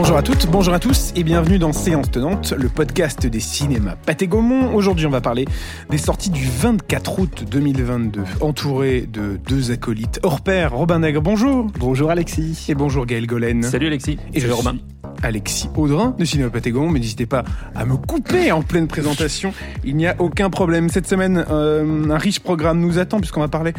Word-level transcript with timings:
Bonjour 0.00 0.16
à 0.16 0.22
toutes, 0.22 0.46
bonjour 0.46 0.74
à 0.74 0.78
tous 0.78 1.12
et 1.16 1.24
bienvenue 1.24 1.58
dans 1.58 1.72
Séance 1.72 2.08
Tenante, 2.12 2.52
le 2.56 2.68
podcast 2.68 3.26
des 3.26 3.40
cinémas 3.40 3.96
Pathé 3.96 4.28
Gaumont. 4.28 4.72
Aujourd'hui, 4.72 5.06
on 5.06 5.10
va 5.10 5.20
parler 5.20 5.44
des 5.90 5.98
sorties 5.98 6.30
du 6.30 6.46
24 6.48 7.18
août 7.18 7.44
2022, 7.50 8.22
entouré 8.40 9.08
de 9.12 9.40
deux 9.48 9.72
acolytes 9.72 10.20
hors 10.22 10.40
pair. 10.40 10.72
Robin 10.72 11.00
Nègre, 11.00 11.20
bonjour. 11.20 11.66
Bonjour 11.80 12.12
Alexis. 12.12 12.66
Et 12.68 12.76
bonjour 12.76 13.06
Gaël 13.06 13.26
Golen. 13.26 13.64
Salut 13.64 13.88
Alexis. 13.88 14.20
Et 14.34 14.38
Salut 14.38 14.52
je 14.52 14.56
Robin. 14.56 14.70
suis 14.74 14.82
Alexis 15.24 15.68
Audrin 15.76 16.14
de 16.16 16.24
Cinéma 16.24 16.50
Pathé 16.50 16.70
Gaumont, 16.70 16.90
mais 16.90 17.00
n'hésitez 17.00 17.26
pas 17.26 17.42
à 17.74 17.84
me 17.84 17.96
couper 17.96 18.52
en 18.52 18.62
pleine 18.62 18.86
présentation. 18.86 19.52
Il 19.82 19.96
n'y 19.96 20.06
a 20.06 20.14
aucun 20.20 20.48
problème. 20.48 20.90
Cette 20.90 21.08
semaine, 21.08 21.44
euh, 21.50 22.08
un 22.08 22.18
riche 22.18 22.38
programme 22.38 22.78
nous 22.78 23.00
attend 23.00 23.18
puisqu'on 23.18 23.40
va 23.40 23.48
parler 23.48 23.72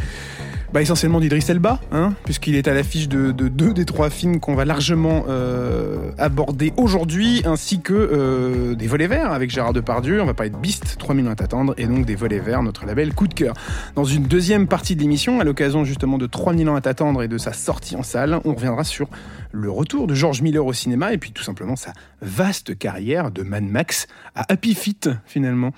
bah, 0.73 0.81
essentiellement 0.81 1.19
d'Idriss 1.19 1.49
Elba, 1.49 1.79
hein, 1.91 2.13
puisqu'il 2.25 2.55
est 2.55 2.67
à 2.67 2.73
l'affiche 2.73 3.07
de, 3.07 3.31
de 3.31 3.47
deux 3.47 3.73
des 3.73 3.85
trois 3.85 4.09
films 4.09 4.39
qu'on 4.39 4.55
va 4.55 4.65
largement 4.65 5.25
euh, 5.27 6.11
aborder 6.17 6.73
aujourd'hui, 6.77 7.41
ainsi 7.45 7.81
que 7.81 7.93
euh, 7.93 8.75
des 8.75 8.87
volets 8.87 9.07
verts 9.07 9.31
avec 9.31 9.49
Gérard 9.49 9.73
Depardieu. 9.73 10.21
On 10.21 10.25
va 10.25 10.33
parler 10.33 10.51
de 10.51 10.57
Beast, 10.57 10.97
3 10.99 11.15
millions 11.15 11.31
à 11.31 11.35
t'attendre, 11.35 11.73
et 11.77 11.87
donc 11.87 12.05
des 12.05 12.15
volets 12.15 12.39
verts, 12.39 12.61
notre 12.61 12.85
label 12.85 13.13
coup 13.13 13.27
de 13.27 13.33
cœur. 13.33 13.53
Dans 13.95 14.03
une 14.03 14.23
deuxième 14.23 14.67
partie 14.67 14.95
de 14.95 15.01
l'émission, 15.01 15.39
à 15.39 15.43
l'occasion 15.43 15.83
justement 15.85 16.17
de 16.17 16.27
3 16.27 16.53
millions 16.53 16.75
à 16.75 16.81
t'attendre 16.81 17.23
et 17.23 17.27
de 17.27 17.38
sa 17.38 17.53
sortie 17.53 17.95
en 17.95 18.03
salle, 18.03 18.39
on 18.45 18.53
reviendra 18.53 18.83
sur 18.83 19.09
le 19.51 19.71
retour 19.71 20.05
de 20.05 20.13
George 20.13 20.41
Miller 20.41 20.65
au 20.65 20.73
cinéma 20.73 21.13
et 21.13 21.17
puis 21.17 21.31
tout 21.31 21.43
simplement 21.43 21.75
sa 21.75 21.93
vaste 22.21 22.77
carrière 22.77 23.31
de 23.31 23.41
Mad 23.41 23.63
Max 23.63 24.07
à 24.35 24.51
Happy 24.51 24.75
Feet 24.75 25.09
finalement. 25.25 25.71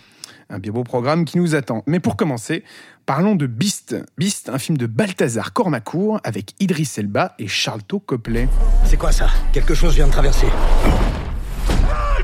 Un 0.49 0.59
bien 0.59 0.73
beau 0.73 0.83
programme 0.83 1.23
qui 1.23 1.37
nous 1.37 1.55
attend. 1.55 1.81
Mais 1.87 2.01
pour 2.01 2.17
commencer, 2.17 2.65
parlons 3.05 3.35
de 3.35 3.47
Beast. 3.47 3.95
Beast, 4.17 4.49
un 4.49 4.57
film 4.57 4.77
de 4.77 4.85
Balthazar 4.87 5.53
Cormacourt 5.53 6.19
avec 6.23 6.53
Idriss 6.59 6.97
Elba 6.97 7.35
et 7.39 7.47
Charlton 7.47 7.99
Copley. 7.99 8.47
C'est 8.85 8.97
quoi 8.97 9.11
ça? 9.11 9.29
Quelque 9.53 9.73
chose 9.73 9.95
vient 9.95 10.07
de 10.07 10.11
traverser. 10.11 10.47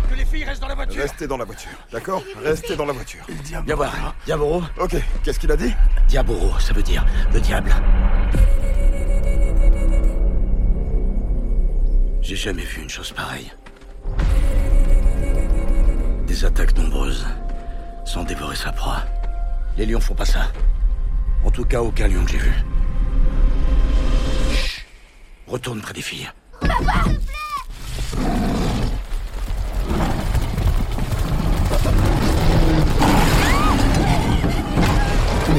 Que 0.09 0.15
les 0.15 0.25
filles 0.25 0.43
restent 0.43 0.61
dans 0.61 0.67
la 0.67 0.75
voiture 0.75 1.01
Restez 1.01 1.27
dans 1.27 1.37
la 1.37 1.45
voiture, 1.45 1.69
d'accord? 1.91 2.23
Restez 2.43 2.75
dans 2.75 2.85
la 2.85 2.93
voiture. 2.93 3.25
Viens 3.43 3.75
voir. 3.75 4.15
Diaboro 4.25 4.63
Ok, 4.79 4.95
qu'est-ce 5.23 5.39
qu'il 5.39 5.51
a 5.51 5.57
dit? 5.57 5.73
Diaboro, 6.07 6.57
ça 6.59 6.73
veut 6.73 6.83
dire 6.83 7.05
le 7.33 7.41
diable. 7.41 7.73
J'ai 12.21 12.35
jamais 12.35 12.63
vu 12.63 12.81
une 12.81 12.89
chose 12.89 13.11
pareille. 13.11 13.51
Des 16.27 16.43
attaques 16.45 16.77
nombreuses, 16.77 17.25
sans 18.05 18.23
dévorer 18.23 18.55
sa 18.55 18.71
proie. 18.73 19.03
Les 19.77 19.85
lions 19.85 19.99
font 19.99 20.15
pas 20.15 20.25
ça. 20.25 20.51
En 21.43 21.51
tout 21.51 21.63
cas, 21.63 21.81
aucun 21.81 22.07
lion 22.07 22.25
que 22.25 22.31
j'ai 22.31 22.39
vu. 22.39 22.53
Retourne 25.45 25.81
près 25.81 25.93
des 25.93 26.01
filles. 26.01 26.29
On 26.63 26.67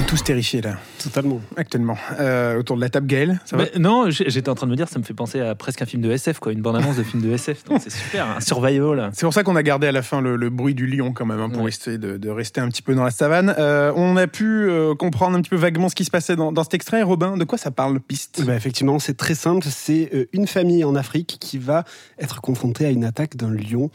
tous 0.09 0.25
terrifiés 0.25 0.63
là, 0.63 0.77
Totalement. 1.03 1.39
actuellement. 1.57 1.99
Euh, 2.19 2.59
autour 2.59 2.77
de 2.77 2.81
la 2.81 2.89
table, 2.89 3.07
Gaël, 3.07 3.41
ça 3.45 3.59
va 3.59 3.65
Mais 3.65 3.79
non, 3.79 4.09
j'étais 4.11 4.49
en 4.49 4.55
train 4.55 4.67
de 4.67 4.71
me 4.71 4.77
dire, 4.77 4.89
ça 4.89 4.99
me 4.99 5.05
fait 5.05 5.13
penser 5.13 5.39
à 5.41 5.55
presque 5.55 5.83
un 5.83 5.87
film 5.87 6.01
de 6.03 6.11
SF, 6.11 6.39
quoi, 6.39 6.53
une 6.53 6.63
bande-annonce 6.63 6.97
de 6.97 7.03
film 7.03 7.23
de 7.23 7.31
SF. 7.31 7.65
Donc 7.67 7.83
c'est 7.83 7.93
super, 7.93 8.27
un 8.27 8.41
survival. 8.41 9.11
C'est 9.13 9.27
pour 9.27 9.35
ça 9.35 9.43
qu'on 9.45 9.55
a 9.55 9.63
gardé 9.63 9.87
à 9.87 9.93
la 9.93 10.01
fin 10.01 10.23
le, 10.23 10.37
le 10.37 10.49
bruit 10.49 10.75
du 10.75 10.87
lion 10.87 11.13
quand 11.13 11.27
même, 11.27 11.41
hein, 11.41 11.51
pour 11.51 11.63
Ouais. 11.63 11.69
essayer 11.69 11.99
de, 11.99 12.17
de 12.17 12.31
rester 12.31 12.61
un 12.63 12.69
petit 12.71 12.81
peu 12.81 12.95
dans 12.95 13.05
la 13.05 13.11
savane. 13.11 13.55
Euh, 13.59 13.93
on 13.97 14.17
a 14.17 14.27
pu 14.27 14.47
euh, 14.71 14.95
comprendre 14.95 15.37
un 15.37 15.43
petit 15.43 15.51
peu 15.51 15.57
vaguement 15.57 15.91
ce 15.91 15.95
qui 15.95 16.07
se 16.07 16.11
passait 16.11 16.37
dans, 16.37 16.53
dans 16.53 16.63
cet 16.65 16.73
extrait. 16.73 17.03
Robin, 17.03 17.37
de 17.37 17.45
quoi 17.45 17.59
ça 17.59 17.71
parle, 17.71 18.01
Piste? 18.01 18.43
Bah, 18.47 18.55
effectivement, 18.57 18.99
c'est 18.99 19.17
très 19.17 19.35
simple. 19.35 19.67
C'est 19.69 20.09
euh, 20.15 20.25
une 20.33 20.47
famille 20.47 20.85
en 20.85 20.95
Afrique 20.95 21.37
qui 21.39 21.59
va 21.59 21.85
être 22.19 22.41
confrontée 22.41 22.87
à 22.87 22.91
une 22.91 23.05
attaque 23.05 23.37
d'un 23.37 23.51
lion 23.53 23.91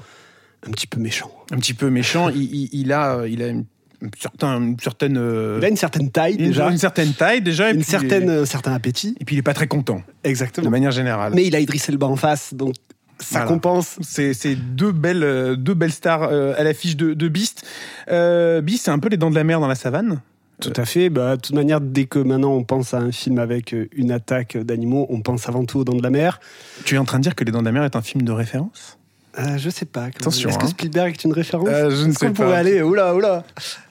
un 0.68 0.70
petit 0.70 0.86
peu 0.88 1.00
méchant. 1.00 1.32
Un 1.52 1.58
petit 1.58 1.74
peu 1.74 1.90
méchant. 1.90 2.30
il, 2.36 2.44
il- 2.44 2.70
il 2.72 2.92
a, 2.94 3.24
il 3.28 3.42
a 3.42 3.48
une, 3.48 3.66
une 4.04 4.10
certain- 4.20 4.62
une 4.62 4.80
certaine, 4.80 5.18
euh, 5.18 5.58
Il 5.62 5.66
a 5.66 5.70
une 5.70 5.78
certaine 5.78 6.12
taille 6.12 6.36
une- 6.36 6.46
déjà, 6.48 6.70
une 6.70 6.78
certaine 6.78 7.14
taille 7.14 7.42
déjà, 7.42 7.70
et 7.70 7.74
une 7.74 7.82
puis- 7.82 7.90
certaine, 7.90 8.30
un 8.30 8.46
certain 8.46 8.74
appétit. 8.74 9.16
et 9.20 9.26
puis 9.26 9.36
il 9.36 9.40
est 9.40 9.44
pas 9.44 9.54
très 9.54 9.68
content, 9.68 9.96
de 10.24 10.30
Exactement. 10.30 10.70
manière 10.70 10.92
générale. 10.92 11.32
Mais 11.36 11.46
il 11.46 11.56
a 11.56 11.60
Idriss 11.60 11.88
Elba 11.90 12.08
en 12.08 12.16
face, 12.18 12.54
donc 12.54 12.76
ça 13.20 13.40
Voilà. 13.40 13.46
compense. 13.48 13.98
C'est 14.02 14.34
c'est 14.34 14.56
deux 14.56 14.92
belles, 14.92 15.24
euh, 15.24 15.56
deux 15.56 15.74
belles 15.74 15.92
stars 15.94 16.24
euh, 16.24 16.54
à 16.58 16.64
l'affiche 16.64 16.98
de, 16.98 17.14
de 17.14 17.28
Beast. 17.30 17.66
Euh, 18.12 18.62
Beast, 18.62 18.86
c'est 18.86 18.92
un 18.92 19.00
peu 19.00 19.10
les 19.10 19.18
dents 19.18 19.30
de 19.32 19.36
la 19.36 19.44
mer 19.44 19.60
dans 19.60 19.68
la 19.68 19.76
savane. 19.76 20.20
Tout 20.62 20.74
à 20.78 20.86
fait. 20.86 21.10
Bah, 21.10 21.36
de 21.36 21.42
toute 21.42 21.56
manière, 21.56 21.82
dès 21.82 22.06
que 22.06 22.20
maintenant 22.20 22.52
on 22.54 22.64
pense 22.64 22.94
à 22.94 22.98
un 23.00 23.12
film 23.12 23.40
avec 23.40 23.74
euh, 23.74 23.88
une 23.96 24.12
attaque 24.12 24.56
d'animaux, 24.58 25.08
on 25.10 25.22
pense 25.22 25.50
avant 25.50 25.66
tout 25.66 25.80
aux 25.80 25.84
Dents 25.84 25.96
de 25.96 26.04
la 26.04 26.10
Mer. 26.12 26.40
Tu 26.86 26.96
es 26.96 26.98
en 26.98 27.06
train 27.06 27.18
de 27.18 27.24
dire 27.24 27.36
que 27.36 27.44
Les 27.44 27.52
Dents 27.52 27.62
de 27.62 27.66
la 27.66 27.72
Mer 27.72 27.84
est 27.84 27.96
un 27.96 28.02
film 28.02 28.22
de 28.24 28.32
référence? 28.32 28.98
Euh, 29.40 29.58
je 29.58 29.70
sais 29.70 29.86
pas. 29.86 30.06
Attention, 30.06 30.50
Est-ce 30.50 30.58
que 30.60 30.66
hein. 30.66 30.68
Spielberg 30.68 31.14
est 31.14 31.24
une 31.24 31.34
référence 31.34 31.68
Euh, 31.70 31.90
je 31.90 32.06
ne 32.06 32.12
sais 32.12 32.28
pas. 32.28 32.44
pourrait 32.44 32.58
aller 32.58 32.82
Oula, 32.82 33.16
oula. 33.16 33.44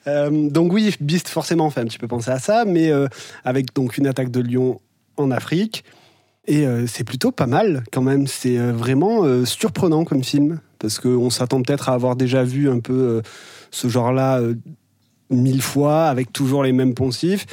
Euh, 0.07 0.49
donc 0.49 0.71
oui, 0.71 0.95
Beast 1.01 1.27
forcément 1.27 1.69
fait 1.69 1.81
un 1.81 1.85
petit 1.85 1.97
peu 1.97 2.07
penser 2.07 2.31
à 2.31 2.39
ça, 2.39 2.65
mais 2.65 2.91
avec 3.43 3.73
donc 3.73 3.97
une 3.97 4.07
attaque 4.07 4.31
de 4.31 4.39
lion 4.41 4.79
en 5.17 5.31
Afrique. 5.31 5.83
Et 6.45 6.65
c'est 6.87 7.05
plutôt 7.05 7.31
pas 7.31 7.47
mal 7.47 7.83
quand 7.91 8.01
même. 8.01 8.27
C'est 8.27 8.57
vraiment 8.57 9.45
surprenant 9.45 10.03
comme 10.03 10.23
film 10.23 10.59
parce 10.79 10.99
qu'on 10.99 11.29
s'attend 11.29 11.61
peut-être 11.61 11.89
à 11.89 11.93
avoir 11.93 12.15
déjà 12.15 12.43
vu 12.43 12.69
un 12.69 12.79
peu 12.79 13.21
ce 13.71 13.87
genre-là 13.87 14.41
mille 15.29 15.61
fois 15.61 16.05
avec 16.05 16.31
toujours 16.33 16.63
les 16.63 16.73
mêmes 16.73 16.93
poncifs. 16.93 17.45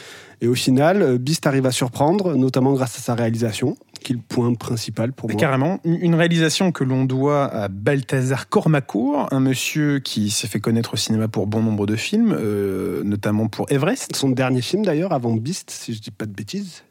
Et 0.42 0.48
au 0.48 0.54
final, 0.54 1.02
euh, 1.02 1.18
Beast 1.18 1.46
arrive 1.46 1.66
à 1.66 1.70
surprendre, 1.70 2.34
notamment 2.34 2.72
grâce 2.72 2.96
à 2.96 3.00
sa 3.00 3.14
réalisation, 3.14 3.76
qui 4.02 4.12
est 4.12 4.16
le 4.16 4.22
point 4.26 4.54
principal 4.54 5.12
pour 5.12 5.28
moi. 5.28 5.38
Carrément, 5.38 5.80
une 5.84 6.14
réalisation 6.14 6.72
que 6.72 6.82
l'on 6.82 7.04
doit 7.04 7.44
à 7.44 7.68
Balthazar 7.68 8.48
Cormacourt, 8.48 9.28
un 9.32 9.40
monsieur 9.40 9.98
qui 9.98 10.30
s'est 10.30 10.46
fait 10.48 10.60
connaître 10.60 10.94
au 10.94 10.96
cinéma 10.96 11.28
pour 11.28 11.46
bon 11.46 11.62
nombre 11.62 11.86
de 11.86 11.96
films, 11.96 12.34
euh, 12.38 13.02
notamment 13.04 13.48
pour 13.48 13.70
Everest. 13.70 14.16
Son 14.16 14.30
dernier 14.30 14.62
film 14.62 14.84
d'ailleurs, 14.84 15.12
avant 15.12 15.34
Beast, 15.34 15.70
si 15.70 15.92
je 15.92 16.00
dis 16.00 16.10
pas 16.10 16.24
de 16.24 16.32
bêtises. 16.32 16.84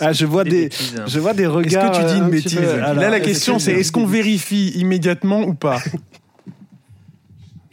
Ah, 0.00 0.12
je 0.12 0.24
vois 0.24 0.44
des, 0.44 0.62
bêtises, 0.64 0.96
hein. 1.00 1.04
je 1.06 1.18
vois 1.18 1.34
des 1.34 1.42
Est-ce 1.44 1.52
regards. 1.52 1.90
que 1.92 1.96
tu 1.98 2.04
dis 2.04 2.12
euh, 2.12 2.16
une 2.18 2.22
un 2.24 2.30
petit 2.30 2.42
bêtise 2.44 2.58
peu- 2.60 2.82
Alors, 2.82 2.94
Là, 3.02 3.10
la 3.10 3.16
est-ce 3.18 3.26
question, 3.26 3.56
que 3.56 3.62
c'est 3.62 3.72
est-ce 3.72 3.90
qu'on 3.92 4.06
vérifie 4.06 4.70
immédiatement 4.70 5.40
ou 5.42 5.54
pas? 5.54 5.80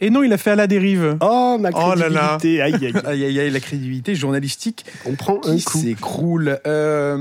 Et 0.00 0.10
non, 0.10 0.22
il 0.22 0.32
a 0.32 0.38
fait 0.38 0.50
à 0.52 0.56
la 0.56 0.66
dérive. 0.68 1.16
Oh, 1.20 1.56
ma 1.58 1.70
Oh 1.74 1.94
là 1.96 2.08
là. 2.08 2.36
crédibilité. 2.38 2.62
Aïe, 2.62 2.74
aïe, 2.74 2.86
aïe. 2.86 3.02
Aïe, 3.04 3.24
aïe, 3.24 3.40
aïe, 3.40 3.50
la 3.50 3.60
crédibilité 3.60 4.14
journalistique 4.14 4.84
On 5.06 5.14
prend 5.14 5.40
un 5.44 5.56
qui 5.56 5.64
coup. 5.64 5.78
s'écroule. 5.78 6.60
Euh, 6.66 7.16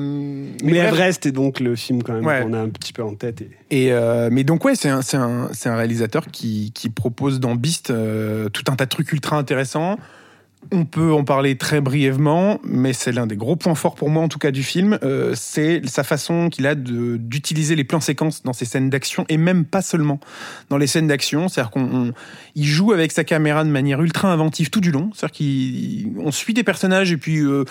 Mais 0.64 0.74
bref. 0.74 0.88
Everest 0.94 1.26
est 1.26 1.32
donc 1.32 1.60
le 1.60 1.76
film 1.76 2.04
quand 2.04 2.14
même 2.14 2.26
Ouais. 2.26 2.42
qu'on 2.44 2.54
a 2.54 2.60
un 2.60 2.70
petit 2.70 2.94
peu 2.94 3.04
en 3.04 3.16
tête. 3.16 3.42
Et... 3.42 3.50
Et 3.88 3.92
euh, 3.92 4.30
mais 4.32 4.44
donc 4.44 4.64
ouais, 4.64 4.76
c'est 4.76 4.90
un, 4.90 5.02
c'est 5.02 5.18
un, 5.18 5.50
c'est 5.54 5.70
un 5.70 5.76
réalisateur 5.76 6.28
qui, 6.32 6.72
qui 6.74 6.90
propose 6.90 7.40
dans 7.40 7.56
Beast 7.56 7.90
euh, 7.90 8.48
tout 8.50 8.64
un 8.72 8.76
tas 8.76 8.86
de 8.86 8.90
trucs 8.90 9.12
ultra 9.12 9.38
intéressants. 9.38 9.98
On 10.72 10.85
peut 10.85 11.13
en 11.13 11.23
parler 11.23 11.55
très 11.55 11.81
brièvement, 11.81 12.59
mais 12.63 12.91
c'est 12.91 13.11
l'un 13.11 13.28
des 13.28 13.38
gros 13.38 13.55
points 13.55 13.75
forts 13.75 13.95
pour 13.95 14.09
moi, 14.09 14.23
en 14.23 14.28
tout 14.28 14.39
cas, 14.39 14.51
du 14.51 14.63
film. 14.63 15.00
Euh, 15.03 15.33
c'est 15.35 15.81
sa 15.88 16.03
façon 16.03 16.50
qu'il 16.50 16.67
a 16.67 16.75
d'utiliser 16.75 17.75
les 17.75 17.83
plans 17.83 18.01
séquences 18.01 18.44
dans 18.44 18.53
ses 18.53 18.66
scènes 18.66 18.89
d'action, 18.89 19.25
et 19.29 19.38
même 19.38 19.66
pas 19.66 19.81
seulement 19.81 20.19
dans 20.69 20.78
les 20.78 20.88
scènes 20.88 21.07
d'action. 21.07 21.47
C'est-à-dire 21.47 21.72
qu'on 21.72 22.11
joue 22.55 22.91
avec 22.91 23.11
sa 23.11 23.23
caméra 23.23 23.63
de 23.63 23.69
manière 23.69 24.01
ultra 24.01 24.31
inventive 24.31 24.69
tout 24.69 24.81
du 24.81 24.91
long. 24.91 25.11
C'est-à-dire 25.13 26.16
qu'on 26.16 26.31
suit 26.31 26.53
des 26.53 26.63
personnages, 26.63 27.11
et 27.11 27.17
puis 27.17 27.39
euh, 27.39 27.63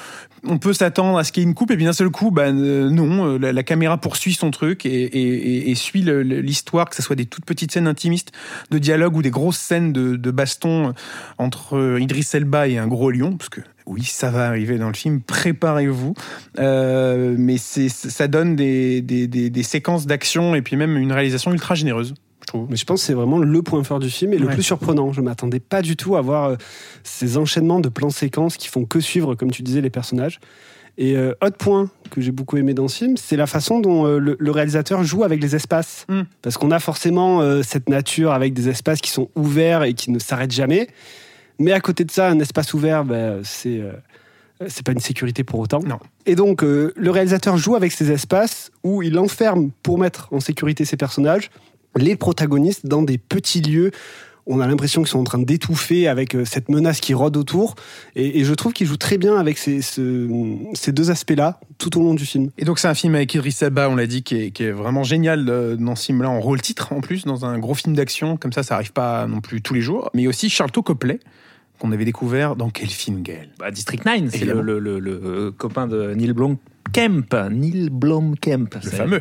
on 0.45 0.59
peut 0.59 0.73
s'attendre 0.73 1.19
à 1.19 1.25
ce 1.25 1.33
qu'il 1.33 1.43
y 1.43 1.47
ait 1.47 1.49
une 1.49 1.55
coupe, 1.55 1.71
et 1.73 1.77
puis 1.77 1.85
d'un 1.85 1.93
seul 1.93 2.11
coup, 2.11 2.31
bah, 2.31 2.47
euh, 2.47 2.89
non, 2.89 3.39
la, 3.39 3.63
caméra 3.63 3.99
poursuit 3.99 4.35
son 4.35 4.51
truc 4.51 4.87
et, 4.87 5.75
suit 5.75 6.03
l'histoire, 6.03 6.89
que 6.89 6.97
ce 6.97 7.03
soit 7.03 7.17
des 7.17 7.27
toutes 7.27 7.45
petites 7.45 7.73
scènes 7.73 7.89
intimistes 7.89 8.33
de 8.71 8.79
dialogue 8.79 9.17
ou 9.17 9.23
des 9.23 9.31
grosses 9.31 9.59
scènes 9.59 9.93
de, 9.93 10.17
de 10.17 10.31
baston 10.31 10.95
entre 11.37 11.99
Idriss 12.01 12.35
Elba 12.35 12.69
et 12.69 12.79
un 12.79 12.86
gros 12.89 13.11
lion, 13.11 13.37
parce 13.37 13.49
que 13.49 13.61
oui, 13.87 14.03
ça 14.05 14.31
va 14.31 14.47
arriver 14.47 14.79
dans 14.79 14.89
le 14.89 14.95
film, 14.95 15.21
préparez-vous. 15.21 16.15
Euh, 16.59 17.35
mais 17.39 17.57
ça 17.59 18.29
donne 18.29 18.57
des, 18.57 19.01
des- 19.03 19.27
des- 19.29 19.51
des 19.51 19.63
séquences 19.63 20.07
d'action 20.07 20.55
et 20.55 20.63
puis 20.63 20.77
même 20.77 20.97
une 20.97 21.13
réalisation 21.13 21.53
ultra 21.53 21.75
généreuse, 21.75 22.15
je 22.41 22.47
trouve. 22.47 22.67
Mais 22.71 22.77
je 22.77 22.85
pense 22.85 23.01
que 23.01 23.07
c'est 23.07 23.15
vraiment 23.15 23.39
le 23.39 23.63
point 23.63 23.83
fort 23.85 23.99
du 24.01 24.11
film 24.11 24.33
et 24.33 24.39
le 24.39 24.47
Ouais. 24.47 24.55
plus 24.55 24.63
surprenant. 24.63 25.13
Je 25.13 25.21
m'attendais 25.21 25.61
pas 25.61 25.83
du 25.83 25.97
tout 25.97 26.17
à 26.17 26.21
voir 26.21 26.45
euh, 26.51 26.57
ces 27.05 27.37
enchaînements 27.37 27.81
de 27.81 27.89
plans 27.89 28.11
séquences 28.11 28.57
qui 28.57 28.69
font 28.69 28.85
que 28.85 29.01
suivre, 29.01 29.35
comme 29.35 29.51
tu 29.51 29.63
disais, 29.63 29.81
les 29.81 29.91
personnages. 29.91 30.41
Et 30.99 31.15
euh, 31.15 31.35
autre 31.45 31.59
point 31.59 31.91
que 32.11 32.23
j'ai 32.23 32.33
beaucoup 32.33 32.57
aimé 32.57 32.73
dans 32.73 32.89
ce 32.89 32.97
film, 32.97 33.17
c'est 33.19 33.37
la 33.37 33.47
façon 33.47 33.81
dont 33.81 34.07
euh, 34.07 34.19
le, 34.19 34.35
le 34.39 34.51
réalisateur 34.51 35.05
joue 35.05 35.25
avec 35.25 35.43
les 35.43 35.55
espaces. 35.55 36.07
Mm. 36.09 36.23
Parce 36.41 36.57
qu'on 36.57 36.71
a 36.71 36.79
forcément 36.81 37.43
euh, 37.43 37.63
cette 37.63 37.91
nature 37.91 38.33
avec 38.33 38.55
des 38.55 38.71
espaces 38.71 39.03
qui 39.03 39.11
sont 39.11 39.29
ouverts 39.37 39.83
et 39.85 39.93
qui 39.93 40.11
ne 40.11 40.19
s'arrêtent 40.19 40.53
jamais. 40.55 40.89
Mais 41.59 41.73
à 41.73 41.81
côté 41.81 42.05
de 42.05 42.11
ça, 42.11 42.29
un 42.29 42.39
espace 42.39 42.75
ouvert, 42.75 43.05
c'est 43.43 43.81
euh, 43.81 43.93
c'est 44.69 44.85
pas 44.85 44.93
une 44.93 45.01
sécurité 45.01 45.45
pour 45.45 45.61
autant. 45.61 45.81
Non. 45.81 45.99
Et 46.25 46.35
donc, 46.35 46.63
euh, 46.63 46.93
le 46.97 47.11
réalisateur 47.11 47.57
joue 47.59 47.77
avec 47.77 47.93
ces 47.93 48.11
espaces 48.11 48.71
où 48.85 49.03
il 49.03 49.19
enferme 49.19 49.71
pour 49.83 49.99
mettre 49.99 50.29
en 50.33 50.41
sécurité 50.41 50.85
ses 50.85 50.97
personnages, 50.97 51.51
les 51.95 52.17
protagonistes, 52.17 52.87
dans 52.87 53.03
des 53.03 53.19
petits 53.19 53.61
lieux 53.61 53.91
on 54.47 54.61
a 54.61 54.67
l'impression 54.67 55.03
qu'ils 55.03 55.11
sont 55.11 55.19
en 55.19 55.25
train 55.25 55.39
d'étouffer 55.41 56.07
avec 56.09 56.35
euh, 56.37 56.45
cette 56.45 56.69
menace 56.69 57.01
qui 57.01 57.15
rôde 57.15 57.37
autour. 57.37 57.75
Et, 58.15 58.41
et 58.41 58.45
je 58.45 58.55
trouve 58.55 58.73
qu'il 58.73 58.87
joue 58.87 58.97
très 58.97 59.19
bien 59.19 59.37
avec 59.37 59.59
ces, 59.59 59.83
ce- 59.83 60.29
ces 60.75 60.93
deux 60.93 61.11
aspects-là 61.11 61.59
tout 61.79 61.99
au 61.99 62.03
long 62.03 62.15
du 62.15 62.25
film. 62.25 62.51
Et 62.59 62.65
donc 62.65 62.79
c'est 62.79 62.89
un 62.89 62.95
film 62.95 63.15
avec 63.15 63.35
Idriss 63.35 63.61
Elba, 63.63 63.89
on 63.91 63.97
l'a 63.97 64.07
dit, 64.07 64.23
qui 64.23 64.37
est, 64.37 64.51
qui 64.53 64.63
est 64.65 64.71
vraiment 64.73 65.03
génial 65.03 65.49
euh, 65.49 65.77
dans 65.77 65.97
ce 65.97 66.07
film-là, 66.07 66.31
en 66.31 66.41
rôle 66.41 66.61
titre 66.63 66.93
en 66.93 67.01
plus, 67.01 67.25
dans 67.25 67.45
un 67.45 67.59
gros 67.59 67.75
film 67.75 67.95
d'action, 67.97 68.37
comme 68.37 68.53
ça, 68.53 68.63
ça 68.63 68.75
arrive 68.77 68.93
pas 68.93 69.27
non 69.27 69.41
plus 69.41 69.63
tous 69.63 69.75
les 69.75 69.81
jours. 69.83 70.11
Mais 70.15 70.27
aussi 70.27 70.49
Charlton 70.49 70.83
Copley, 70.83 71.19
qu'on 71.79 71.93
avait 71.93 72.05
découvert 72.07 72.57
dans 72.57 72.71
quel 72.71 72.89
film, 72.89 73.23
Gaël? 73.23 73.49
Bah, 73.59 73.71
District 73.71 74.05
9, 74.05 74.31
c'est 74.31 74.45
le, 74.47 74.63
le- 74.63 74.79
le- 74.79 74.99
le 75.01 75.51
copain 75.51 75.87
de 75.87 76.15
Neil 76.15 76.33
Blomkamp. 76.93 77.51
Neil 77.51 77.89
Blomkamp. 77.91 78.67
Le 78.83 78.91
fameux. 78.91 79.21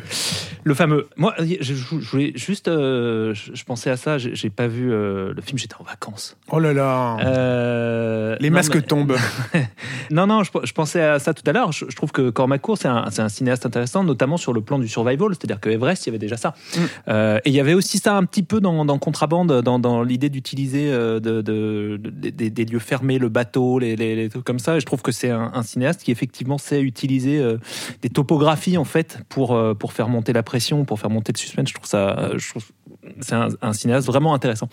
Le 0.64 0.74
fameux. 0.74 1.08
Moi, 1.16 1.34
je, 1.38 1.44
je- 1.60 1.74
je 1.74 2.10
voulais 2.10 2.32
juste. 2.34 2.68
euh, 2.68 3.34
je, 3.34 3.52
je 3.54 3.64
pensais 3.64 3.90
à 3.90 3.96
ça, 3.96 4.18
j'ai 4.18 4.50
pas 4.50 4.66
vu 4.66 4.92
euh, 4.92 5.32
le 5.34 5.42
film, 5.42 5.58
j'étais 5.58 5.74
en 5.78 5.84
vacances. 5.84 6.36
Oh 6.50 6.58
là 6.58 6.72
là 6.72 7.16
Euh, 7.24 8.36
Les 8.40 8.50
non, 8.50 8.54
masques 8.56 8.74
mais- 8.74 8.82
tombent. 8.82 9.16
Non, 10.10 10.26
non, 10.28 10.44
je, 10.44 10.72
pensais 10.72 11.02
à 11.02 11.18
ça 11.18 11.34
tout 11.34 11.42
à 11.46 11.52
l'heure. 11.52 11.72
Je, 11.72 11.84
trouve 11.96 12.12
que 12.12 12.30
Cormacourt, 12.30 12.78
c'est 12.78 12.86
un, 12.88 13.28
cinéaste 13.28 13.66
intéressant, 13.66 14.04
notamment 14.04 14.36
sur 14.36 14.52
le 14.52 14.60
plan 14.60 14.78
du 14.78 14.86
survival. 14.88 15.30
C'est-à-dire 15.30 15.60
que 15.60 15.68
Everest, 15.68 16.06
il 16.06 16.08
y 16.08 16.10
avait 16.10 16.18
déjà 16.18 16.36
ça. 16.36 16.54
Mm. 16.76 16.80
Et 17.44 17.48
il 17.50 17.52
y 17.52 17.60
avait 17.60 17.74
aussi 17.74 17.98
ça 17.98 18.16
un 18.16 18.24
petit 18.24 18.42
peu 18.44 18.60
dans, 18.60 18.84
dans 18.84 18.98
Contrabande, 18.98 19.62
dans, 19.62 19.78
dans 19.78 20.02
l'idée 20.02 20.28
d'utiliser 20.30 20.90
de, 20.92 21.18
de- 21.18 21.42
de- 21.42 22.30
des- 22.30 22.50
des 22.50 22.64
lieux 22.64 22.78
fermés, 22.78 23.18
le 23.18 23.28
bateau, 23.28 23.78
les, 23.78 23.96
les- 23.96 24.14
les 24.16 24.28
trucs 24.28 24.44
comme 24.44 24.58
ça. 24.60 24.76
Et 24.76 24.80
je 24.80 24.86
trouve 24.86 25.02
que 25.02 25.12
c'est 25.12 25.30
un, 25.30 25.50
un 25.54 25.62
cinéaste 25.62 26.02
qui 26.02 26.12
effectivement 26.12 26.58
sait 26.58 26.80
utiliser 26.80 27.40
des 28.02 28.10
topographies 28.10 28.78
en 28.78 28.84
fait 28.84 29.18
pour 29.28 29.54
euh, 29.54 29.74
pour 29.74 29.92
faire 29.92 30.08
monter 30.08 30.32
la 30.32 30.42
pression, 30.42 30.84
pour 30.84 31.00
faire 31.00 31.10
monter 31.10 31.32
le 31.32 31.38
suspense. 31.38 31.68
Je 31.68 31.74
trouve 31.74 31.88
ça, 31.88 32.18
euh, 32.18 32.38
c'est 33.20 33.34
un, 33.34 33.48
un 33.62 33.72
cinéaste 33.72 34.06
vraiment 34.06 34.34
intéressant. 34.34 34.68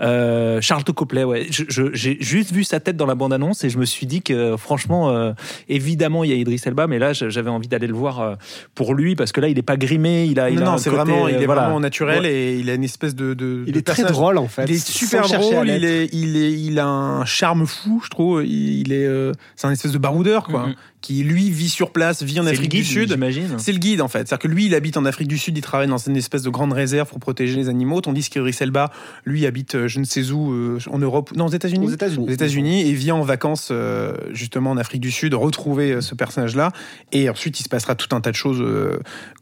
Euh, 0.00 0.60
Charles 0.60 0.84
Copley, 0.84 1.24
ouais. 1.24 1.46
J'ai 1.50 2.16
juste 2.20 2.52
vu 2.52 2.64
sa 2.64 2.80
tête 2.80 2.96
dans 2.96 3.06
la 3.06 3.14
bande-annonce 3.14 3.64
et 3.64 3.70
je 3.70 3.78
me 3.78 3.84
suis 3.84 4.06
dit 4.06 4.22
que 4.22 4.56
franchement, 4.56 5.10
euh, 5.10 5.32
évidemment, 5.68 6.24
il 6.24 6.30
y 6.30 6.32
a 6.32 6.36
Idriss 6.36 6.66
Elba, 6.66 6.86
mais 6.86 6.98
là, 6.98 7.12
j'avais 7.12 7.50
envie 7.50 7.68
d'aller 7.68 7.86
le 7.86 7.94
voir 7.94 8.20
euh, 8.20 8.34
pour 8.74 8.94
lui 8.94 9.14
parce 9.16 9.32
que 9.32 9.40
là, 9.40 9.48
il 9.48 9.58
est 9.58 9.62
pas 9.62 9.76
grimé, 9.76 10.24
il 10.26 10.38
a, 10.40 10.50
il 10.50 10.56
non, 10.56 10.62
a 10.62 10.64
non, 10.72 10.78
c'est 10.78 10.90
vraiment, 10.90 11.28
il 11.28 11.36
est 11.36 11.46
voilà. 11.46 11.62
vraiment 11.62 11.80
naturel 11.80 12.22
Ouais. 12.22 12.32
et 12.32 12.58
il 12.58 12.68
a 12.70 12.74
une 12.74 12.84
espèce 12.84 13.14
de. 13.14 13.34
de 13.34 13.64
Il 13.66 13.72
de 13.72 13.78
est 13.78 13.82
très 13.82 14.02
drôle 14.04 14.38
en 14.38 14.48
fait. 14.48 14.64
Il 14.66 14.72
est 14.72 14.86
super 14.86 15.26
drôle, 15.28 15.68
il 15.68 15.84
est, 15.84 16.08
il 16.12 16.36
est, 16.36 16.52
il 16.52 16.78
a 16.78 16.86
un 16.86 17.24
charme 17.24 17.66
fou, 17.66 18.00
je 18.04 18.10
trouve. 18.10 18.44
Il, 18.44 18.80
il 18.86 18.92
est, 18.92 19.06
euh, 19.06 19.32
c'est 19.56 19.66
un 19.66 19.70
espèce 19.70 19.92
de 19.92 19.98
baroudeur, 19.98 20.44
quoi, 20.44 20.66
Mhm. 20.66 20.74
qui 21.00 21.22
lui 21.24 21.50
vit 21.50 21.68
sur 21.68 21.90
place, 21.90 22.22
vit 22.22 22.38
en 22.40 22.46
Afrique 22.46 22.70
guide, 22.70 22.80
du 22.82 22.86
Sud. 22.86 23.18
C'est 23.58 23.72
le 23.72 23.78
guide 23.78 24.00
en 24.00 24.08
fait. 24.08 24.20
C'est-à-dire 24.28 24.38
que 24.38 24.48
lui, 24.48 24.66
il 24.66 24.74
habite 24.74 24.96
en 24.96 25.04
Afrique 25.04 25.28
du 25.28 25.38
Sud, 25.38 25.56
il 25.56 25.60
travaille 25.62 25.88
dans 25.88 25.98
une 25.98 26.16
espèce 26.16 26.42
de 26.42 26.50
grande 26.50 26.72
réserve 26.72 27.08
pour 27.08 27.18
protéger 27.18 27.56
les 27.56 27.68
animaux, 27.68 27.81
tandis 28.00 28.28
qu'Idriss 28.28 28.60
Elba, 28.60 28.90
lui, 29.24 29.46
habite 29.46 29.74
euh, 29.74 29.88
je 29.88 29.98
ne 29.98 30.04
sais 30.04 30.30
où, 30.30 30.52
euh, 30.52 30.78
en 30.90 30.98
Europe, 30.98 31.32
non, 31.36 31.46
aux 31.46 31.50
États-Unis. 31.50 31.86
Aux 31.86 32.28
États-Unis. 32.28 32.88
Et 32.88 32.92
vient 32.92 33.14
en 33.14 33.22
vacances 33.22 33.68
euh, 33.70 34.14
justement 34.32 34.70
en 34.70 34.76
Afrique 34.76 35.00
du 35.00 35.10
Sud 35.10 35.34
retrouver 35.34 36.00
ce 36.00 36.14
personnage-là. 36.14 36.72
Et 37.12 37.28
ensuite, 37.28 37.60
il 37.60 37.62
se 37.62 37.68
passera 37.68 37.94
tout 37.94 38.14
un 38.14 38.20
tas 38.20 38.30
de 38.30 38.36
choses 38.36 38.62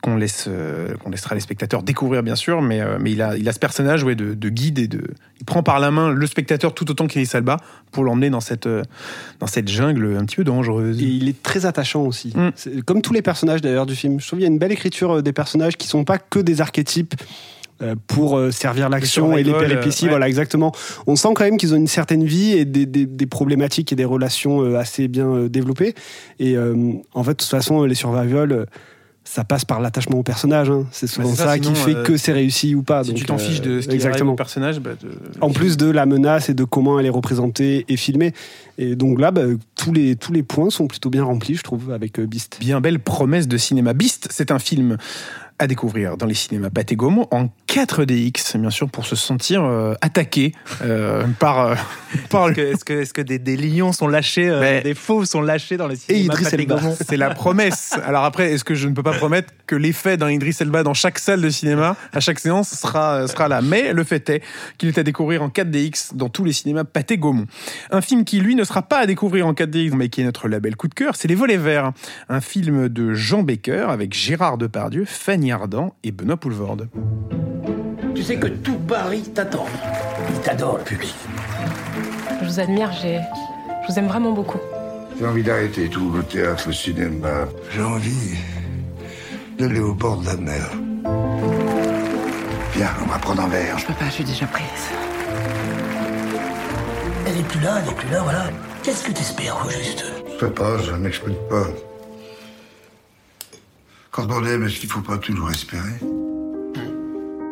qu'on 0.03 0.17
laisse, 0.17 0.49
qu'on 1.03 1.11
laissera 1.11 1.35
les 1.35 1.41
spectateurs 1.41 1.83
découvrir 1.83 2.23
bien 2.23 2.37
sûr. 2.37 2.63
Mais, 2.63 2.81
mais 2.99 3.13
il 3.13 3.23
a, 3.23 3.37
il 3.37 3.49
a 3.49 3.53
ce 3.53 3.59
personnage 3.59 4.05
ouais, 4.05 4.15
de, 4.15 4.35
de 4.35 4.49
guide 4.49 4.79
et 4.79 4.89
de, 4.89 5.03
il 5.39 5.45
prend 5.45 5.63
par 5.63 5.81
la 5.81 5.91
main 5.91 6.11
le 6.11 6.27
spectateur 6.27 6.75
tout 6.75 6.91
autant 6.91 7.07
qu'Idriss 7.07 7.35
Elba 7.35 7.59
pour 7.91 8.05
l'emmener 8.05 8.31
dans 8.31 8.41
cette, 8.41 8.69
dans 8.69 9.47
cette 9.47 9.69
jungle 9.69 10.17
un 10.19 10.25
petit 10.25 10.37
peu 10.37 10.45
dangereuse. 10.45 11.01
Et 11.01 11.07
il 11.07 11.29
est 11.29 11.43
très 11.43 11.67
attachant 11.67 12.03
aussi. 12.03 12.33
Mm. 12.35 12.83
Comme 12.83 13.03
tous 13.03 13.13
les 13.13 13.23
personnages 13.23 13.61
d'ailleurs 13.61 13.87
du 13.87 13.95
film. 13.95 14.21
Je 14.21 14.27
trouve 14.27 14.39
qu'il 14.39 14.47
y 14.47 14.49
a 14.49 14.53
une 14.53 14.59
belle 14.59 14.73
écriture 14.73 15.23
des 15.23 15.33
personnages 15.33 15.77
qui 15.77 15.87
sont 15.87 16.05
pas 16.05 16.19
que 16.19 16.39
des 16.39 16.61
archétypes 16.61 17.15
pour 18.07 18.37
euh, 18.39 18.51
servir 18.51 18.89
l'action 18.89 19.37
et 19.37 19.43
les 19.43 19.53
péripéties. 19.53 20.05
euh, 20.05 20.07
ouais. 20.07 20.11
Voilà, 20.11 20.29
exactement. 20.29 20.73
On 21.07 21.17
sent 21.17 21.29
quand 21.35 21.45
même 21.45 21.57
qu'ils 21.57 21.73
ont 21.73 21.77
une 21.79 21.87
certaine 21.87 22.25
vie 22.25 22.53
et 22.53 22.65
des, 22.65 22.87
des- 22.87 23.07
des 23.07 23.27
problématiques 23.27 23.93
et 23.93 23.97
des 23.97 24.05
relations 24.05 24.63
euh, 24.63 24.77
assez 24.79 25.09
bien 25.09 25.29
euh, 25.29 25.49
développées. 25.49 25.95
Et 26.39 26.57
euh, 26.57 26.75
en 27.15 27.23
fait, 27.25 27.31
de 27.33 27.37
toute 27.37 27.49
façon, 27.49 27.85
les 27.85 27.95
survival, 27.95 28.53
euh, 28.53 28.65
ça 29.23 29.45
passe 29.45 29.65
par 29.65 29.81
l'attachement 29.81 30.19
au 30.19 30.23
personnage. 30.23 30.71
hein. 30.71 30.87
C'est 30.93 31.07
souvent 31.07 31.29
c'est 31.29 31.37
ça, 31.37 31.45
ça, 31.45 31.55
sinon, 31.55 31.73
qui 31.73 31.77
fait 31.81 31.95
euh, 31.95 32.03
que 32.03 32.17
c'est 32.17 32.33
réussi 32.33 32.75
ou 32.75 32.83
pas. 32.83 33.05
si 33.05 33.11
Donc, 33.11 33.19
tu 33.19 33.25
t'en 33.27 33.35
euh, 33.35 33.39
fiches 33.39 33.61
de 33.61 33.81
ce 33.81 33.87
qui 33.89 33.95
exactement. 33.95 34.33
au 34.33 34.37
personnage, 34.37 34.81
bah, 34.81 34.91
de- 35.01 35.09
En 35.41 35.51
plus 35.51 35.77
de 35.77 35.89
la 35.91 36.05
menace 36.07 36.49
et 36.49 36.55
de 36.55 36.65
comment 36.65 36.99
elle 36.99 37.07
est 37.07 37.11
représentée 37.11 37.85
et 37.89 37.97
filmée. 37.97 38.33
Et 38.79 38.97
donc 38.97 39.21
là, 39.21 39.31
bah, 39.31 39.43
tous, 39.77 39.93
les, 39.93 40.17
tous 40.17 40.33
les 40.33 40.43
points 40.43 40.71
sont 40.71 40.87
plutôt 40.89 41.11
bien 41.11 41.23
remplis, 41.23 41.55
je 41.55 41.63
trouve, 41.63 41.93
avec 41.93 42.19
euh, 42.19 42.27
Beast. 42.27 42.57
bien 42.61 42.81
belle 42.81 42.99
promesse 42.99 43.47
de 43.47 43.57
cinéma. 43.59 43.93
Beast, 43.93 44.29
c'est 44.31 44.51
un 44.51 44.59
film 44.59 44.97
à 45.61 45.67
découvrir 45.67 46.17
dans 46.17 46.25
les 46.25 46.35
cinémas 46.35 46.71
Pathé 46.71 46.97
Gaumont 46.97 47.29
en 47.31 47.51
4DX, 47.69 48.57
bien 48.59 48.71
sûr, 48.71 48.89
pour 48.89 49.05
se 49.05 49.15
sentir 49.15 49.63
euh, 49.63 49.93
attaqué 50.01 50.55
euh, 50.83 51.27
par, 51.39 51.61
euh, 51.61 51.75
par 52.31 52.49
Est-ce 52.49 52.55
que, 52.55 52.63
est-ce 52.63 52.85
que, 52.85 52.93
est-ce 52.95 53.13
que 53.13 53.21
des, 53.21 53.39
des 53.39 53.59
lions 53.59 53.93
sont 53.93 54.09
lâchés, 54.09 54.49
euh, 54.49 54.61
Mais- 54.61 54.81
des 54.81 54.95
fauves 54.95 55.27
sont 55.27 55.43
lâchés 55.43 55.77
dans 55.77 55.87
les 55.87 55.97
cinémas 55.97 56.25
Idriss 56.25 56.51
Pathé 56.51 56.63
Elba. 56.63 56.77
Gaumont 56.77 56.97
C'est 56.99 57.19
la 57.19 57.35
promesse. 57.35 57.95
Alors 58.07 58.25
après, 58.25 58.53
est-ce 58.53 58.65
que 58.65 58.75
je 58.75 58.89
ne 58.89 58.95
peux 58.95 59.03
pas 59.03 59.13
promettre 59.13 59.53
que 59.67 59.77
l'effet 59.77 60.17
d'un 60.17 60.31
Idriss 60.31 60.63
Elba 60.63 60.83
dans 60.83 60.95
chaque 60.95 61.19
salle 61.19 61.43
de 61.43 61.51
cinéma, 61.51 61.95
à 62.15 62.21
chaque 62.21 62.39
séance, 62.39 62.71
sera, 62.71 63.29
sera 63.29 63.47
là. 63.47 63.61
Mais 63.61 63.93
le 63.93 64.03
fait 64.03 64.31
est 64.31 64.43
qu'il 64.79 64.89
est 64.89 64.99
à 64.99 65.03
découvrir 65.03 65.43
en 65.43 65.49
4DX 65.49 66.17
dans 66.17 66.31
tous 66.31 66.45
les 66.45 66.55
cinémas 66.55 66.85
Pathé 66.85 67.19
Gaumont. 67.19 67.47
Un 67.91 68.01
film 68.01 68.25
qui, 68.25 68.41
lui, 68.41 68.55
ne 68.55 68.65
sera 68.65 68.81
pas 68.81 69.01
à 69.01 69.07
découvrir 69.07 69.47
en 69.47 69.53
4DX, 69.53 69.95
mais 69.95 70.09
qui 70.09 70.23
est 70.23 70.25
notre 70.25 70.49
label 70.49 70.75
coup 70.75 70.89
de 70.89 70.95
cœur, 70.95 71.17
c'est 71.17 71.29
Les 71.29 71.35
Volets 71.35 71.59
Verts. 71.59 71.93
Un 72.31 72.41
film 72.41 72.89
de 72.89 73.13
Jean 73.13 73.43
Baker 73.43 73.87
avec 73.91 74.15
Gérard 74.15 74.57
Depardieu, 74.57 75.05
Fanny 75.05 75.50
Ardant 75.51 75.95
et 76.05 76.13
Benoît 76.13 76.37
Poulvorde. 76.37 76.89
Tu 78.15 78.23
sais 78.23 78.39
que 78.39 78.49
tout 78.49 78.79
Paris 78.79 79.23
t'attend. 79.35 79.67
Il 80.31 80.41
t'adore, 80.41 80.79
le 80.79 80.85
public. 80.85 81.15
Je 82.41 82.47
vous 82.47 82.61
admire, 82.61 82.91
j'ai... 82.93 83.21
je 83.83 83.93
vous 83.93 83.99
aime 83.99 84.09
vraiment 84.09 84.33
beaucoup. 84.33 84.59
J'ai 85.19 85.27
envie 85.27 85.43
d'arrêter 85.43 85.89
tout, 85.89 86.11
le 86.13 86.23
théâtre, 86.23 86.65
le 86.67 86.73
cinéma. 86.73 87.47
J'ai 87.73 87.83
envie 87.83 88.37
d'aller 89.59 89.81
au 89.81 89.95
bord 89.95 90.17
de 90.19 90.27
la 90.27 90.37
mer. 90.37 90.71
Viens, 92.75 92.91
on 93.03 93.07
va 93.07 93.19
prendre 93.19 93.43
un 93.43 93.49
verre. 93.49 93.79
Je 93.79 93.87
peux 93.87 93.95
pas, 93.95 94.07
je 94.07 94.13
suis 94.13 94.25
déjà 94.25 94.47
prise. 94.47 94.65
Elle 97.27 97.39
est 97.39 97.49
plus 97.49 97.61
là, 97.61 97.81
elle 97.83 97.91
est 97.91 97.95
plus 97.95 98.11
là, 98.11 98.23
voilà. 98.23 98.45
Qu'est-ce 98.83 99.05
que 99.05 99.13
t'espères, 99.13 99.57
au 99.65 99.71
juste 99.71 100.05
Je 100.35 100.47
sais 100.47 100.53
pas, 100.53 100.79
je 100.79 100.93
m'explique 100.93 101.49
pas. 101.49 101.67
Quand 104.11 104.27
on 104.31 104.45
aime, 104.45 104.65
est-ce 104.67 104.81
qu'il 104.81 104.89
faut 104.89 105.01
pas 105.03 105.19
toujours 105.19 105.51
espérer 105.51 105.83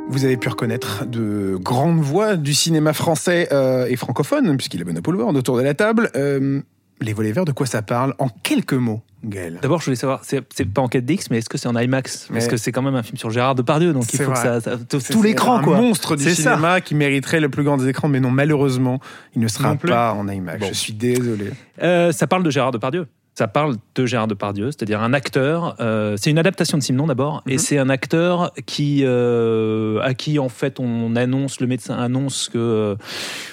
Vous 0.09 0.25
avez 0.25 0.37
pu 0.37 0.49
reconnaître 0.49 1.05
de 1.07 1.57
grandes 1.61 2.01
voix 2.01 2.37
du 2.37 2.53
cinéma 2.55 2.93
français 2.93 3.49
euh, 3.53 3.87
et 3.89 3.97
francophone, 3.97 4.57
puisqu'il 4.57 4.81
a 4.81 4.85
Benoît 4.85 5.03
Poulvorde 5.03 5.37
autour 5.37 5.57
de 5.57 5.63
la 5.63 5.75
table. 5.75 6.11
Euh, 6.17 6.61
les 7.01 7.13
volets 7.13 7.31
verts, 7.31 7.45
de 7.45 7.53
quoi 7.53 7.67
ça 7.67 7.81
parle 7.83 8.15
En 8.19 8.29
quelques 8.29 8.73
mots, 8.73 9.03
Gaël? 9.25 9.61
D'abord, 9.63 9.79
je 9.79 9.85
voulais 9.85 9.97
savoir, 9.97 10.23
c'est 10.25 10.41
pas 10.65 10.83
en 10.83 10.89
4DX, 10.89 11.27
mais 11.31 11.39
est-ce 11.39 11.49
que 11.49 11.57
c'est 11.57 11.69
en 11.69 11.77
IMAX? 11.79 12.27
Parce 12.33 12.45
Mais- 12.47 12.51
que 12.51 12.57
c'est 12.57 12.73
quand 12.73 12.83
même 12.83 12.97
un 12.97 13.05
film 13.05 13.19
sur 13.19 13.31
Gérard 13.31 13.55
Depardieu, 13.55 13.93
donc 13.93 14.13
il 14.13 14.17
faut 14.19 14.25
que 14.33 14.37
vrai. 14.37 14.43
ça, 14.43 14.61
ça 14.61 14.77
tout, 14.79 14.99
C'est- 14.99 15.13
tout 15.13 15.23
l'écran, 15.23 15.59
un 15.59 15.63
quoi. 15.63 15.77
monstre 15.77 16.17
du 16.17 16.25
ça. 16.25 16.35
cinéma 16.35 16.81
qui 16.81 16.97
mériterait 16.97 17.39
le 17.39 17.51
plus 17.51 17.63
grand 17.63 17.77
des 17.77 17.87
écrans, 17.87 18.09
mais 18.09 18.19
non, 18.19 18.33
malheureusement, 18.33 18.99
il 19.37 19.41
ne 19.43 19.47
sera 19.47 19.69
Non 19.71 19.77
plus. 19.77 19.89
pas 19.91 20.13
en 20.15 20.27
IMAX. 20.27 20.59
Bon. 20.59 20.67
Je 20.67 20.75
suis 20.75 20.93
désolé. 20.93 21.51
Euh, 21.83 22.11
ça 22.11 22.27
parle 22.27 22.43
de 22.43 22.51
Gérard 22.51 22.73
Depardieu. 22.73 23.07
Ça 23.39 23.47
parle 23.47 23.77
de 23.95 24.05
Gérard 24.05 24.27
Depardieu, 24.27 24.73
c'est-à-dire 24.73 25.01
un 25.01 25.13
acteur. 25.13 25.77
euh, 25.79 26.17
c'est 26.19 26.29
une 26.31 26.39
adaptation 26.39 26.77
de 26.77 26.83
Simon 26.83 27.07
d'abord, 27.07 27.45
et 27.47 27.53
Mhm. 27.53 27.59
c'est 27.59 27.79
un 27.79 27.89
acteur 27.89 28.51
qui, 28.67 29.03
euh, 29.05 30.01
à 30.01 30.13
qui 30.15 30.41
en 30.41 30.49
fait 30.49 30.81
on 30.81 31.15
annonce, 31.15 31.61
le 31.61 31.69
médecin 31.69 31.95
annonce 31.95 32.49
que 32.49 32.59
euh, 32.59 32.97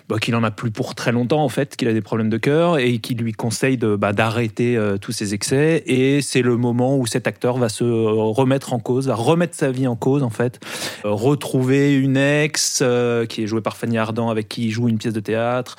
bah, 0.10 0.18
qu'il 0.18 0.34
en 0.36 0.44
a 0.44 0.50
plus 0.50 0.72
pour 0.72 0.96
très 0.96 1.12
longtemps 1.12 1.44
en 1.44 1.50
fait, 1.50 1.76
qu'il 1.76 1.88
a 1.88 1.94
des 1.94 2.02
problèmes 2.02 2.32
de 2.32 2.38
cœur 2.38 2.80
et 2.80 2.98
qui 2.98 3.14
lui 3.14 3.34
conseille 3.34 3.78
de 3.78 3.96
bah, 3.96 4.12
d'arrêter 4.12 4.76
euh, 4.76 4.98
tous 4.98 5.12
ses 5.12 5.36
excès. 5.36 5.84
Et 5.86 6.24
c'est 6.24 6.42
le 6.42 6.58
moment 6.58 6.98
où 6.98 7.06
cet 7.06 7.28
acteur 7.28 7.60
va 7.60 7.70
se 7.70 7.84
remettre 7.84 8.74
en 8.74 8.80
cause, 8.80 9.08
va 9.08 9.14
remettre 9.14 9.54
sa 9.54 9.70
vie 9.70 9.86
en 9.86 9.96
cause 9.96 10.24
en 10.24 10.32
fait, 10.32 10.60
retrouver 11.04 11.94
une 11.96 12.18
ex 12.18 12.82
qui 13.30 13.44
est 13.44 13.48
jouée 13.48 13.62
par 13.62 13.78
Fanny 13.78 14.00
Ardant 14.00 14.30
avec 14.32 14.50
qui 14.50 14.66
il 14.66 14.72
joue 14.72 14.88
une 14.90 14.98
pièce 14.98 15.14
de 15.14 15.20
théâtre, 15.20 15.76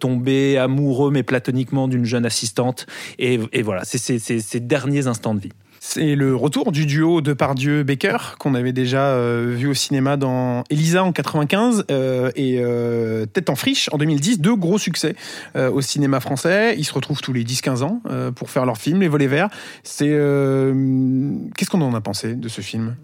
tomber 0.00 0.58
amoureux 0.58 1.12
mais 1.12 1.22
platoniquement 1.22 1.86
d'une 1.86 2.04
jeune 2.04 2.26
assistante 2.26 2.86
et, 3.20 3.62
voilà, 3.62 3.84
c'est 3.84 4.18
ses 4.18 4.60
derniers 4.60 5.06
instants 5.06 5.34
de 5.34 5.40
vie. 5.40 5.52
C'est 5.92 6.14
le 6.14 6.36
retour 6.36 6.70
du 6.70 6.86
duo 6.86 7.20
Depardieu-Baker 7.20 8.36
qu'on 8.38 8.54
avait 8.54 8.72
déjà 8.72 9.06
euh, 9.08 9.52
vu 9.56 9.66
au 9.66 9.74
cinéma 9.74 10.16
dans 10.16 10.62
Elisa 10.70 11.02
en 11.02 11.10
95 11.10 11.86
euh, 11.90 12.30
et 12.36 12.60
euh, 12.60 13.26
Tête 13.26 13.50
en 13.50 13.56
friche 13.56 13.90
en 13.92 13.98
2010. 13.98 14.38
Deux 14.38 14.54
gros 14.54 14.78
succès 14.78 15.16
euh, 15.56 15.68
au 15.68 15.80
cinéma 15.80 16.20
français. 16.20 16.76
Ils 16.78 16.84
se 16.84 16.94
retrouvent 16.94 17.20
tous 17.20 17.32
les 17.32 17.42
10-15 17.42 17.82
ans 17.82 18.02
euh, 18.08 18.30
pour 18.30 18.50
faire 18.50 18.66
leur 18.66 18.78
film, 18.78 19.00
Les 19.00 19.08
Volets 19.08 19.26
Verts. 19.26 19.48
C'est 19.82 20.06
euh, 20.08 21.32
Qu'est-ce 21.56 21.70
qu'on 21.70 21.80
en 21.80 21.92
a 21.92 22.00
pensé 22.00 22.36
de 22.36 22.48
ce 22.48 22.60
film? 22.60 22.94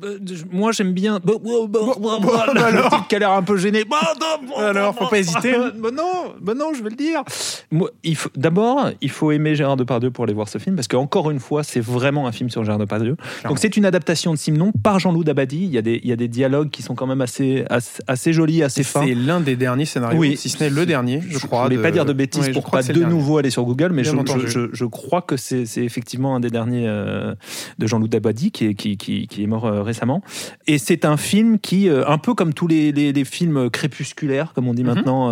Moi 0.53 0.71
j'aime 0.71 0.93
bien. 0.93 1.19
Bah, 1.25 1.33
bah, 1.43 1.51
bah, 1.69 1.81
bah, 1.99 2.19
bah, 2.21 2.47
bah, 2.55 2.71
le 2.71 2.83
type 2.89 3.09
qui 3.09 3.17
a 3.17 3.19
l'air 3.19 3.33
un 3.33 3.43
peu 3.43 3.57
gêné. 3.57 3.83
Bah, 3.83 3.97
bah, 4.21 4.39
bah, 4.41 4.69
Alors, 4.69 4.93
bah, 4.95 5.01
faut 5.01 5.11
pas 5.11 5.19
hésiter, 5.19 5.57
bah, 5.77 5.89
non, 5.93 6.35
bah 6.41 6.55
non, 6.55 6.73
je 6.73 6.85
vais 6.85 6.91
le 6.91 6.97
dire. 6.97 7.25
Moi, 7.73 7.91
il 8.05 8.15
faut 8.15 8.31
d'abord, 8.37 8.91
il 9.01 9.11
faut 9.11 9.33
aimer 9.33 9.57
Gérard 9.57 9.77
Depardieu 9.77 10.13
pour 10.13 10.23
aller 10.23 10.35
voir 10.35 10.49
ce 10.49 10.59
film 10.59 10.77
parce 10.77 10.87
qu'encore 10.87 11.33
une 11.33 11.41
fois, 11.41 11.65
c'est 11.65 11.81
vraiment 11.81 12.29
un 12.29 12.33
film 12.33 12.49
sur 12.49 12.63
Gérard 12.63 12.76
Gérard 12.77 12.87
Depardieu. 12.87 13.17
Donc 13.49 13.59
c'est 13.59 13.77
une 13.77 13.85
adaptation 13.85 14.33
de 14.33 14.39
Simon 14.39 14.73
par 14.83 14.99
Jean-Loup 14.99 15.25
Dabadi. 15.25 15.65
Il 15.65 15.71
y, 15.71 15.79
a 15.79 15.83
des, 15.83 16.01
il 16.03 16.09
y 16.09 16.13
a 16.13 16.17
des 16.17 16.29
dialogues 16.29 16.71
qui 16.71 16.83
sont 16.83 16.95
quand 16.95 17.07
même 17.07 17.21
assez, 17.21 17.65
assez, 17.71 18.03
assez 18.07 18.33
jolis, 18.33 18.63
assez 18.63 18.83
fins. 18.83 19.05
C'est 19.07 19.15
l'un 19.15 19.41
des 19.41 19.57
derniers 19.57 19.85
scénarios, 19.85 20.19
Oui. 20.19 20.37
si 20.37 20.49
ce 20.49 20.63
n'est 20.63 20.71
le 20.71 20.87
dernier, 20.87 21.21
je, 21.29 21.39
crois. 21.39 21.61
Je 21.61 21.65
voulais 21.65 21.77
de- 21.77 21.83
pas 21.83 21.91
dire 21.91 22.05
de 22.05 22.13
bêtises 22.13 22.45
je 22.47 22.53
pour 22.53 22.71
pas 22.71 22.83
de 22.83 22.93
dernier. 22.93 23.07
nouveau 23.07 23.39
aller 23.39 23.51
sur 23.51 23.65
Google, 23.65 23.91
mais 23.93 24.05
je, 24.05 24.13
je, 24.47 24.69
je- 24.73 24.85
crois 24.85 25.23
que 25.23 25.37
c'est 25.37 25.65
effectivement 25.79 26.37
un 26.37 26.41
des 26.41 26.51
derniers 26.51 26.87
euh, 26.87 27.35
de 27.79 27.87
Jean-Loup 27.87 28.09
Dabadi 28.09 28.51
qui 28.51 28.67
est, 28.67 28.75
qui, 28.75 28.97
qui, 28.97 29.27
qui 29.27 29.43
est 29.43 29.47
mort 29.47 29.67
euh, 29.67 29.83
récemment. 29.83 30.23
Et 30.67 30.79
c'est 30.79 31.05
un 31.05 31.17
film 31.17 31.59
qui, 31.59 31.89
euh, 31.89 32.07
un 32.07 32.19
peu 32.19 32.35
comme 32.35 32.53
tous 32.55 32.67
les, 32.69 32.93
les, 32.93 33.13
les 33.13 33.25
films 33.25 33.71
crépusculaires, 33.71 34.53
comme 34.55 34.69
on 34.69 34.75
dit 34.75 34.85
Mhm. 34.85 34.95
maintenant, 34.95 35.31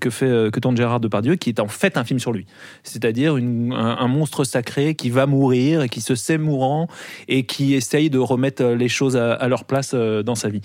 que 0.00 0.10
fait 0.10 0.50
que 0.52 0.60
tourne 0.60 0.76
Gérard 0.76 1.00
Depardieu, 1.00 1.34
qui 1.36 1.50
est 1.50 1.60
en 1.60 1.68
fait 1.68 1.96
un 1.96 2.04
film 2.04 2.18
sur 2.20 2.32
lui. 2.32 2.46
C'est-à-dire 2.82 3.34
un, 3.36 3.70
un 3.72 4.08
monstre 4.08 4.44
sacré 4.44 4.94
qui 4.94 5.10
va 5.10 5.26
mourir 5.26 5.82
et 5.82 5.88
qui 5.88 6.00
se 6.00 6.14
sait 6.14 6.38
et 7.28 7.44
qui 7.44 7.74
essaye 7.74 8.10
de 8.10 8.18
remettre 8.18 8.62
euh, 8.62 8.76
les 8.76 8.88
choses 8.88 9.16
à, 9.16 9.32
à 9.32 9.48
leur 9.48 9.64
place 9.64 9.92
euh, 9.94 10.22
dans 10.22 10.34
sa 10.34 10.48
vie. 10.48 10.60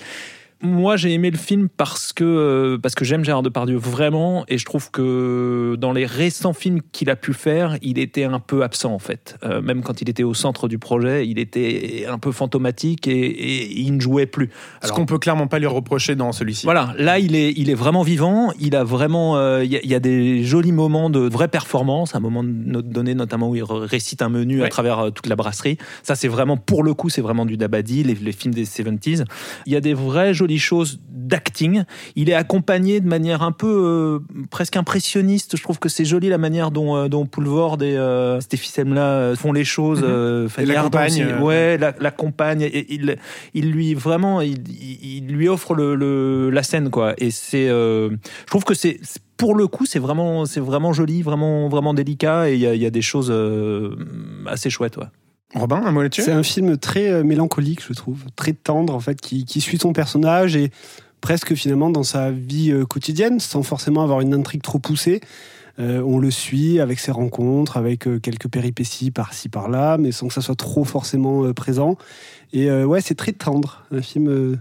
Moi, 0.61 0.95
j'ai 0.97 1.11
aimé 1.13 1.29
le 1.31 1.37
film 1.37 1.67
parce 1.69 2.13
que 2.13 2.23
euh, 2.23 2.77
parce 2.77 2.95
que 2.95 3.03
j'aime 3.05 3.23
Gérard 3.25 3.43
Depardieu 3.43 3.75
vraiment 3.77 4.45
et 4.47 4.57
je 4.57 4.65
trouve 4.65 4.89
que 4.91 5.75
dans 5.79 5.91
les 5.91 6.05
récents 6.05 6.53
films 6.53 6.79
qu'il 6.91 7.09
a 7.09 7.15
pu 7.15 7.33
faire, 7.33 7.77
il 7.81 7.99
était 7.99 8.23
un 8.23 8.39
peu 8.39 8.63
absent 8.63 8.93
en 8.93 8.99
fait. 8.99 9.37
Euh, 9.43 9.61
même 9.61 9.83
quand 9.83 10.01
il 10.01 10.09
était 10.09 10.23
au 10.23 10.33
centre 10.33 10.67
du 10.67 10.79
projet, 10.79 11.27
il 11.27 11.39
était 11.39 12.05
un 12.09 12.17
peu 12.17 12.31
fantomatique 12.31 13.07
et, 13.07 13.11
et 13.25 13.79
il 13.81 13.95
ne 13.95 13.99
jouait 13.99 14.25
plus. 14.25 14.49
Ce 14.81 14.85
Alors, 14.87 14.95
qu'on 14.97 15.05
peut 15.05 15.19
clairement 15.19 15.47
pas 15.47 15.59
lui 15.59 15.67
reprocher 15.67 16.15
dans 16.15 16.31
celui-ci. 16.31 16.65
voilà, 16.65 16.93
là 16.97 17.19
il 17.19 17.35
est, 17.35 17.51
il 17.55 17.69
est 17.69 17.73
vraiment 17.75 18.01
vivant. 18.03 18.51
Il 18.59 18.75
a 18.75 18.83
vraiment, 18.83 19.37
euh, 19.37 19.63
il 19.63 19.71
y, 19.71 19.75
a- 19.77 19.81
il 19.83 19.89
y 19.89 19.95
a 19.95 19.99
des 19.99 20.43
jolis 20.43 20.71
moments 20.71 21.09
de 21.09 21.19
vraie 21.19 21.49
performance, 21.49 22.15
un 22.15 22.19
moment 22.21 22.43
donné 22.45 23.13
notamment 23.13 23.49
où 23.49 23.55
il 23.55 23.63
récite 23.63 24.21
un 24.21 24.29
menu 24.29 24.63
à 24.63 24.69
travers 24.69 25.11
toute 25.13 25.27
la 25.27 25.35
brasserie. 25.35 25.77
Ça 26.01 26.15
c'est 26.15 26.27
vraiment 26.29 26.57
pour 26.57 26.81
le 26.83 26.93
coup, 26.93 27.09
c'est 27.09 27.21
vraiment 27.21 27.45
du 27.45 27.57
Dabadi, 27.57 28.03
les, 28.03 28.15
les 28.15 28.31
films 28.31 28.53
des 28.53 28.65
70s. 28.65 29.25
Il 29.65 29.73
y 29.73 29.75
a 29.75 29.81
des 29.81 29.93
vraies 29.93 30.33
jolies 30.45 30.59
choses 30.59 30.99
d'acting. 31.09 31.83
Il 32.15 32.29
est 32.29 32.33
accompagné 32.35 32.99
de 32.99 33.07
manière 33.07 33.41
un 33.41 33.51
peu 33.51 33.67
euh, 33.67 34.45
presque 34.51 34.77
impressionniste. 34.77 35.57
Je 35.57 35.63
trouve 35.63 35.79
que 35.79 35.89
c'est 35.89 36.05
joli 36.05 36.29
la 36.29 36.37
manière 36.37 36.69
dont, 36.69 36.95
euh, 36.95 37.07
dont 37.07 37.25
Poulvord 37.25 37.81
et 37.81 37.97
euh, 37.97 38.39
Stéphie 38.41 38.69
Semla 38.69 39.01
euh, 39.01 39.35
font 39.35 39.51
les 39.51 39.63
choses. 39.65 40.01
euh, 40.03 40.47
Mhm. 41.23 41.31
euh, 41.31 41.41
ouais, 41.41 41.77
la- 41.79 41.95
l'accompagne. 41.99 42.61
Et 42.61 42.93
il, 42.93 43.17
il 43.55 43.71
lui 43.71 43.95
vraiment, 43.95 44.41
il, 44.41 45.25
lui 45.27 45.47
offre 45.47 45.73
le, 45.73 45.95
le- 45.95 46.51
la 46.51 46.61
scène 46.63 46.91
quoi. 46.91 47.13
Et 47.17 47.31
c'est, 47.31 47.67
euh, 47.69 48.09
je 48.11 48.45
trouve 48.45 48.63
que 48.63 48.75
c'est 48.75 48.99
pour 49.37 49.55
le 49.55 49.67
coup, 49.67 49.85
c'est 49.85 49.99
vraiment, 49.99 50.45
c'est 50.45 50.59
vraiment 50.61 50.93
joli, 50.93 51.21
vraiment, 51.23 51.67
vraiment 51.69 51.93
délicat. 51.93 52.49
Et 52.49 52.53
il 52.55 52.59
y 52.59 52.77
y 52.77 52.85
a 52.85 52.89
des 52.91 53.01
choses 53.01 53.33
assez 54.45 54.69
chouettes. 54.69 54.97
Ouais. 54.97 55.05
Robin, 55.55 55.81
un 55.85 55.91
mot 55.91 56.01
là-dessus? 56.01 56.23
C'est 56.23 56.31
un 56.31 56.43
film 56.43 56.77
très 56.77 57.09
euh, 57.09 57.23
mélancolique, 57.23 57.81
je 57.85 57.93
trouve, 57.93 58.25
très 58.35 58.53
tendre 58.53 58.93
en 58.93 58.99
fait, 58.99 59.19
qui, 59.19 59.45
qui 59.45 59.61
suit 59.61 59.77
son 59.77 59.93
personnage 59.93 60.55
et 60.55 60.71
presque 61.21 61.55
finalement 61.55 61.89
dans 61.89 62.03
sa 62.03 62.29
vie 62.31 62.71
euh, 62.71 62.85
quotidienne, 62.85 63.39
sans 63.39 63.63
forcément 63.63 64.03
avoir 64.03 64.21
une 64.21 64.33
intrigue 64.33 64.61
trop 64.61 64.79
poussée. 64.79 65.21
Euh, 65.79 66.01
on 66.01 66.19
le 66.19 66.31
suit 66.31 66.79
avec 66.79 66.99
ses 66.99 67.11
rencontres, 67.11 67.77
avec 67.77 68.07
quelques 68.21 68.47
péripéties 68.47 69.11
par-ci 69.11 69.49
par-là, 69.49 69.97
mais 69.97 70.11
sans 70.11 70.27
que 70.27 70.33
ça 70.33 70.41
soit 70.41 70.55
trop 70.55 70.83
forcément 70.83 71.51
présent. 71.53 71.97
Et 72.53 72.71
ouais, 72.71 73.01
c'est 73.01 73.15
très 73.15 73.33
tendre, 73.33 73.83
un 73.91 74.01
film 74.01 74.57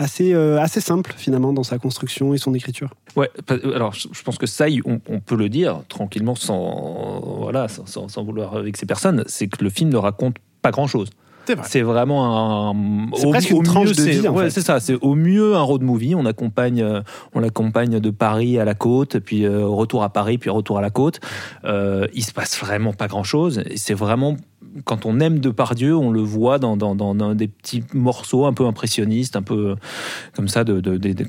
assez 0.00 0.32
euh, 0.34 0.58
assez 0.60 0.80
simple 0.80 1.12
finalement 1.16 1.52
dans 1.52 1.62
sa 1.62 1.78
construction 1.78 2.34
et 2.34 2.38
son 2.38 2.54
écriture. 2.54 2.90
Ouais, 3.16 3.30
alors 3.74 3.92
je 3.94 4.22
pense 4.22 4.38
que 4.38 4.46
ça, 4.46 4.66
on, 4.84 5.00
on 5.08 5.20
peut 5.20 5.36
le 5.36 5.48
dire 5.48 5.82
tranquillement 5.88 6.34
sans, 6.34 7.20
voilà, 7.40 7.68
sans, 7.68 7.86
sans- 7.86 8.08
sans 8.08 8.24
vouloir 8.24 8.60
vexer 8.62 8.86
personne, 8.86 9.24
c'est 9.26 9.46
que 9.48 9.62
le 9.62 9.70
film 9.70 9.90
ne 9.90 9.96
raconte 9.96 10.36
pas 10.62 10.70
grand-chose. 10.70 11.08
C'est 11.46 11.54
vrai. 11.54 11.66
C'est 11.68 11.80
vraiment 11.82 12.68
un. 12.70 13.06
C'est 13.16 13.28
presque 13.30 13.50
une 13.50 13.62
tranche 13.62 13.88
de 13.88 13.94
c'est- 13.94 14.10
vie, 14.10 14.28
en 14.28 14.34
ouais, 14.34 14.44
fait. 14.44 14.50
c'est 14.50 14.60
ça. 14.60 14.78
C'est 14.78 14.94
au 15.00 15.14
mieux 15.14 15.56
un 15.56 15.62
road 15.62 15.82
movie. 15.82 16.14
On 16.14 16.26
accompagne, 16.26 16.82
euh, 16.82 17.00
on 17.34 17.40
l'accompagne 17.40 17.98
de 17.98 18.10
Paris 18.10 18.58
à 18.58 18.64
la 18.64 18.74
côte, 18.74 19.18
puis 19.18 19.46
euh, 19.46 19.66
retour 19.66 20.02
à 20.04 20.10
Paris, 20.10 20.36
puis 20.38 20.50
retour 20.50 20.78
à 20.78 20.80
la 20.82 20.90
côte. 20.90 21.18
Euh, 21.64 22.06
il 22.14 22.24
se 22.24 22.32
passe 22.32 22.58
vraiment 22.60 22.92
pas 22.92 23.08
grand 23.08 23.24
chose. 23.24 23.62
Et 23.70 23.78
c'est 23.78 23.94
vraiment 23.94 24.36
quand 24.84 25.06
on 25.06 25.20
aime 25.20 25.38
Depardieu, 25.38 25.96
on 25.96 26.10
le 26.10 26.20
voit 26.20 26.58
dans, 26.58 26.76
des 27.34 27.48
petits 27.48 27.84
morceaux 27.92 28.46
un 28.46 28.52
peu 28.52 28.66
impressionnistes, 28.66 29.36
un 29.36 29.42
peu 29.42 29.70
euh, 29.70 29.74
comme 30.34 30.48
ça, 30.48 30.64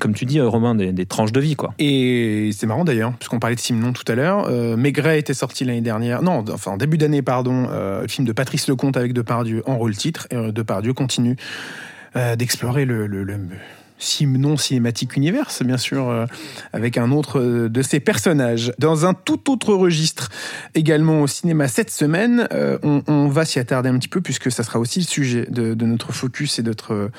comme 0.00 0.14
tu 0.14 0.24
dis, 0.24 0.38
euh, 0.38 0.48
Romain, 0.48 0.74
des, 0.74 0.92
des 0.92 1.06
tranches 1.06 1.32
de 1.32 1.40
vie, 1.40 1.56
quoi. 1.56 1.74
Et 1.78 2.50
c'est 2.52 2.66
marrant 2.66 2.84
d'ailleurs, 2.84 3.12
puisqu'on 3.14 3.38
parlait 3.38 3.56
de 3.56 3.60
Simon 3.60 3.92
tout 3.92 4.10
à 4.10 4.14
l'heure. 4.14 4.46
Euh, 4.48 4.76
Maigret 4.76 5.18
était 5.18 5.34
sorti 5.34 5.64
l'année 5.64 5.80
dernière, 5.80 6.22
non, 6.22 6.44
enfin 6.52 6.72
en 6.72 6.76
début 6.76 6.98
d'année, 6.98 7.22
pardon, 7.22 7.68
le 7.72 8.08
film 8.08 8.26
de 8.26 8.32
Patrice 8.32 8.68
Lecomte 8.68 8.96
avec 8.96 9.12
Depardieu 9.12 9.62
en 9.66 9.76
rôle 9.76 9.96
titre. 9.96 10.26
Et 10.30 10.52
Depardieu 10.52 10.92
continue 10.92 11.36
d'explorer 12.14 12.84
le 12.84 13.06
Simon 14.02 14.56
cinématique 14.56 15.16
universe, 15.16 15.62
bien 15.62 15.78
sûr, 15.78 16.10
euh, 16.10 16.26
avec 16.72 16.98
un 16.98 17.12
autre 17.12 17.38
euh, 17.38 17.68
de 17.68 17.82
ses 17.82 18.00
personnages. 18.00 18.72
Dans 18.78 19.06
un 19.06 19.14
tout 19.14 19.50
autre 19.50 19.72
registre, 19.72 20.28
également 20.74 21.22
au 21.22 21.26
cinéma 21.26 21.68
cette 21.68 21.90
semaine, 21.90 22.48
euh, 22.52 22.78
on, 22.82 23.28
va 23.28 23.44
s'y 23.44 23.60
attarder 23.60 23.88
un 23.88 23.98
petit 23.98 24.08
peu, 24.08 24.20
puisque 24.20 24.50
ça 24.50 24.64
sera 24.64 24.78
aussi 24.78 24.98
le 24.98 25.04
sujet 25.04 25.46
de, 25.48 25.74
notre 25.84 26.12
focus 26.12 26.58
et 26.58 26.62
de 26.62 26.68
notre 26.68 27.10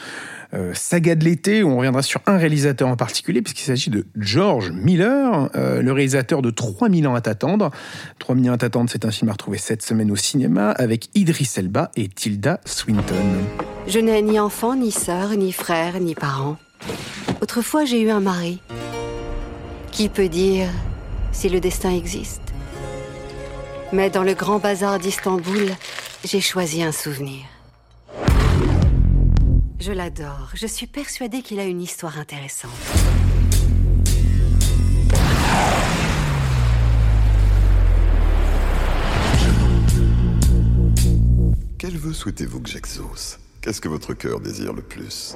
saga 0.74 1.16
de 1.16 1.24
l'été, 1.24 1.64
où 1.64 1.70
on 1.70 1.78
reviendra 1.78 2.04
sur 2.04 2.22
un 2.28 2.38
réalisateur 2.38 2.88
en 2.88 2.96
particulier, 2.96 3.42
puisqu'il 3.42 3.64
s'agit 3.64 3.90
de 3.90 4.06
George 4.16 4.72
Miller, 4.72 5.50
le 5.56 5.92
réalisateur 5.92 6.42
de 6.42 6.52
3000 6.52 7.08
ans 7.08 7.16
à 7.16 7.22
t'attendre. 7.22 7.72
3000 8.20 8.52
ans 8.52 8.54
à 8.54 8.58
t'attendre, 8.58 8.90
c'est 8.92 9.06
un 9.06 9.12
film 9.12 9.30
à 9.30 9.32
retrouver 9.32 9.58
cette 9.58 9.82
semaine 9.82 10.12
au 10.12 10.16
cinéma, 10.16 10.70
avec 10.72 11.10
Idris 11.16 11.50
Elba 11.58 11.90
et 11.96 12.08
Tilda 12.08 12.60
Swinton. 12.66 13.16
Je 13.88 14.00
n'ai 14.00 14.22
ni 14.22 14.40
enfant, 14.40 14.76
ni 14.76 14.92
sœur, 14.92 15.32
ni 15.32 15.52
frère, 15.52 16.00
ni 16.00 16.14
parents. 16.14 16.58
Autrefois, 17.42 17.86
j'ai 17.86 18.02
eu 18.02 18.10
un 18.10 18.20
mari. 18.20 18.62
Qui 19.92 20.10
peut 20.10 20.30
dire 20.30 20.70
si 21.32 21.50
le 21.50 21.60
destin 21.60 21.92
existe 21.92 22.42
Mais 23.92 24.10
dans 24.10 24.24
le 24.24 24.34
grand 24.34 24.60
bazar 24.60 25.00
d'Istanbul, 25.00 25.72
j'ai 26.24 26.42
choisi 26.42 26.84
un 26.84 26.92
souvenir. 26.92 27.44
Je 29.80 29.92
l'adore. 29.92 30.50
Je 30.54 30.66
suis 30.66 30.88
persuadée 30.88 31.42
qu'il 31.42 31.60
a 31.60 31.66
une 31.66 31.82
histoire 31.82 32.18
intéressante. 32.18 32.72
Quel 41.78 41.98
vœu 41.98 42.14
souhaitez-vous 42.14 42.62
que 42.62 42.70
j'exauce? 42.70 43.40
Qu'est-ce 43.60 43.82
que 43.82 43.90
votre 43.90 44.14
cœur 44.14 44.40
désire 44.40 44.72
le 44.72 44.82
plus? 44.82 45.36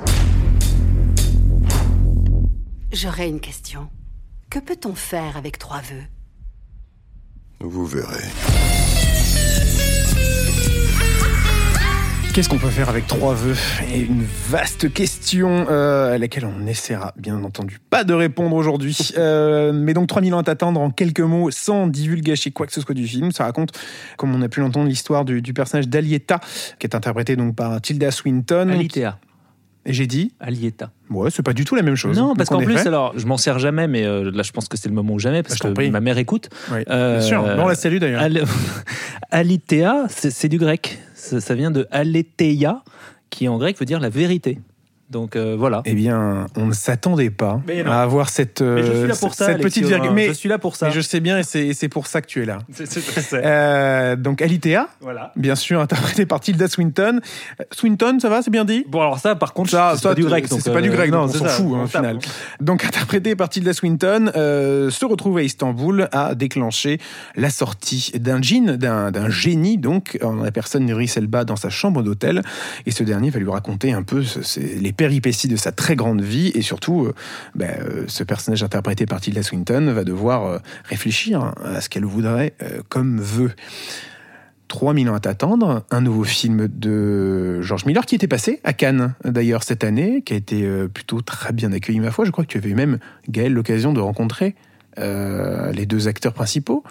J'aurais 2.93 3.27
une 3.27 3.41
question. 3.41 3.89
Que 4.49 4.59
peut-on 4.59 4.95
faire 4.95 5.35
avec 5.35 5.59
trois 5.59 5.81
vœux? 5.81 6.03
Vous 7.59 7.85
verrez. 7.85 8.23
Qu'est-ce 12.33 12.47
qu'on 12.47 12.59
peut 12.59 12.69
faire 12.69 12.87
avec 12.87 13.05
trois 13.05 13.33
vœux? 13.33 13.57
Et 13.93 13.99
une 13.99 14.23
vaste 14.23 14.93
question 14.93 15.65
euh, 15.69 16.13
à 16.13 16.17
laquelle 16.17 16.45
on 16.45 16.65
essaiera 16.65 17.13
bien 17.17 17.43
entendu 17.43 17.79
pas 17.89 18.05
de 18.05 18.13
répondre 18.13 18.55
aujourd'hui. 18.55 18.97
Euh, 19.17 19.73
mais 19.73 19.93
donc 19.93 20.07
3000 20.07 20.35
ans 20.35 20.37
à 20.37 20.43
t'attendre 20.43 20.79
en 20.79 20.91
quelques 20.91 21.21
mots, 21.21 21.49
sans 21.49 21.87
divulgacher 21.87 22.51
quoi 22.51 22.67
que 22.67 22.73
ce 22.73 22.81
soit 22.81 22.93
du 22.93 23.07
film. 23.07 23.31
Ça 23.31 23.45
raconte, 23.45 23.71
comme 24.15 24.33
on 24.35 24.41
a 24.43 24.47
pu 24.47 24.59
l'entendre, 24.59 24.87
l'histoire 24.87 25.25
du, 25.25 25.41
du 25.41 25.53
personnage 25.53 25.87
d'Alieta, 25.87 26.39
qui 26.77 26.85
est 26.85 26.95
interprété 26.95 27.35
donc 27.35 27.55
par 27.55 27.81
Tilda 27.81 28.11
Swinton. 28.11 28.69
Alitea. 28.69 29.17
Et 29.89 29.93
j'ai 29.93 30.05
dit 30.05 30.33
Alieta. 30.41 30.91
Ouais, 31.09 31.31
c'est 31.31 31.41
pas 31.43 31.53
du 31.53 31.63
tout 31.63 31.73
la 31.73 31.81
même 31.81 31.95
chose. 31.95 32.17
Non, 32.17 32.35
parce 32.35 32.51
en 32.51 32.59
qu'en 32.59 32.63
plus, 32.65 32.75
alors, 32.85 33.13
je 33.17 33.25
m'en 33.25 33.37
sers 33.37 33.57
jamais, 33.57 33.87
mais 33.87 34.03
euh, 34.05 34.29
là, 34.31 34.43
je 34.43 34.51
pense 34.51 34.67
que 34.67 34.75
c'est 34.77 34.89
le 34.89 34.93
moment 34.95 35.13
ou 35.13 35.19
jamais, 35.19 35.41
parce 35.43 35.57
que 35.57 35.89
ma 35.89 36.01
mère 36.01 36.17
écoute. 36.17 36.49
Oui, 36.73 36.79
Euh, 36.89 37.19
bien 37.19 37.25
sûr. 37.25 37.41
On 37.57 37.67
la 37.69 37.73
salue 37.75 37.97
d'ailleurs. 37.97 38.21
Al- 38.21 38.43
Alitea, 39.31 40.05
c'est 40.09 40.29
c'est 40.31 40.49
du 40.49 40.57
grec. 40.57 40.99
Ça, 41.15 41.39
ça 41.41 41.55
vient 41.55 41.71
de 41.71 41.87
aletheia, 41.91 42.83
qui 43.29 43.47
en 43.47 43.57
grec 43.57 43.77
veut 43.79 43.85
dire 43.85 43.99
la 43.99 44.09
vérité. 44.09 44.59
Donc 45.09 45.35
euh, 45.35 45.55
voilà. 45.57 45.81
Eh 45.85 45.93
bien, 45.93 46.47
on 46.57 46.65
ne 46.65 46.73
s'attendait 46.73 47.29
pas 47.29 47.61
à 47.85 48.01
avoir 48.01 48.29
cette, 48.29 48.61
Mais 48.61 48.83
je 48.83 48.91
suis 48.91 49.07
là 49.07 49.13
euh, 49.13 49.17
pour 49.19 49.33
ça, 49.33 49.45
cette 49.45 49.61
petite 49.61 49.85
virgule. 49.85 50.11
Mais, 50.13 50.27
je 50.27 50.33
suis 50.33 50.49
là 50.49 50.57
pour 50.57 50.75
ça. 50.75 50.87
mais 50.87 50.91
je 50.93 50.99
sais 51.01 51.19
bien, 51.21 51.37
et 51.39 51.43
c'est 51.73 51.89
pour 51.89 52.07
ça 52.07 52.21
que 52.21 52.27
tu 52.27 52.41
es 52.43 52.45
là. 52.45 52.59
C'est- 52.73 52.85
c'est- 52.85 53.01
c'est- 53.21 53.41
Euh, 53.43 54.15
donc 54.17 54.41
Alitea, 54.41 54.87
Voilà. 54.99 55.31
bien 55.35 55.55
sûr, 55.55 55.79
interprété 55.79 56.25
par 56.25 56.39
Tilda 56.41 56.67
Swinton. 56.67 57.21
Swinton, 57.71 58.19
ça 58.19 58.27
va, 58.29 58.41
c'est 58.41 58.51
bien 58.51 58.65
dit? 58.65 58.85
Bon, 58.89 58.99
alors 59.01 59.19
ça, 59.19 59.35
par 59.35 59.53
contre, 59.53 59.69
ça, 59.71 59.93
c'est 59.95 60.03
pas 60.03 60.13
du 60.15 60.23
grec. 60.25 60.45
c'est 60.49 60.73
pas 60.73 60.81
du 60.81 60.89
grec, 60.89 61.09
non, 61.11 61.21
on 61.23 61.27
c'est 61.29 61.37
s'en 61.37 61.45
fout 61.45 61.75
hein, 61.77 61.83
au 61.83 61.87
final. 61.87 62.19
Donc 62.59 62.83
interprété 62.83 63.35
par 63.35 63.49
Tilda 63.49 63.73
Swinton, 63.73 64.31
euh, 64.35 64.89
se 64.89 65.05
retrouve 65.05 65.37
à 65.37 65.41
Istanbul 65.43 66.09
à 66.11 66.35
déclencher 66.35 66.99
la 67.35 67.49
sortie 67.49 68.11
d'un 68.19 68.41
djinn, 68.41 68.75
d'un 68.75 69.29
génie, 69.29 69.77
donc 69.77 70.17
en 70.21 70.35
la 70.35 70.51
personne 70.51 70.85
d'Idris 70.85 71.13
Elba 71.15 71.45
dans 71.45 71.55
sa 71.55 71.69
chambre 71.69 72.03
d'hôtel, 72.03 72.41
et 72.85 72.91
ce 72.91 73.03
dernier 73.03 73.29
va 73.29 73.39
lui 73.39 73.49
raconter 73.49 73.93
un 73.93 74.03
peu 74.03 74.23
les 74.57 74.91
péripéties 74.97 75.47
de 75.47 75.55
sa 75.55 75.71
très 75.71 75.95
grande 75.95 76.21
vie, 76.21 76.51
et 76.55 76.61
surtout, 76.61 77.05
euh, 77.05 77.13
ben, 77.55 77.71
euh, 77.79 78.03
ce 78.07 78.23
personnage 78.23 78.63
interprété 78.63 79.05
par 79.05 79.21
Tilda 79.21 79.43
Swinton 79.43 79.93
va 79.93 80.03
devoir 80.03 80.45
euh, 80.45 80.57
réfléchir 80.83 81.53
à 81.63 81.79
ce 81.79 81.87
qu'elle 81.87 82.05
voudrait 82.05 82.53
comme 82.89 83.19
vœu. 83.19 83.51
3000 84.67 85.09
ans 85.09 85.15
à 85.15 85.19
t'attendre, 85.21 85.85
un 85.91 86.01
nouveau 86.01 86.25
film 86.25 86.67
de 86.67 87.61
George 87.61 87.85
Miller 87.85 88.05
qui 88.05 88.15
était 88.15 88.27
passé 88.27 88.59
à 88.65 88.73
Cannes 88.73 89.13
d'ailleurs 89.23 89.63
cette 89.63 89.85
année, 89.85 90.23
qui 90.23 90.33
a 90.33 90.35
été 90.35 90.67
plutôt 90.93 91.21
très 91.21 91.53
bien 91.53 91.71
accueilli 91.71 92.01
ma 92.01 92.11
foi. 92.11 92.25
Je 92.25 92.31
crois 92.31 92.43
que 92.43 92.49
tu 92.49 92.57
avais 92.57 92.73
même, 92.73 92.99
Gaël, 93.29 93.53
l'occasion 93.53 93.93
de 93.93 94.01
rencontrer 94.01 94.55
les 94.97 95.85
deux 95.85 96.09
acteurs 96.09 96.33
principaux. 96.33 96.83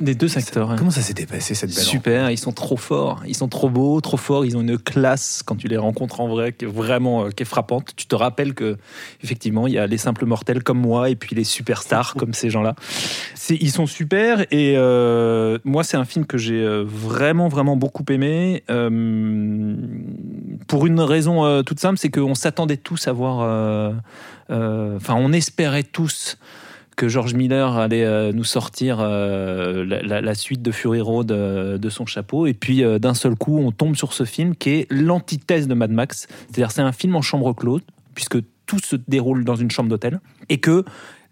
Des 0.00 0.14
deux 0.14 0.38
acteurs. 0.38 0.74
Comment 0.76 0.90
ça 0.90 1.02
s'était 1.02 1.26
passé 1.26 1.54
cette 1.54 1.74
belle 1.74 1.84
Super, 1.84 2.30
ils 2.30 2.38
sont 2.38 2.52
trop 2.52 2.76
forts, 2.76 3.22
ils 3.26 3.36
sont 3.36 3.48
trop 3.48 3.68
beaux, 3.68 4.00
trop 4.00 4.16
forts, 4.16 4.44
ils 4.44 4.56
ont 4.56 4.62
une 4.62 4.78
classe 4.78 5.42
quand 5.44 5.56
tu 5.56 5.68
les 5.68 5.76
rencontres 5.76 6.20
en 6.20 6.28
vrai 6.28 6.52
qui 6.52 6.64
est 6.64 6.68
vraiment 6.68 7.26
euh, 7.26 7.30
qui 7.30 7.42
est 7.42 7.46
frappante. 7.46 7.92
Tu 7.96 8.06
te 8.06 8.14
rappelles 8.14 8.54
que 8.54 8.78
effectivement, 9.22 9.66
il 9.66 9.74
y 9.74 9.78
a 9.78 9.86
les 9.86 9.98
simples 9.98 10.24
mortels 10.24 10.62
comme 10.62 10.80
moi 10.80 11.10
et 11.10 11.16
puis 11.16 11.36
les 11.36 11.44
superstars 11.44 12.14
comme 12.18 12.34
ces 12.34 12.50
gens-là. 12.50 12.74
Ils 13.50 13.70
sont 13.70 13.86
super 13.86 14.42
et 14.50 14.74
euh, 14.76 15.58
moi 15.64 15.84
c'est 15.84 15.96
un 15.96 16.04
film 16.04 16.26
que 16.26 16.38
j'ai 16.38 16.62
euh, 16.62 16.84
vraiment 16.86 17.48
vraiment 17.48 17.76
beaucoup 17.76 18.04
aimé 18.08 18.62
euh, 18.70 19.76
pour 20.66 20.86
une 20.86 21.00
raison 21.00 21.44
euh, 21.44 21.62
toute 21.62 21.80
simple, 21.80 21.98
c'est 21.98 22.10
qu'on 22.10 22.34
s'attendait 22.34 22.76
tous 22.76 23.08
à 23.08 23.12
voir 23.12 23.40
enfin 24.48 25.14
on 25.16 25.32
espérait 25.32 25.84
tous 25.84 26.38
que 27.00 27.08
George 27.08 27.32
Miller 27.32 27.78
allait 27.78 28.04
euh, 28.04 28.30
nous 28.30 28.44
sortir 28.44 28.98
euh, 29.00 29.86
la, 29.86 30.34
suite 30.34 30.60
de 30.60 30.70
Fury 30.70 31.00
Road 31.00 31.32
euh, 31.32 31.78
de 31.78 31.88
son 31.88 32.04
chapeau. 32.04 32.46
Et 32.46 32.52
puis 32.52 32.82
d'un 33.00 33.14
seul 33.14 33.36
coup, 33.36 33.58
on 33.58 33.72
tombe 33.72 33.96
sur 33.96 34.12
ce 34.12 34.24
film 34.24 34.54
qui 34.54 34.68
est 34.70 34.86
l'antithèse 34.92 35.66
de 35.66 35.72
Mad 35.72 35.90
Max. 35.90 36.28
C'est-à-dire 36.28 36.70
c'est 36.70 36.82
un 36.82 36.92
film 36.92 37.16
en 37.16 37.22
chambre 37.22 37.54
close, 37.54 37.80
puisque 38.14 38.36
tout 38.66 38.78
se 38.80 38.96
déroule 39.08 39.44
dans 39.44 39.56
une 39.56 39.70
chambre 39.70 39.88
d'hôtel. 39.88 40.20
Et 40.50 40.58
que 40.58 40.84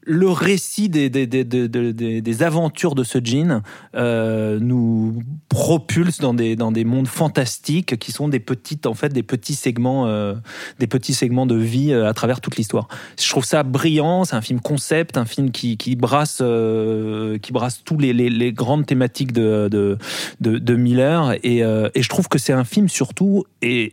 le 0.08 0.30
récit 0.30 0.88
des, 0.88 1.10
des, 1.10 1.26
des, 1.26 1.44
des- 1.44 2.42
aventures 2.42 2.94
de 2.94 3.04
ce 3.04 3.18
jean 3.22 3.62
euh, 3.94 4.58
nous 4.58 5.22
propulse 5.50 6.18
dans 6.18 6.32
des, 6.32 6.56
dans 6.56 6.72
des 6.72 6.84
mondes 6.84 7.08
fantastiques 7.08 7.98
qui 7.98 8.10
sont 8.10 8.28
des 8.28 8.40
petites 8.40 8.86
en 8.86 8.94
fait 8.94 9.10
des 9.12 9.22
petits 9.22 9.54
segments 9.54 10.06
euh, 10.06 10.34
des 10.78 10.86
petits 10.86 11.12
segments 11.12 11.44
de 11.46 11.56
vie 11.56 11.92
euh, 11.92 12.08
à 12.08 12.14
travers 12.14 12.40
toute 12.40 12.56
l'histoire. 12.56 12.88
Je 13.20 13.28
trouve 13.28 13.44
ça 13.44 13.64
brillant, 13.64 14.24
c'est 14.24 14.36
un 14.36 14.40
film 14.40 14.60
concept, 14.60 15.18
un 15.18 15.26
film 15.26 15.50
qui, 15.50 15.76
qui 15.76 15.94
brasse 15.94 16.38
euh, 16.40 17.36
qui 17.38 17.52
brasse 17.52 17.82
tous 17.84 17.98
les, 17.98 18.14
les, 18.14 18.30
les 18.30 18.52
grandes 18.52 18.86
thématiques 18.86 19.32
de, 19.32 19.68
de, 19.70 19.98
de, 20.40 20.58
de 20.58 20.74
Miller 20.76 21.34
et, 21.42 21.62
euh, 21.62 21.90
et 21.94 22.02
je 22.02 22.08
trouve 22.08 22.28
que 22.28 22.38
c'est 22.38 22.54
un 22.54 22.64
film 22.64 22.88
surtout 22.88 23.44
et 23.60 23.92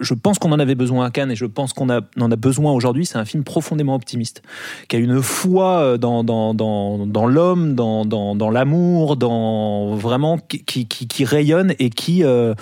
je 0.00 0.14
pense 0.14 0.38
qu'on 0.38 0.52
en 0.52 0.58
avait 0.58 0.74
besoin 0.74 1.06
à 1.06 1.10
Cannes 1.10 1.30
et 1.30 1.36
je 1.36 1.44
pense 1.46 1.72
qu'on 1.72 1.88
en 1.90 2.30
a 2.32 2.36
besoin 2.36 2.72
aujourd'hui. 2.72 3.06
C'est 3.06 3.18
un 3.18 3.24
film 3.24 3.44
profondément 3.44 3.94
optimiste, 3.94 4.42
qui 4.88 4.96
a 4.96 4.98
une 4.98 5.20
foi 5.22 5.80
euh, 5.80 5.98
dans, 5.98 6.24
dans, 6.24 6.54
dans, 6.54 7.06
dans 7.06 7.26
l'homme, 7.26 7.74
dans, 7.74 8.04
dans, 8.04 8.34
dans 8.34 8.50
l'amour, 8.50 9.16
dans 9.16 9.94
vraiment 9.96 10.38
qui, 10.38 10.64
qui, 10.64 10.86
qui- 10.86 11.06
qui 11.06 11.24
rayonne 11.24 11.74
et 11.78 11.90
qui, 11.90 12.24
euh, 12.24 12.54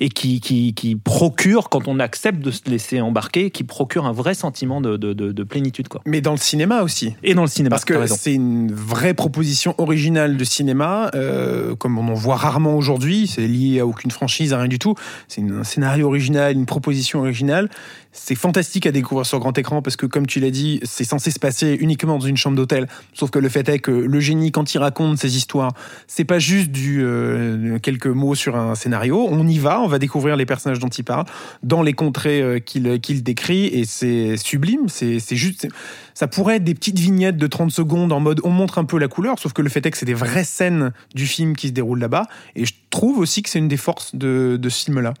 et 0.00 0.08
qui, 0.08 0.40
qui, 0.40 0.72
qui 0.74 0.96
procure, 0.96 1.68
quand 1.68 1.86
on 1.88 1.98
accepte 2.00 2.40
de 2.40 2.50
se 2.50 2.62
laisser 2.66 3.00
embarquer, 3.00 3.50
qui 3.50 3.62
procure 3.64 4.06
un 4.06 4.12
vrai 4.12 4.34
sentiment 4.34 4.80
de, 4.80 4.96
de, 4.96 5.12
de, 5.12 5.32
de 5.32 5.42
plénitude. 5.44 5.88
Quoi. 5.88 6.00
Mais 6.06 6.20
dans 6.20 6.32
le 6.32 6.38
cinéma 6.38 6.82
aussi. 6.82 7.14
Et 7.22 7.34
dans 7.34 7.42
le 7.42 7.48
cinéma, 7.48 7.70
Parce 7.70 7.84
que 7.84 8.06
c'est 8.06 8.32
une 8.32 8.72
vraie 8.72 9.12
proposition 9.14 9.74
originale 9.78 10.36
de 10.36 10.44
cinéma, 10.44 11.10
euh, 11.14 11.74
comme 11.76 11.98
on 11.98 12.08
en 12.08 12.14
voit 12.14 12.36
rarement 12.36 12.74
aujourd'hui. 12.76 13.26
C'est 13.26 13.46
lié 13.46 13.80
à 13.80 13.86
aucune 13.86 14.10
franchise, 14.10 14.52
à 14.54 14.58
rien 14.58 14.68
du 14.68 14.78
tout. 14.78 14.94
C'est 15.28 15.42
un 15.42 15.64
scénario 15.64 16.06
original, 16.06 16.54
une 16.54 16.64
proposition 16.64 16.85
originale. 17.14 17.68
C'est 18.12 18.34
fantastique 18.34 18.86
à 18.86 18.92
découvrir 18.92 19.26
sur 19.26 19.38
grand 19.38 19.56
écran 19.58 19.82
parce 19.82 19.96
que, 19.96 20.06
comme 20.06 20.26
tu 20.26 20.40
l'as 20.40 20.50
dit, 20.50 20.80
c'est 20.84 21.04
censé 21.04 21.30
se 21.30 21.38
passer 21.38 21.76
uniquement 21.78 22.18
dans 22.18 22.24
une 22.24 22.36
chambre 22.36 22.56
d'hôtel. 22.56 22.88
Sauf 23.12 23.30
que 23.30 23.38
le 23.38 23.48
fait 23.50 23.68
est 23.68 23.78
que 23.78 23.90
le 23.90 24.20
génie, 24.20 24.52
quand 24.52 24.72
il 24.72 24.78
raconte 24.78 25.18
ses 25.18 25.36
histoires, 25.36 25.74
c'est 26.06 26.24
pas 26.24 26.38
juste 26.38 26.70
du 26.70 27.02
euh, 27.02 27.78
quelques 27.78 28.06
mots 28.06 28.34
sur 28.34 28.56
un 28.56 28.74
scénario. 28.74 29.26
On 29.28 29.46
y 29.46 29.58
va, 29.58 29.80
on 29.80 29.86
va 29.86 29.98
découvrir 29.98 30.36
les 30.36 30.46
personnages 30.46 30.78
dont 30.78 30.88
il 30.88 31.04
parle 31.04 31.26
dans 31.62 31.82
les 31.82 31.92
contrées 31.92 32.40
euh, 32.40 32.58
qu'il 32.58 33.22
décrit 33.22 33.66
et 33.66 33.84
c'est 33.84 34.36
sublime. 34.38 34.88
C'est 34.88 35.20
juste, 35.36 35.68
ça 36.14 36.26
pourrait 36.26 36.56
être 36.56 36.64
des 36.64 36.74
petites 36.74 36.98
vignettes 36.98 37.36
de 37.36 37.46
30 37.46 37.70
secondes 37.70 38.12
en 38.12 38.20
mode 38.20 38.40
on 38.44 38.50
montre 38.50 38.78
un 38.78 38.84
peu 38.84 38.98
la 38.98 39.08
couleur, 39.08 39.38
sauf 39.38 39.52
que 39.52 39.62
le 39.62 39.68
fait 39.68 39.84
est 39.84 39.90
que 39.90 39.98
c'est 39.98 40.06
des 40.06 40.14
vraies 40.14 40.44
scènes 40.44 40.92
du 41.14 41.26
film 41.26 41.54
qui 41.54 41.68
se 41.68 41.72
déroulent 41.72 42.00
là-bas. 42.00 42.26
Et 42.54 42.64
je 42.64 42.72
trouve 42.90 43.18
aussi 43.18 43.42
que 43.42 43.50
c'est 43.50 43.58
une 43.58 43.68
des 43.68 43.76
forces 43.76 44.14
de, 44.14 44.56
de 44.58 44.68
ce 44.68 44.84
film-là 44.86 45.12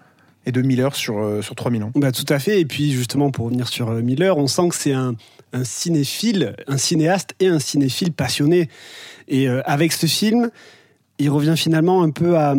et 0.46 0.52
de 0.52 0.62
Miller 0.62 0.94
sur, 0.94 1.18
euh, 1.18 1.42
sur 1.42 1.54
3000 1.54 1.82
ans. 1.82 1.90
Bah, 1.96 2.12
tout 2.12 2.24
à 2.28 2.38
fait. 2.38 2.60
Et 2.60 2.64
puis, 2.64 2.92
justement, 2.92 3.30
pour 3.30 3.46
revenir 3.46 3.68
sur 3.68 3.90
euh, 3.90 4.00
Miller, 4.00 4.38
on 4.38 4.46
sent 4.46 4.68
que 4.68 4.76
c'est 4.76 4.92
un, 4.92 5.14
cinéphile, 5.64 6.54
un 6.68 6.76
cinéaste 6.76 7.34
et 7.40 7.48
un 7.48 7.58
cinéphile 7.58 8.12
passionné. 8.12 8.68
Et 9.26 9.48
euh, 9.48 9.60
avec 9.64 9.92
ce 9.92 10.06
film, 10.06 10.50
il 11.18 11.30
revient 11.30 11.54
finalement 11.56 12.02
un 12.02 12.10
peu 12.10 12.36
à. 12.36 12.54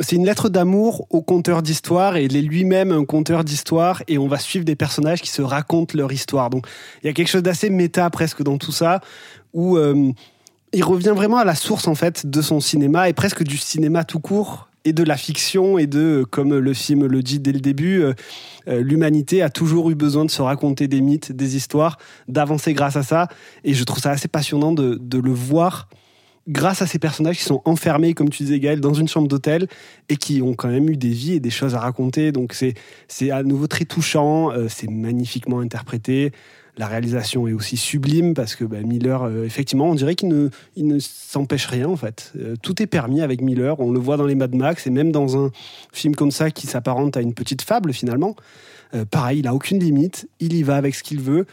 C'est 0.00 0.16
une 0.16 0.26
lettre 0.26 0.50
d'amour 0.50 1.06
au 1.08 1.22
conteur 1.22 1.62
d'histoire 1.62 2.16
et 2.16 2.24
il 2.24 2.36
est 2.36 2.42
lui-même 2.42 2.92
un 2.92 3.06
conteur 3.06 3.42
d'histoire 3.42 4.02
et 4.06 4.18
on 4.18 4.28
va 4.28 4.38
suivre 4.38 4.66
des 4.66 4.76
personnages 4.76 5.22
qui 5.22 5.30
se 5.30 5.40
racontent 5.40 5.96
leur 5.96 6.12
histoire. 6.12 6.50
Donc, 6.50 6.66
il 7.02 7.06
y 7.06 7.10
a 7.10 7.14
quelque 7.14 7.28
chose 7.28 7.42
d'assez 7.42 7.70
méta 7.70 8.08
presque 8.10 8.42
dans 8.42 8.58
tout 8.58 8.72
ça 8.72 9.00
où. 9.54 9.78
il 10.74 10.84
revient 10.84 11.12
vraiment 11.14 11.38
à 11.38 11.44
la 11.44 11.54
source 11.54 11.86
en 11.86 11.94
fait 11.94 12.26
de 12.26 12.42
son 12.42 12.60
cinéma 12.60 13.08
et 13.08 13.12
presque 13.12 13.44
du 13.44 13.56
cinéma 13.56 14.04
tout 14.04 14.20
court 14.20 14.68
et 14.84 14.92
de 14.92 15.02
la 15.02 15.16
fiction 15.16 15.78
et 15.78 15.86
de, 15.86 16.24
comme 16.30 16.56
le 16.56 16.74
film 16.74 17.06
le 17.06 17.22
dit 17.22 17.38
dès 17.38 17.52
le 17.52 17.60
début, 17.60 18.02
euh, 18.02 18.12
euh, 18.68 18.82
l'humanité 18.82 19.42
a 19.42 19.50
toujours 19.50 19.90
eu 19.90 19.94
besoin 19.94 20.24
de 20.24 20.30
se 20.30 20.42
raconter 20.42 20.88
des 20.88 21.00
mythes, 21.00 21.32
des 21.32 21.56
histoires, 21.56 21.98
d'avancer 22.28 22.72
grâce 22.74 22.96
à 22.96 23.02
ça. 23.02 23.28
Et 23.64 23.74
je 23.74 23.84
trouve 23.84 24.00
ça 24.00 24.10
assez 24.10 24.28
passionnant 24.28 24.72
de, 24.72 24.98
de 25.00 25.18
le 25.18 25.32
voir 25.32 25.88
grâce 26.48 26.82
à 26.82 26.86
ces 26.86 26.98
personnages 26.98 27.38
qui 27.38 27.44
sont 27.44 27.62
enfermés, 27.64 28.14
comme 28.14 28.28
tu 28.28 28.42
disais 28.42 28.58
Gaël, 28.58 28.80
dans 28.80 28.94
une 28.94 29.08
chambre 29.08 29.28
d'hôtel 29.28 29.68
et 30.08 30.16
qui 30.16 30.42
ont 30.42 30.54
quand 30.54 30.68
même 30.68 30.88
eu 30.88 30.96
des 30.96 31.10
vies 31.10 31.34
et 31.34 31.40
des 31.40 31.50
choses 31.50 31.74
à 31.74 31.80
raconter. 31.80 32.32
Donc 32.32 32.54
c'est 33.08 33.30
à 33.30 33.42
nouveau 33.42 33.66
très 33.66 33.84
touchant, 33.84 34.50
euh, 34.50 34.66
c'est 34.68 34.90
magnifiquement 34.90 35.60
interprété. 35.60 36.32
La 36.78 36.86
réalisation 36.86 37.46
est 37.46 37.52
aussi 37.52 37.76
sublime 37.76 38.32
parce 38.32 38.54
que 38.54 38.64
bah, 38.64 38.80
Miller, 38.80 39.24
euh, 39.24 39.44
effectivement, 39.44 39.90
on 39.90 39.94
dirait 39.94 40.14
qu'il 40.14 40.50
ne, 40.76 40.98
s'empêche 40.98 41.66
rien 41.66 41.88
en 41.88 41.96
fait. 41.96 42.32
Euh, 42.38 42.56
tout 42.62 42.82
est 42.82 42.86
permis 42.86 43.20
avec 43.20 43.42
Miller. 43.42 43.78
On 43.78 43.92
le 43.92 44.00
voit 44.00 44.16
dans 44.16 44.26
les 44.26 44.34
Mad 44.34 44.54
Max 44.54 44.86
et 44.86 44.90
même 44.90 45.12
dans 45.12 45.36
un 45.36 45.50
film 45.92 46.14
comme 46.16 46.30
ça 46.30 46.50
qui 46.50 46.66
s'apparente 46.66 47.16
à 47.16 47.20
une 47.20 47.34
petite 47.34 47.60
fable 47.60 47.92
finalement. 47.92 48.36
Euh, 48.94 49.04
pareil, 49.04 49.40
il 49.40 49.46
a 49.46 49.54
aucune 49.54 49.80
limite. 49.80 50.28
Il 50.40 50.54
y 50.54 50.62
va 50.62 50.76
avec 50.76 50.94
ce 50.94 51.02
qu'il 51.02 51.20
veut 51.20 51.46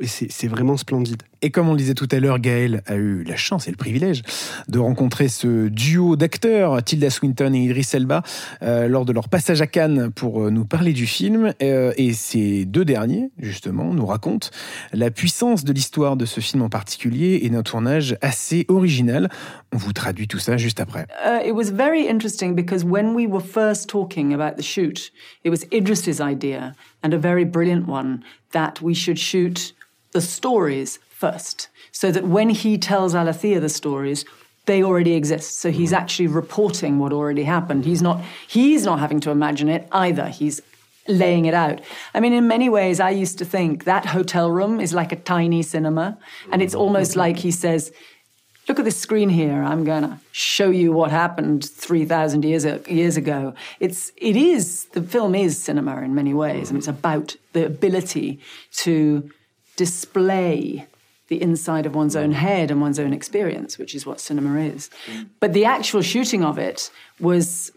et 0.00 0.06
c'est 0.06 0.48
vraiment 0.48 0.76
splendide. 0.76 1.22
Et 1.42 1.50
comme 1.50 1.68
on 1.68 1.72
le 1.72 1.78
disait 1.78 1.94
tout 1.94 2.08
à 2.10 2.18
l'heure, 2.18 2.38
Gaël 2.38 2.82
a 2.86 2.96
eu 2.96 3.22
la 3.24 3.36
chance 3.36 3.68
et 3.68 3.70
le 3.70 3.76
privilège 3.76 4.22
de 4.68 4.78
rencontrer 4.78 5.28
ce 5.28 5.68
duo 5.68 6.16
d'acteurs, 6.16 6.82
Tilda 6.82 7.10
Swinton 7.10 7.52
et 7.54 7.58
Idris 7.58 7.88
Elba, 7.92 8.22
euh, 8.62 8.88
lors 8.88 9.04
de 9.04 9.12
leur 9.12 9.28
passage 9.28 9.60
à 9.60 9.66
Cannes 9.66 10.10
pour 10.10 10.42
euh, 10.42 10.50
nous 10.50 10.64
parler 10.64 10.92
du 10.92 11.06
film. 11.06 11.52
Euh, 11.62 11.92
et 11.96 12.14
ces 12.14 12.64
deux 12.64 12.84
derniers, 12.84 13.30
justement, 13.38 13.92
nous 13.92 14.06
racontent 14.06 14.48
la 14.92 15.10
puissance 15.10 15.64
de 15.64 15.72
l'histoire 15.72 16.16
de 16.16 16.24
ce 16.24 16.40
film 16.40 16.62
en 16.62 16.68
particulier 16.68 17.40
et 17.42 17.50
d'un 17.50 17.62
tournage 17.62 18.16
assez 18.22 18.64
original. 18.68 19.28
On 19.72 19.76
vous 19.76 19.92
traduit 19.92 20.28
tout 20.28 20.38
ça 20.38 20.56
juste 20.56 20.80
après. 20.80 21.06
Uh, 21.24 21.46
it 21.46 21.52
was 21.52 21.70
very 21.70 22.06
interesting 22.08 22.54
because 22.54 22.84
when 22.84 23.14
we 23.14 23.26
were 23.26 23.42
first 23.42 23.88
talking 23.88 24.32
about 24.32 24.56
the 24.56 24.62
shoot, 24.62 25.12
it 25.44 25.50
was 25.50 25.66
Idris's 25.70 26.20
idea 26.20 26.74
and 27.02 27.12
a 27.12 27.18
very 27.18 27.44
brilliant 27.44 27.86
one 27.86 28.20
that 28.52 28.80
we 28.82 28.94
should 28.94 29.18
shoot 29.18 29.74
the 30.12 30.20
stories 30.20 30.98
first, 31.18 31.68
so 31.92 32.12
that 32.12 32.24
when 32.24 32.50
he 32.50 32.76
tells 32.76 33.14
Alethea 33.14 33.58
the 33.60 33.68
stories, 33.68 34.24
they 34.66 34.82
already 34.82 35.12
exist. 35.12 35.60
So 35.60 35.70
he's 35.70 35.92
mm-hmm. 35.92 36.02
actually 36.02 36.26
reporting 36.26 36.98
what 36.98 37.12
already 37.12 37.44
happened. 37.44 37.84
He's 37.84 38.02
not 38.02 38.22
he's 38.46 38.84
not 38.84 38.98
having 38.98 39.20
to 39.20 39.30
imagine 39.30 39.68
it 39.68 39.88
either. 39.92 40.28
He's 40.28 40.60
laying 41.08 41.46
it 41.46 41.54
out. 41.54 41.80
I 42.14 42.20
mean, 42.20 42.32
in 42.32 42.48
many 42.48 42.68
ways, 42.68 43.00
I 43.00 43.10
used 43.10 43.38
to 43.38 43.44
think 43.44 43.84
that 43.84 44.06
hotel 44.06 44.50
room 44.50 44.80
is 44.80 44.92
like 44.92 45.12
a 45.12 45.16
tiny 45.16 45.62
cinema, 45.62 46.18
and 46.50 46.60
it's 46.60 46.74
almost 46.74 47.12
mm-hmm. 47.12 47.20
like 47.20 47.38
he 47.38 47.52
says, 47.52 47.92
look 48.68 48.78
at 48.78 48.84
this 48.84 48.98
screen 48.98 49.28
here. 49.28 49.62
I'm 49.62 49.84
going 49.84 50.02
to 50.02 50.18
show 50.32 50.70
you 50.70 50.92
what 50.92 51.10
happened 51.10 51.64
3,000 51.64 52.44
years, 52.44 52.64
years 52.88 53.16
ago. 53.16 53.54
It's, 53.78 54.10
it 54.16 54.36
is, 54.36 54.86
the 54.86 55.02
film 55.02 55.34
is 55.34 55.62
cinema 55.62 56.02
in 56.02 56.14
many 56.14 56.34
ways. 56.34 56.68
and 56.68 56.78
it's 56.78 56.88
about 56.88 57.36
the 57.52 57.66
ability 57.66 58.40
to 58.78 59.30
display 59.76 60.86
the 61.28 61.40
inside 61.40 61.86
of 61.86 61.94
one's 61.94 62.16
own 62.16 62.32
head 62.32 62.70
and 62.70 62.80
one's 62.80 62.98
own 62.98 63.12
experience, 63.12 63.78
which 63.78 63.94
is 63.94 64.06
what 64.06 64.20
cinema 64.20 64.60
is. 64.60 64.90
Mm. 65.06 65.28
But 65.40 65.52
the 65.52 65.64
actual 65.64 66.02
shooting 66.02 66.44
of 66.44 66.58
it 66.58 66.90
was, 67.18 67.72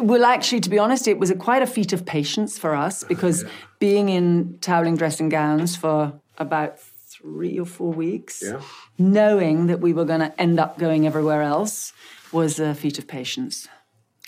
well, 0.00 0.24
actually, 0.24 0.60
to 0.60 0.70
be 0.70 0.78
honest, 0.78 1.06
it 1.06 1.18
was 1.18 1.30
a, 1.30 1.36
quite 1.36 1.62
a 1.62 1.66
feat 1.66 1.92
of 1.92 2.04
patience 2.04 2.58
for 2.58 2.74
us 2.74 3.04
because 3.12 3.44
being 3.78 4.08
in 4.08 4.58
toweling 4.60 4.96
dressing 4.96 5.28
gowns 5.28 5.76
for 5.76 6.12
about 6.38 6.78
three 6.80 7.58
or 7.58 7.66
four 7.66 7.92
weeks, 7.92 8.42
Yeah. 8.44 8.60
knowing 8.98 9.66
that 9.66 9.80
we 9.80 9.92
were 9.92 10.04
going 10.04 10.20
to 10.20 10.40
end 10.40 10.58
up 10.60 10.78
going 10.78 11.06
everywhere 11.06 11.42
else 11.42 11.92
was 12.32 12.58
a 12.58 12.74
feat 12.74 12.98
of 12.98 13.06
patience. 13.06 13.68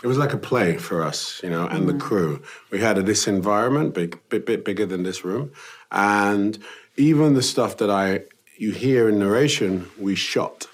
It 0.03 0.07
was 0.07 0.17
like 0.17 0.33
a 0.33 0.39
play 0.39 0.79
for 0.79 1.03
us, 1.03 1.41
you 1.43 1.51
know, 1.51 1.67
and 1.67 1.87
the 1.87 1.93
mm. 1.93 2.01
crew. 2.01 2.43
We 2.71 2.81
had 2.81 2.97
a, 2.97 3.03
this 3.03 3.29
environment, 3.29 3.95
big, 3.95 4.19
bit, 4.31 4.47
bit 4.47 4.65
bigger 4.65 4.87
than 4.87 5.03
this 5.03 5.25
room, 5.25 5.53
and 5.93 6.59
even 6.97 7.35
the 7.35 7.43
stuff 7.43 7.77
that 7.79 7.91
I 7.91 8.23
you 8.61 8.73
hear 8.73 9.09
in 9.09 9.19
narration, 9.19 9.89
we 9.99 10.15
shot. 10.15 10.67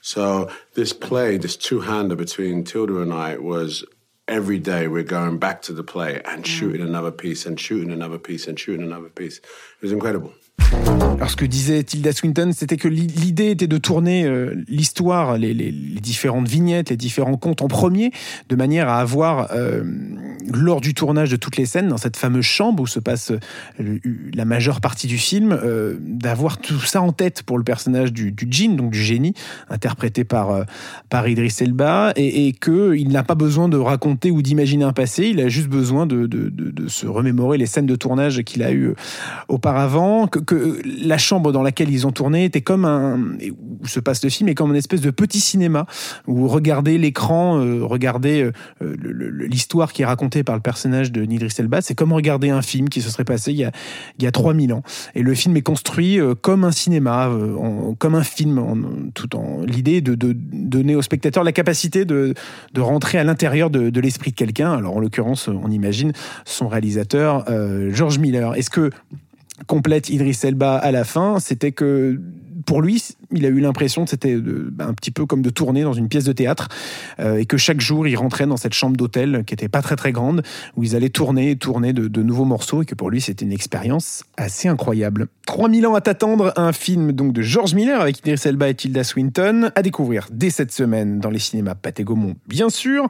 So 0.00 0.50
this 0.72 0.94
play, 0.94 1.36
this 1.36 1.56
two-hander 1.56 2.16
between 2.16 2.64
Tilda 2.64 3.02
and 3.02 3.12
I, 3.12 3.36
was 3.36 3.84
every 4.26 4.58
day 4.58 4.88
we're 4.88 5.02
going 5.02 5.36
back 5.36 5.60
to 5.62 5.74
the 5.74 5.84
play 5.84 6.22
and 6.24 6.42
mm. 6.42 6.46
shooting 6.46 6.80
another 6.80 7.10
piece 7.10 7.44
and 7.44 7.60
shooting 7.60 7.92
another 7.92 8.18
piece 8.18 8.48
and 8.48 8.58
shooting 8.58 8.86
another 8.86 9.10
piece. 9.10 9.38
It 9.38 9.82
was 9.82 9.92
incredible. 9.92 10.32
Alors 11.24 11.30
ce 11.30 11.36
que 11.36 11.44
disait 11.44 11.82
Tilda 11.82 12.12
Swinton, 12.12 12.50
c'était 12.52 12.76
que 12.76 12.88
l'idée 12.88 13.50
était 13.50 13.66
de 13.66 13.78
tourner 13.78 14.24
euh, 14.24 14.54
l'histoire, 14.68 15.38
les, 15.38 15.54
différentes 15.54 16.48
vignettes, 16.48 16.90
les 16.90 16.96
différents 16.96 17.36
contes 17.36 17.62
en 17.62 17.68
premier, 17.68 18.10
de 18.48 18.56
manière 18.56 18.88
à 18.88 18.98
avoir, 18.98 19.48
euh, 19.52 19.84
lors 20.52 20.80
du 20.80 20.92
tournage 20.92 21.30
de 21.30 21.36
toutes 21.36 21.56
les 21.56 21.66
scènes, 21.66 21.88
dans 21.88 21.96
cette 21.96 22.16
fameuse 22.16 22.44
chambre 22.44 22.82
où 22.82 22.86
se 22.86 22.98
passe 22.98 23.32
euh, 23.80 23.98
la 24.34 24.44
majeure 24.44 24.80
partie 24.80 25.06
du 25.06 25.18
film, 25.18 25.58
d'avoir 26.00 26.58
tout 26.58 26.80
ça 26.80 27.00
en 27.00 27.12
tête 27.12 27.42
pour 27.42 27.58
le 27.58 27.64
personnage 27.64 28.12
du, 28.12 28.32
du 28.32 28.68
donc 28.68 28.90
du 28.90 29.02
génie, 29.02 29.34
interprété 29.68 30.24
par, 30.24 30.64
par 31.08 31.28
Idris 31.28 31.56
Elba, 31.60 32.12
et, 32.16 32.52
qu'il 32.52 33.08
n'a 33.08 33.22
pas 33.22 33.34
besoin 33.34 33.68
de 33.68 33.76
raconter 33.76 34.30
ou 34.30 34.42
d'imaginer 34.42 34.84
un 34.84 34.92
passé, 34.92 35.28
il 35.28 35.40
a 35.40 35.48
juste 35.48 35.68
besoin 35.68 36.06
de, 36.06 36.28
se 36.88 37.06
remémorer 37.06 37.58
les 37.58 37.66
scènes 37.66 37.86
de 37.86 37.96
tournage 37.96 38.42
qu'il 38.42 38.62
a 38.62 38.72
eues 38.72 38.94
auparavant, 39.48 40.26
que 40.46 40.80
la 40.84 41.18
chambre 41.18 41.52
dans 41.52 41.62
laquelle 41.62 41.90
ils 41.90 42.06
ont 42.06 42.12
tourné 42.12 42.44
était 42.44 42.60
comme 42.60 42.84
un 42.84 43.36
où 43.82 43.86
se 43.86 44.00
passe 44.00 44.22
le 44.24 44.30
film 44.30 44.48
est 44.48 44.54
comme 44.54 44.70
une 44.70 44.76
espèce 44.76 45.00
de 45.00 45.10
petit 45.10 45.40
cinéma 45.40 45.86
où 46.26 46.48
regarder 46.48 46.98
l'écran, 46.98 47.58
euh, 47.58 47.84
regarder 47.84 48.50
euh, 48.82 48.96
l'histoire 49.48 49.92
qui 49.92 50.02
est 50.02 50.04
racontée 50.06 50.42
par 50.42 50.54
le 50.54 50.62
personnage 50.62 51.12
de 51.12 51.22
Nidris 51.22 51.54
Elba, 51.58 51.80
c'est 51.80 51.94
comme 51.94 52.12
regarder 52.12 52.50
un 52.50 52.62
film 52.62 52.88
qui 52.88 53.02
se 53.02 53.10
serait 53.10 53.24
passé 53.24 53.52
il 53.52 53.58
y 53.58 53.64
a 53.64 53.72
il 54.18 54.24
y 54.24 54.26
a 54.26 54.32
3000 54.32 54.72
ans. 54.72 54.82
Et 55.14 55.22
le 55.22 55.34
film 55.34 55.56
est 55.56 55.62
construit 55.62 56.20
euh, 56.20 56.34
comme 56.34 56.64
un 56.64 56.72
cinéma, 56.72 57.30
comme 57.98 58.14
un 58.14 58.22
film, 58.22 59.10
tout 59.14 59.36
en 59.36 59.62
l'idée 59.64 60.00
de, 60.00 60.14
donner 60.14 60.96
au 60.96 61.02
spectateur 61.02 61.44
la 61.44 61.52
capacité 61.52 62.04
de, 62.04 62.34
de 62.72 62.80
rentrer 62.80 63.18
à 63.18 63.24
l'intérieur 63.24 63.70
de, 63.70 63.90
de 63.90 64.00
l'esprit 64.00 64.30
de 64.30 64.36
quelqu'un. 64.36 64.72
Alors 64.72 64.96
en 64.96 65.00
l'occurrence, 65.00 65.48
on 65.48 65.70
imagine 65.70 66.12
son 66.44 66.68
réalisateur 66.68 67.44
euh, 67.48 67.90
George 67.92 68.18
Miller. 68.18 68.54
Est-ce 68.54 68.70
que 68.70 68.90
complète 69.66 70.08
Idris 70.08 70.38
Elba 70.42 70.76
à 70.76 70.90
la 70.90 71.04
fin, 71.04 71.38
c'était 71.38 71.72
que 71.72 72.20
pour 72.66 72.82
lui, 72.82 73.02
il 73.36 73.46
a 73.46 73.48
eu 73.48 73.60
l'impression 73.60 74.04
que 74.04 74.10
c'était 74.10 74.38
un 74.78 74.94
petit 74.94 75.10
peu 75.10 75.26
comme 75.26 75.42
de 75.42 75.50
tourner 75.50 75.82
dans 75.82 75.92
une 75.92 76.08
pièce 76.08 76.24
de 76.24 76.32
théâtre 76.32 76.68
euh, 77.18 77.36
et 77.36 77.46
que 77.46 77.56
chaque 77.56 77.80
jour, 77.80 78.06
il 78.06 78.16
rentrait 78.16 78.46
dans 78.46 78.56
cette 78.56 78.74
chambre 78.74 78.96
d'hôtel 78.96 79.44
qui 79.46 79.54
était 79.54 79.68
pas 79.68 79.82
très 79.82 79.96
très 79.96 80.12
grande 80.12 80.42
où 80.76 80.82
ils 80.82 80.96
allaient 80.96 81.10
tourner 81.10 81.56
tourner 81.56 81.92
de, 81.92 82.22
nouveaux 82.22 82.44
morceaux 82.44 82.82
et 82.82 82.86
que 82.86 82.94
pour 82.94 83.10
lui, 83.10 83.20
c'était 83.20 83.44
une 83.44 83.52
expérience 83.52 84.24
assez 84.36 84.68
incroyable. 84.68 85.28
3000 85.46 85.86
ans 85.86 85.94
à 85.94 86.00
t'attendre, 86.00 86.52
un 86.56 86.72
film 86.72 87.12
donc 87.12 87.32
de 87.32 87.42
George 87.42 87.74
Miller 87.74 88.00
avec 88.00 88.18
Idris 88.20 88.40
Elba 88.44 88.68
et 88.68 88.74
Tilda 88.74 89.04
Swinton 89.04 89.70
à 89.74 89.82
découvrir 89.82 90.28
dès 90.30 90.50
cette 90.50 90.72
semaine 90.72 91.18
dans 91.20 91.30
les 91.30 91.38
cinémas 91.38 91.74
Pathé 91.74 92.04
bien 92.46 92.68
sûr. 92.70 93.08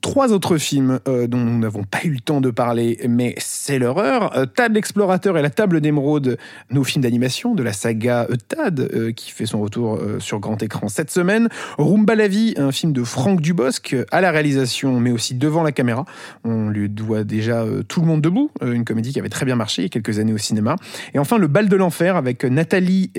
Trois 0.00 0.32
autres 0.32 0.58
films 0.58 1.00
euh, 1.08 1.26
dont 1.26 1.38
nous 1.38 1.58
n'avons 1.58 1.84
pas 1.84 2.00
eu 2.04 2.10
le 2.10 2.20
temps 2.20 2.40
de 2.40 2.50
parler, 2.50 2.98
mais 3.08 3.34
c'est 3.38 3.78
leur 3.78 3.98
heure. 3.98 4.36
Euh, 4.36 4.46
Tad 4.46 4.74
l'explorateur 4.74 5.38
et 5.38 5.42
la 5.42 5.50
table 5.50 5.80
d'émeraude, 5.80 6.38
nos 6.70 6.84
films 6.84 7.02
d'animation 7.02 7.54
de 7.54 7.62
la 7.62 7.72
saga 7.72 8.26
euh, 8.30 8.36
Tad 8.48 9.12
qui 9.14 9.30
fait 9.30 9.45
son 9.46 9.60
retour 9.60 9.96
euh, 9.96 10.20
sur 10.20 10.40
grand 10.40 10.62
écran 10.62 10.88
cette 10.88 11.10
semaine. 11.10 11.48
Rumba 11.78 12.14
la 12.14 12.28
vie, 12.28 12.54
un 12.56 12.72
film 12.72 12.92
de 12.92 13.04
Franck 13.04 13.40
Dubosc 13.40 13.96
à 14.10 14.20
la 14.20 14.30
réalisation, 14.30 15.00
mais 15.00 15.10
aussi 15.10 15.34
devant 15.34 15.62
la 15.62 15.72
caméra. 15.72 16.04
On 16.44 16.68
lui 16.68 16.88
doit 16.88 17.24
déjà 17.24 17.62
euh, 17.62 17.82
Tout 17.82 18.00
le 18.00 18.06
monde 18.06 18.20
debout, 18.20 18.50
euh, 18.62 18.72
une 18.72 18.84
comédie 18.84 19.12
qui 19.12 19.18
avait 19.18 19.28
très 19.28 19.46
bien 19.46 19.56
marché 19.56 19.82
il 19.82 19.84
y 19.84 19.86
a 19.86 19.90
quelques 19.90 20.18
années 20.18 20.32
au 20.32 20.38
cinéma. 20.38 20.76
Et 21.14 21.18
enfin 21.18 21.38
Le 21.38 21.46
bal 21.46 21.68
de 21.68 21.76
l'enfer 21.76 22.16
avec 22.16 22.44
Nathalie 22.44 23.10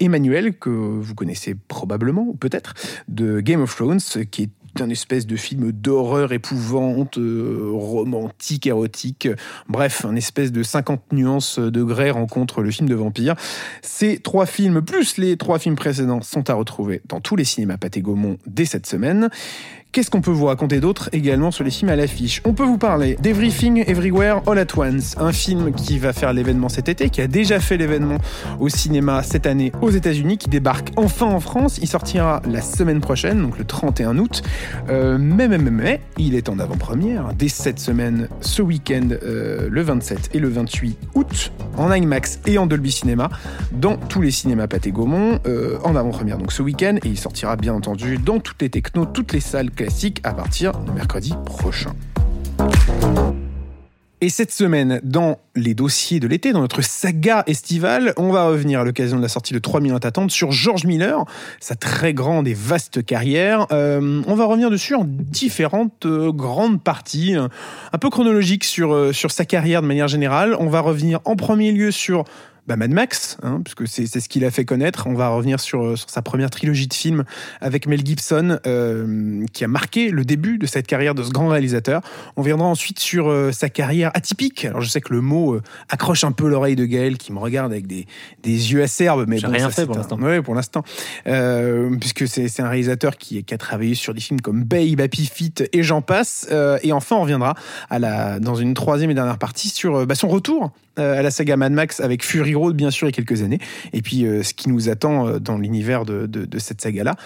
Emmanuel 0.00 0.56
que 0.56 0.70
vous 0.70 1.14
connaissez 1.14 1.54
probablement 1.54 2.22
ou 2.22 2.34
peut-être 2.34 2.74
de 3.08 3.40
Game 3.40 3.60
of 3.60 3.74
Thrones, 3.74 4.00
qui 4.30 4.44
est 4.44 4.50
un 4.80 4.90
espèce 4.90 5.26
de 5.26 5.36
film 5.36 5.72
d'horreur 5.72 6.32
épouvante, 6.32 7.18
romantique, 7.18 8.66
érotique. 8.66 9.28
Bref, 9.68 10.04
un 10.04 10.16
espèce 10.16 10.52
de 10.52 10.62
50 10.62 11.12
nuances 11.12 11.58
degrés 11.58 12.10
rencontre 12.10 12.62
le 12.62 12.70
film 12.70 12.88
de 12.88 12.94
vampire. 12.94 13.34
Ces 13.82 14.18
trois 14.18 14.46
films, 14.46 14.82
plus 14.82 15.18
les 15.18 15.36
trois 15.36 15.58
films 15.58 15.76
précédents, 15.76 16.22
sont 16.22 16.50
à 16.50 16.54
retrouver 16.54 17.02
dans 17.08 17.20
tous 17.20 17.36
les 17.36 17.44
cinémas 17.44 17.76
Pathé 17.76 18.00
Gaumont 18.00 18.38
dès 18.46 18.64
cette 18.64 18.86
semaine. 18.86 19.30
Qu'est-ce 19.94 20.10
qu'on 20.10 20.22
peut 20.22 20.32
vous 20.32 20.46
raconter 20.46 20.80
d'autre 20.80 21.08
également 21.12 21.52
sur 21.52 21.62
les 21.62 21.70
films 21.70 21.88
à 21.88 21.94
l'affiche? 21.94 22.42
On 22.44 22.52
peut 22.52 22.64
vous 22.64 22.78
parler 22.78 23.16
d'Everything 23.22 23.84
Everywhere 23.86 24.42
All 24.48 24.58
at 24.58 24.76
Once, 24.76 25.14
un 25.18 25.30
film 25.30 25.72
qui 25.72 26.00
va 26.00 26.12
faire 26.12 26.32
l'événement 26.32 26.68
cet 26.68 26.88
été, 26.88 27.10
qui 27.10 27.20
a 27.20 27.28
déjà 27.28 27.60
fait 27.60 27.76
l'événement 27.76 28.18
au 28.58 28.68
cinéma 28.68 29.22
cette 29.22 29.46
année 29.46 29.70
aux 29.82 29.90
États-Unis, 29.90 30.36
qui 30.36 30.48
débarque 30.48 30.88
enfin 30.96 31.26
en 31.26 31.38
France. 31.38 31.78
Il 31.80 31.86
sortira 31.86 32.42
la 32.50 32.60
semaine 32.60 33.00
prochaine, 33.00 33.40
donc 33.40 33.56
le 33.56 33.64
31 33.64 34.18
août. 34.18 34.42
Euh, 34.88 35.16
mais, 35.20 35.46
mais, 35.46 35.58
mais, 35.58 35.70
mais, 35.70 36.00
il 36.18 36.34
est 36.34 36.48
en 36.48 36.58
avant-première 36.58 37.32
dès 37.32 37.46
cette 37.46 37.78
semaine, 37.78 38.28
ce 38.40 38.62
week-end, 38.62 39.10
euh, 39.22 39.68
le 39.70 39.82
27 39.82 40.30
et 40.34 40.40
le 40.40 40.48
28 40.48 40.98
août, 41.14 41.52
en 41.76 41.92
IMAX 41.92 42.40
et 42.46 42.58
en 42.58 42.66
Dolby 42.66 42.90
Cinéma, 42.90 43.30
dans 43.70 43.96
tous 43.96 44.22
les 44.22 44.32
cinémas 44.32 44.66
Pathé 44.66 44.90
Gaumont, 44.90 45.38
euh, 45.46 45.78
en 45.84 45.94
avant-première 45.94 46.38
donc 46.38 46.50
ce 46.50 46.62
week-end, 46.62 46.96
et 46.96 47.08
il 47.08 47.18
sortira 47.18 47.54
bien 47.54 47.74
entendu 47.74 48.18
dans 48.18 48.40
toutes 48.40 48.60
les 48.60 48.70
technos, 48.70 49.06
toutes 49.06 49.32
les 49.32 49.38
salles 49.38 49.70
classique 49.84 50.20
à 50.24 50.32
partir 50.32 50.72
de 50.72 50.92
mercredi 50.92 51.34
prochain. 51.44 51.92
Et 54.22 54.30
cette 54.30 54.50
semaine, 54.50 54.98
dans 55.04 55.36
les 55.54 55.74
dossiers 55.74 56.20
de 56.20 56.26
l'été, 56.26 56.54
dans 56.54 56.62
notre 56.62 56.80
saga 56.80 57.42
estivale, 57.46 58.14
on 58.16 58.32
va 58.32 58.46
revenir 58.46 58.80
à 58.80 58.84
l'occasion 58.84 59.18
de 59.18 59.22
la 59.22 59.28
sortie 59.28 59.52
de 59.52 59.58
3000 59.58 59.92
ans 59.92 59.98
d'attente 59.98 60.30
sur 60.30 60.52
George 60.52 60.86
Miller, 60.86 61.26
sa 61.60 61.74
très 61.74 62.14
grande 62.14 62.48
et 62.48 62.54
vaste 62.54 63.04
carrière. 63.04 63.66
Euh, 63.72 64.22
on 64.26 64.34
va 64.34 64.46
revenir 64.46 64.70
dessus 64.70 64.94
en 64.94 65.04
différentes 65.04 66.06
euh, 66.06 66.32
grandes 66.32 66.82
parties, 66.82 67.34
un 67.34 67.98
peu 67.98 68.08
chronologiques 68.08 68.64
euh, 68.78 69.12
sur 69.12 69.30
sa 69.32 69.44
carrière 69.44 69.82
de 69.82 69.86
manière 69.86 70.08
générale. 70.08 70.56
On 70.58 70.68
va 70.68 70.80
revenir 70.80 71.20
en 71.26 71.36
premier 71.36 71.72
lieu 71.72 71.90
sur 71.90 72.24
bah 72.66 72.76
Mad 72.76 72.90
Max, 72.92 73.36
hein, 73.42 73.60
puisque 73.62 73.86
c'est 73.86 74.06
ce 74.06 74.28
qu'il 74.28 74.44
a 74.44 74.50
fait 74.50 74.64
connaître. 74.64 75.06
On 75.06 75.14
va 75.14 75.28
revenir 75.28 75.60
sur, 75.60 75.98
sur, 75.98 76.08
sa 76.08 76.22
première 76.22 76.48
trilogie 76.48 76.86
de 76.86 76.94
films 76.94 77.24
avec 77.60 77.86
Mel 77.86 78.04
Gibson, 78.04 78.58
euh, 78.66 79.44
qui 79.52 79.64
a 79.64 79.68
marqué 79.68 80.10
le 80.10 80.24
début 80.24 80.56
de 80.56 80.66
cette 80.66 80.86
carrière 80.86 81.14
de 81.14 81.22
ce 81.22 81.30
grand 81.30 81.48
réalisateur. 81.48 82.00
On 82.36 82.42
viendra 82.42 82.66
ensuite 82.66 82.98
sur 82.98 83.28
euh, 83.28 83.52
sa 83.52 83.68
carrière 83.68 84.10
atypique. 84.14 84.64
Alors 84.64 84.80
je 84.80 84.88
sais 84.88 85.02
que 85.02 85.12
le 85.12 85.20
mot 85.20 85.54
euh, 85.54 85.62
accroche 85.90 86.24
un 86.24 86.32
peu 86.32 86.48
l'oreille 86.48 86.76
de 86.76 86.86
Gaël, 86.86 87.18
qui 87.18 87.32
me 87.32 87.38
regarde 87.38 87.70
avec 87.70 87.86
des, 87.86 88.06
des 88.42 88.72
yeux 88.72 88.82
acerbes, 88.82 89.26
mais 89.28 89.40
bon, 89.40 89.50
rien 89.50 89.70
ça, 89.70 89.82
fait 89.82 89.86
pour 89.86 89.96
l'instant. 89.96 90.18
Oui, 90.20 90.40
pour 90.40 90.54
l'instant, 90.54 90.82
euh, 91.26 91.94
puisque 92.00 92.26
c'est 92.26 92.60
un 92.60 92.68
réalisateur 92.68 93.18
qui, 93.18 93.44
qui, 93.44 93.54
a 93.54 93.58
travaillé 93.58 93.94
sur 93.94 94.14
des 94.14 94.20
films 94.20 94.40
comme 94.40 94.64
Babe, 94.64 95.00
Happy 95.00 95.26
Feet 95.26 95.68
et 95.72 95.82
j'en 95.82 96.00
passe. 96.00 96.48
et 96.82 96.92
enfin, 96.92 97.16
on 97.16 97.22
reviendra 97.22 97.54
à 97.90 97.98
la, 97.98 98.40
dans 98.40 98.54
une 98.54 98.72
troisième 98.72 99.10
et 99.10 99.14
dernière 99.14 99.38
partie 99.38 99.68
sur 99.68 100.06
bah, 100.06 100.14
son 100.14 100.28
retour 100.28 100.72
à 100.96 101.22
la 101.22 101.30
saga 101.30 101.56
Mad 101.56 101.72
Max 101.72 102.00
avec 102.00 102.24
Fury 102.24 102.54
Road, 102.54 102.76
bien 102.76 102.90
sûr, 102.90 103.08
il 103.08 103.10
y 103.10 103.14
a 103.14 103.24
quelques 103.24 103.42
années. 103.42 103.58
Et 103.92 104.02
puis, 104.02 104.26
euh, 104.26 104.42
ce 104.42 104.54
qui 104.54 104.68
nous 104.68 104.88
attend 104.88 105.26
euh, 105.26 105.38
dans 105.38 105.58
l'univers 105.58 106.04
de, 106.04 106.26
de, 106.26 106.44
de, 106.44 106.58
cette 106.58 106.80
saga-là 106.80 107.16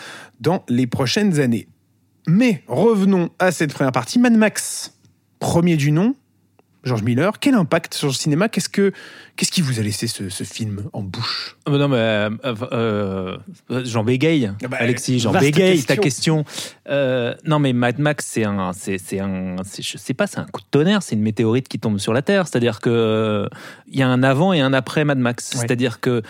dans 0.40 0.64
les 0.68 0.86
prochaines 0.86 1.40
années. 1.40 1.68
Mais 2.26 2.62
revenons 2.66 3.30
à 3.38 3.52
cette 3.52 3.72
première 3.72 3.92
partie. 3.92 4.18
Mad 4.18 4.34
Max, 4.34 4.94
premier 5.38 5.76
du 5.76 5.92
nom, 5.92 6.14
George 6.84 7.02
Miller, 7.02 7.38
quel 7.40 7.54
impact 7.54 7.94
sur 7.94 8.08
le 8.08 8.12
cinéma? 8.14 8.48
Qu'est-ce 8.48 8.68
que 8.68 8.92
qu'est-ce 9.36 9.50
qui 9.50 9.62
vous 9.62 9.80
a 9.80 9.82
laissé 9.82 10.06
ce, 10.06 10.28
ce 10.28 10.44
film 10.44 10.84
en 10.92 11.02
bouche? 11.02 11.56
Non 11.68 11.88
mais 11.88 11.96
euh, 11.96 12.30
euh, 12.72 13.38
j'en 13.84 14.04
bégaye, 14.04 14.50
bah, 14.68 14.76
Alexis, 14.80 15.18
j'en 15.18 15.32
bégaye 15.32 15.76
question. 15.76 15.94
ta 15.94 16.00
question. 16.00 16.44
Euh, 16.88 17.34
non 17.44 17.58
mais 17.58 17.72
Mad 17.72 17.98
Max 17.98 18.26
c'est 18.26 18.44
un 18.44 18.72
c'est 18.72 19.20
un 19.20 19.56
je 19.78 19.98
sais 19.98 20.14
pas 20.14 20.26
c'est 20.26 20.38
un 20.38 20.46
coup 20.46 20.60
de 20.60 20.66
tonnerre, 20.70 21.02
c'est 21.02 21.14
une 21.16 21.22
météorite 21.22 21.68
qui 21.68 21.78
tombe 21.78 21.98
sur 21.98 22.12
la 22.12 22.22
terre, 22.22 22.46
c'est-à-dire 22.46 22.80
que 22.80 23.48
il 23.88 23.96
euh, 23.96 23.98
y 23.98 24.02
a 24.02 24.08
un 24.08 24.22
avant 24.22 24.52
et 24.52 24.60
un 24.60 24.72
après 24.72 25.04
Mad 25.04 25.18
Max, 25.18 25.52
ouais. 25.52 25.60
c'est-à-dire 25.60 26.00
que 26.00 26.22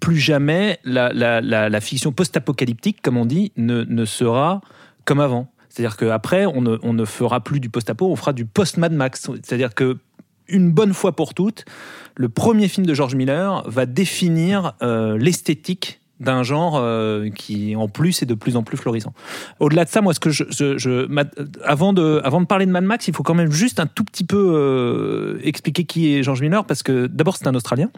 plus 0.00 0.18
jamais 0.18 0.78
la, 0.84 1.12
la, 1.12 1.40
la, 1.42 1.68
la 1.68 1.80
fiction 1.80 2.12
post-apocalyptique 2.12 3.02
comme 3.02 3.18
on 3.18 3.26
dit 3.26 3.52
ne, 3.56 3.84
ne 3.84 4.04
sera 4.06 4.60
comme 5.04 5.20
avant. 5.20 5.52
C'est-à-dire 5.72 5.96
qu'après, 5.96 6.44
on 6.44 6.60
ne, 6.60 7.04
fera 7.06 7.40
plus 7.40 7.58
du 7.58 7.70
post-apo, 7.70 8.06
on 8.06 8.16
fera 8.16 8.34
du 8.34 8.44
post-Mad 8.44 8.92
Max. 8.92 9.30
C'est-à-dire 9.42 9.74
que 9.74 9.96
une 10.48 10.70
bonne 10.70 10.92
fois 10.92 11.12
pour 11.12 11.32
toutes, 11.32 11.64
le 12.14 12.28
premier 12.28 12.68
film 12.68 12.84
de 12.84 12.92
George 12.92 13.14
Miller 13.14 13.62
va 13.66 13.86
définir 13.86 14.74
euh, 14.82 15.16
l'esthétique 15.16 16.00
d'un 16.20 16.42
genre 16.42 16.76
euh, 16.76 17.30
qui 17.30 17.74
en 17.74 17.88
plus 17.88 18.22
est 18.22 18.26
de 18.26 18.34
plus 18.34 18.56
en 18.56 18.62
plus 18.62 18.76
florissant. 18.76 19.14
Au-delà 19.60 19.86
de 19.86 19.88
ça, 19.88 20.02
moi, 20.02 20.12
avant 21.64 21.92
de 21.94 22.44
parler 22.44 22.66
de 22.66 22.70
Mad 22.70 22.84
Max, 22.84 23.08
il 23.08 23.14
faut 23.14 23.22
quand 23.22 23.34
même 23.34 23.50
juste 23.50 23.80
un 23.80 23.86
tout 23.86 24.04
petit 24.04 24.24
peu 24.24 24.52
euh, 24.54 25.40
expliquer 25.42 25.84
qui 25.84 26.14
est 26.14 26.22
George 26.22 26.42
Miller 26.42 26.66
parce 26.66 26.82
que 26.82 27.06
d'abord 27.06 27.38
c'est 27.38 27.46
un 27.46 27.54
Australien. 27.54 27.88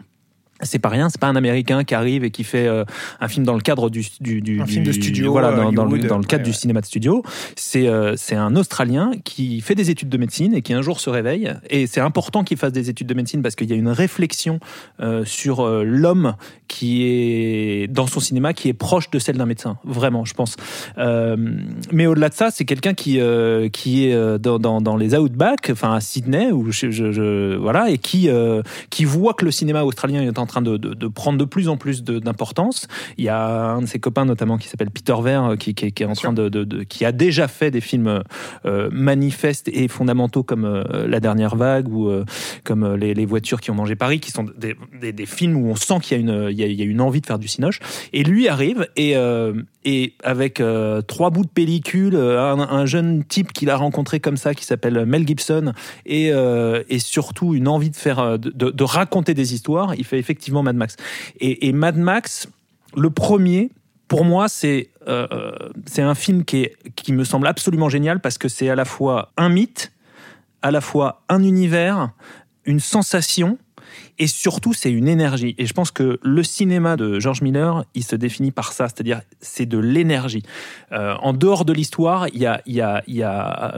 C'est 0.61 0.79
pas 0.79 0.89
rien, 0.89 1.09
c'est 1.09 1.19
pas 1.19 1.27
un 1.27 1.35
Américain 1.35 1.83
qui 1.83 1.93
arrive 1.95 2.23
et 2.23 2.31
qui 2.31 2.43
fait 2.45 2.65
euh, 2.67 2.85
un 3.19 3.27
film 3.27 3.45
dans 3.45 3.55
le 3.55 3.61
cadre 3.61 3.89
du, 3.89 4.05
du, 4.21 4.41
du 4.41 4.61
Un 4.61 4.65
du- 4.65 4.71
film 4.71 4.85
de 4.85 4.91
studio, 4.93 5.31
voilà, 5.31 5.49
euh, 5.49 5.55
dans, 5.57 5.71
dans 5.73 5.83
le, 5.85 5.91
Hollywood, 5.91 6.09
dans 6.09 6.17
le 6.17 6.23
cadre 6.23 6.43
ouais, 6.43 6.49
du 6.51 6.55
cinéma 6.57 6.79
de 6.81 6.85
studio. 6.85 7.23
C'est 7.55 7.87
euh, 7.87 8.13
c'est 8.15 8.35
un 8.35 8.55
Australien 8.55 9.11
qui 9.23 9.59
fait 9.61 9.75
des 9.75 9.89
études 9.91 10.09
de 10.09 10.17
médecine 10.17 10.53
et 10.53 10.61
qui 10.61 10.73
un 10.73 10.81
jour 10.81 10.99
se 11.01 11.09
réveille. 11.09 11.53
Et 11.69 11.87
c'est 11.87 11.99
important 11.99 12.43
qu'il 12.43 12.57
fasse 12.57 12.71
des 12.71 12.89
études 12.89 13.07
de 13.07 13.13
médecine 13.13 13.41
parce 13.41 13.55
qu'il 13.55 13.69
y 13.69 13.73
a 13.73 13.75
une 13.75 13.89
réflexion 13.89 14.59
euh, 15.01 15.25
sur 15.25 15.67
l'homme 15.83 16.35
qui 16.67 17.03
est 17.03 17.87
dans 17.87 18.07
son 18.07 18.19
cinéma 18.19 18.53
qui 18.53 18.69
est 18.69 18.73
proche 18.73 19.09
de 19.11 19.19
celle 19.19 19.37
d'un 19.37 19.45
médecin, 19.45 19.77
vraiment, 19.83 20.25
je 20.25 20.33
pense. 20.33 20.55
Mais 21.91 22.05
au-delà 22.07 22.29
de 22.29 22.33
ça, 22.33 22.49
c'est 22.51 22.65
quelqu'un 22.65 22.93
qui 22.93 23.19
qui 23.73 24.05
est 24.07 24.39
dans, 24.39 24.59
dans, 24.81 24.95
les 24.97 25.15
outbacks, 25.15 25.69
enfin 25.71 25.93
à 25.93 25.99
Sydney, 26.01 26.51
où 26.51 26.71
je, 26.71 26.89
je- 26.91 27.11
je- 27.11 27.55
voilà, 27.55 27.89
et 27.89 27.97
qui 27.97 28.29
qui 28.89 29.05
voit 29.05 29.33
que 29.33 29.45
le 29.45 29.51
cinéma 29.51 29.83
australien 29.83 30.21
est 30.23 30.39
en 30.39 30.44
train 30.45 30.61
de, 30.61 30.77
de, 30.77 30.93
de 30.93 31.07
prendre 31.07 31.37
de 31.37 31.45
plus 31.45 31.67
en 31.69 31.77
plus 31.77 32.03
d'importance. 32.03 32.87
Il 33.17 33.23
y 33.23 33.29
a 33.29 33.71
un 33.71 33.81
de 33.81 33.85
ses 33.85 33.99
copains 33.99 34.25
notamment 34.25 34.57
qui 34.57 34.67
s'appelle 34.67 34.91
Peter 34.91 35.15
Ver 35.21 35.43
euh, 35.43 35.55
qui, 35.55 35.73
qui, 35.73 35.91
qui 35.91 36.03
est 36.03 36.05
en 36.05 36.13
train 36.13 36.33
de, 36.33 36.83
qui 36.83 37.05
a 37.05 37.11
déjà 37.11 37.47
fait 37.47 37.71
des 37.71 37.81
films 37.81 38.23
euh, 38.65 38.89
manifestes 38.91 39.67
et 39.69 39.87
fondamentaux 39.87 40.43
comme 40.43 40.65
euh, 40.65 41.07
La 41.07 41.19
Dernière 41.19 41.55
Vague 41.55 41.87
ou 41.87 42.09
euh, 42.09 42.25
comme 42.63 42.95
les, 42.95 43.13
les 43.13 43.25
voitures 43.25 43.61
qui 43.61 43.71
ont 43.71 43.75
mangé 43.75 43.95
Paris, 43.95 44.19
qui 44.19 44.31
sont 44.31 44.43
des, 44.57 44.75
des, 44.99 45.13
des 45.13 45.25
films 45.25 45.55
où 45.57 45.69
on 45.69 45.75
sent 45.75 45.99
qu'il 46.01 46.17
y 46.17 46.19
a 46.19 46.21
une 46.21 46.49
il 46.51 46.59
y 46.59 46.63
a, 46.63 46.67
il 46.67 46.79
y 46.79 46.81
a 46.81 46.85
une 46.85 47.01
envie 47.01 47.21
de 47.21 47.25
faire 47.25 47.39
du 47.39 47.47
cinoche. 47.47 47.79
Et 48.13 48.23
lui 48.23 48.47
arrive 48.47 48.87
et 48.95 49.15
et 49.87 50.13
avec 50.23 50.61
trois 51.07 51.29
bouts 51.29 51.43
de 51.43 51.49
pellicule, 51.49 52.15
un, 52.15 52.59
un 52.59 52.85
jeune 52.85 53.23
type 53.23 53.53
qu'il 53.53 53.69
a 53.69 53.75
rencontré 53.77 54.19
comme 54.19 54.37
ça 54.37 54.53
qui 54.53 54.65
s'appelle 54.65 55.05
Mel 55.05 55.27
Gibson 55.27 55.73
et, 56.05 56.31
et 56.89 56.99
surtout 56.99 57.53
une 57.53 57.67
envie 57.67 57.89
de 57.91 57.95
faire 57.95 58.39
de- 58.39 58.71
de 58.71 58.83
raconter 58.83 59.33
des 59.33 59.53
histoires, 59.53 59.93
il 59.95 60.03
fait 60.03 60.17
effectivement 60.19 60.34
Mad 60.51 60.75
Max. 60.75 60.95
Et, 61.39 61.71
Mad 61.73 61.97
Max, 61.97 62.47
le 62.95 63.09
premier, 63.09 63.71
pour 64.07 64.25
moi, 64.25 64.47
c'est 64.47 64.89
euh, 65.07 65.27
euh, 65.31 65.69
c'est 65.85 66.01
un 66.01 66.15
film 66.15 66.45
qui, 66.45 66.63
est, 66.63 66.75
qui 66.95 67.13
me 67.13 67.23
semble 67.23 67.47
absolument 67.47 67.89
génial 67.89 68.19
parce 68.19 68.37
que 68.37 68.47
c'est 68.47 68.69
à 68.69 68.75
la 68.75 68.85
fois 68.85 69.31
un 69.37 69.49
mythe, 69.49 69.91
à 70.61 70.71
la 70.71 70.81
fois 70.81 71.23
un 71.29 71.43
univers, 71.43 72.11
une 72.65 72.79
sensation. 72.79 73.57
Et 74.17 74.27
surtout, 74.27 74.73
c'est 74.73 74.91
une 74.91 75.07
énergie. 75.07 75.55
Et 75.57 75.65
je 75.65 75.73
pense 75.73 75.91
que 75.91 76.19
le 76.21 76.43
cinéma 76.43 76.97
de 76.97 77.19
George 77.19 77.41
Miller, 77.41 77.85
il 77.93 78.03
se 78.03 78.15
définit 78.15 78.51
par 78.51 78.73
ça, 78.73 78.87
c'est-à-dire 78.87 79.21
c'est 79.41 79.65
de 79.65 79.77
l'énergie. 79.77 80.43
Euh, 80.91 81.15
en 81.21 81.33
dehors 81.33 81.65
de 81.65 81.73
l'histoire, 81.73 82.27
il 82.29 82.41
y 82.41 82.45
a, 82.45 82.61
y 82.65 82.81
a, 82.81 83.77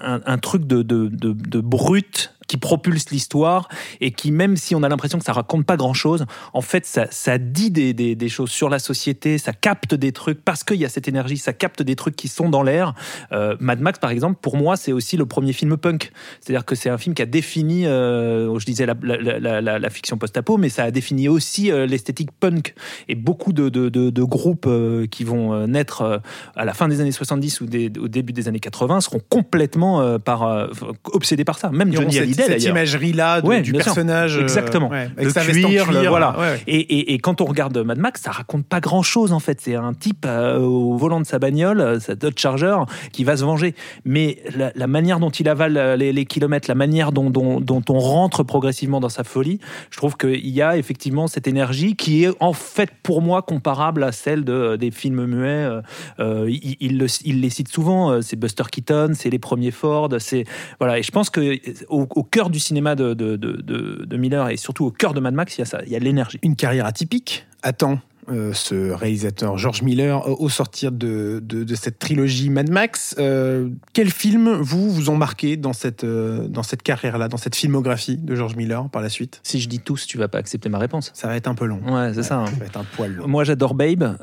un 0.00 0.38
truc 0.38 0.66
de, 0.66 0.82
de, 0.82 1.08
de, 1.08 1.32
de 1.32 1.60
brut 1.60 2.34
qui 2.50 2.56
propulse 2.56 3.10
l'histoire 3.10 3.68
et 4.00 4.10
qui, 4.10 4.32
même 4.32 4.56
si 4.56 4.74
on 4.74 4.82
a 4.82 4.88
l'impression 4.88 5.20
que 5.20 5.24
ça 5.24 5.32
raconte 5.32 5.64
pas 5.64 5.76
grand-chose, 5.76 6.26
en 6.52 6.62
fait, 6.62 6.84
ça, 6.84 7.06
ça 7.12 7.38
dit 7.38 7.70
des, 7.70 7.94
des, 7.94 8.16
des 8.16 8.28
choses 8.28 8.50
sur 8.50 8.68
la 8.68 8.80
société, 8.80 9.38
ça 9.38 9.52
capte 9.52 9.94
des 9.94 10.10
trucs 10.10 10.44
parce 10.44 10.64
qu'il 10.64 10.78
y 10.78 10.84
a 10.84 10.88
cette 10.88 11.06
énergie, 11.06 11.38
ça 11.38 11.52
capte 11.52 11.80
des 11.80 11.94
trucs 11.94 12.16
qui 12.16 12.26
sont 12.26 12.48
dans 12.48 12.64
l'air. 12.64 12.94
Euh, 13.30 13.54
Mad 13.60 13.80
Max, 13.80 14.00
par 14.00 14.10
exemple, 14.10 14.40
pour 14.42 14.56
moi, 14.56 14.76
c'est 14.76 14.90
aussi 14.90 15.16
le 15.16 15.26
premier 15.26 15.52
film 15.52 15.76
punk. 15.76 16.10
C'est-à-dire 16.40 16.64
que 16.64 16.74
c'est 16.74 16.90
un 16.90 16.98
film 16.98 17.14
qui 17.14 17.22
a 17.22 17.26
défini, 17.26 17.86
euh, 17.86 18.58
je 18.58 18.66
disais 18.66 18.84
la, 18.84 18.94
la, 19.00 19.38
la, 19.38 19.60
la, 19.60 19.78
la 19.78 19.90
fiction 19.90 20.18
post-apo, 20.18 20.56
mais 20.56 20.70
ça 20.70 20.82
a 20.82 20.90
défini 20.90 21.28
aussi 21.28 21.70
euh, 21.70 21.86
l'esthétique 21.86 22.30
punk. 22.32 22.74
Et 23.08 23.14
beaucoup 23.14 23.52
de, 23.52 23.68
de, 23.68 23.88
de, 23.90 24.10
de 24.10 24.22
groupes 24.24 24.68
qui 25.12 25.22
vont 25.22 25.68
naître 25.68 26.20
à 26.56 26.64
la 26.64 26.74
fin 26.74 26.88
des 26.88 27.00
années 27.00 27.12
70 27.12 27.60
ou 27.60 27.66
des, 27.66 27.92
au 28.00 28.08
début 28.08 28.32
des 28.32 28.48
années 28.48 28.58
80 28.58 29.02
seront 29.02 29.20
complètement 29.28 30.18
par, 30.18 30.68
obsédés 31.12 31.44
par 31.44 31.58
ça. 31.60 31.70
Même 31.70 31.92
Johnny 31.92 32.12
cette- 32.36 32.39
Hallyday, 32.42 32.58
cette 32.60 32.70
imagerie-là 32.70 33.40
Ouais, 33.44 33.60
du 33.62 33.72
personnage, 33.72 34.36
euh, 34.36 34.42
Exactement. 34.42 34.88
ouais, 34.88 35.08
avec 35.16 35.24
le 35.24 35.30
sa 35.30 35.44
cuir, 35.44 35.86
voilà. 36.08 36.38
ouais. 36.38 36.60
Et, 36.66 36.78
et- 36.80 37.12
et 37.14 37.18
quand 37.18 37.40
on 37.40 37.44
regarde 37.44 37.76
Mad 37.78 37.98
Max, 37.98 38.22
ça 38.22 38.30
raconte 38.30 38.66
pas 38.66 38.80
grand 38.80 39.02
chose 39.02 39.32
en 39.32 39.40
fait. 39.40 39.60
C'est 39.60 39.74
un 39.74 39.92
type 39.94 40.24
euh, 40.26 40.58
au 40.58 40.96
volant 40.96 41.20
de 41.20 41.26
sa 41.26 41.38
bagnole, 41.38 41.80
euh, 41.80 42.00
sa 42.00 42.14
Dodge 42.14 42.38
Charger, 42.40 42.76
qui 43.12 43.24
va 43.24 43.36
se 43.36 43.44
venger. 43.44 43.74
Mais 44.04 44.38
la, 44.56 44.72
la 44.74 44.86
manière 44.86 45.20
dont 45.20 45.30
il 45.30 45.48
avale 45.48 45.76
euh, 45.76 45.96
les, 45.96 46.12
les 46.12 46.24
kilomètres, 46.24 46.68
la 46.68 46.74
manière 46.74 47.12
dont, 47.12 47.30
dont- 47.30 47.60
dont 47.60 47.82
on 47.88 47.98
rentre 47.98 48.42
progressivement 48.42 49.00
dans 49.00 49.08
sa 49.08 49.24
folie, 49.24 49.58
je 49.90 49.96
trouve 49.96 50.16
qu'il 50.16 50.48
y 50.48 50.62
a 50.62 50.76
effectivement 50.76 51.26
cette 51.26 51.46
énergie 51.46 51.96
qui 51.96 52.24
est 52.24 52.30
en 52.40 52.52
fait 52.52 52.90
pour 53.02 53.22
moi 53.22 53.42
comparable 53.42 54.02
à 54.04 54.12
celle 54.12 54.44
de, 54.44 54.76
des 54.76 54.90
films 54.90 55.24
muets. 55.26 55.46
Euh, 55.48 55.80
euh, 56.20 56.46
il, 56.50 56.76
il 56.80 56.98
le- 56.98 57.06
il 57.24 57.40
les 57.40 57.50
cite 57.50 57.68
souvent. 57.68 58.10
euh, 58.12 58.20
C'est 58.22 58.36
Buster 58.36 58.64
Keaton, 58.70 59.12
c'est 59.14 59.30
les 59.30 59.38
premiers 59.38 59.70
Ford. 59.70 60.08
C'est 60.18 60.44
voilà. 60.78 60.98
Et 60.98 61.02
je 61.02 61.10
pense 61.10 61.30
que 61.30 61.58
au, 61.88 62.06
au 62.14 62.22
cœur 62.30 62.50
du 62.50 62.60
cinéma 62.60 62.94
de, 62.94 64.16
Miller 64.16 64.50
et 64.50 64.56
surtout 64.56 64.86
au 64.86 64.90
cœur 64.90 65.14
de 65.14 65.20
Mad 65.20 65.34
Max, 65.34 65.56
il 65.56 65.60
y 65.60 65.62
a 65.62 65.66
ça. 65.66 65.80
Il 65.86 65.92
y 65.92 65.96
a 65.96 65.98
l'énergie. 65.98 66.38
Une 66.42 66.56
carrière 66.56 66.86
atypique 66.86 67.46
attend 67.62 68.00
euh, 68.30 68.52
ce 68.52 68.92
réalisateur 68.92 69.58
George 69.58 69.82
Miller 69.82 70.26
euh, 70.26 70.34
au 70.38 70.48
sortir 70.48 70.92
de, 70.92 71.40
de, 71.42 71.64
de 71.64 71.74
cette 71.74 71.98
trilogie 71.98 72.50
Mad 72.50 72.70
Max. 72.70 73.14
Euh, 73.18 73.68
quels 73.92 74.10
films 74.10 74.52
vous 74.52 74.90
vous 74.90 75.10
ont 75.10 75.16
marqué 75.16 75.56
dans 75.56 75.72
cette, 75.72 76.04
euh, 76.04 76.48
dans 76.48 76.62
cette 76.62 76.82
carrière-là, 76.82 77.28
dans 77.28 77.36
cette 77.36 77.56
filmographie 77.56 78.16
de 78.16 78.34
George 78.34 78.56
Miller 78.56 78.88
par 78.88 79.02
la 79.02 79.08
suite? 79.08 79.40
Si 79.42 79.60
je 79.60 79.68
dis 79.68 79.80
tous, 79.80 80.06
tu 80.06 80.18
vas 80.18 80.28
pas 80.28 80.38
accepter 80.38 80.68
ma 80.68 80.78
réponse. 80.78 81.10
Ça 81.14 81.28
va 81.28 81.36
être 81.36 81.48
un 81.48 81.54
peu 81.54 81.66
long. 81.66 81.80
Ouais, 81.86 82.12
c'est 82.14 82.22
ça. 82.22 82.38
hein. 82.38 82.46
Ça 82.46 82.56
va 82.56 82.66
être 82.66 82.78
un 82.78 82.84
poil 82.96 83.14
long. 83.14 83.28
Moi, 83.28 83.44
j'adore 83.44 83.74
Babe, 83.74 84.16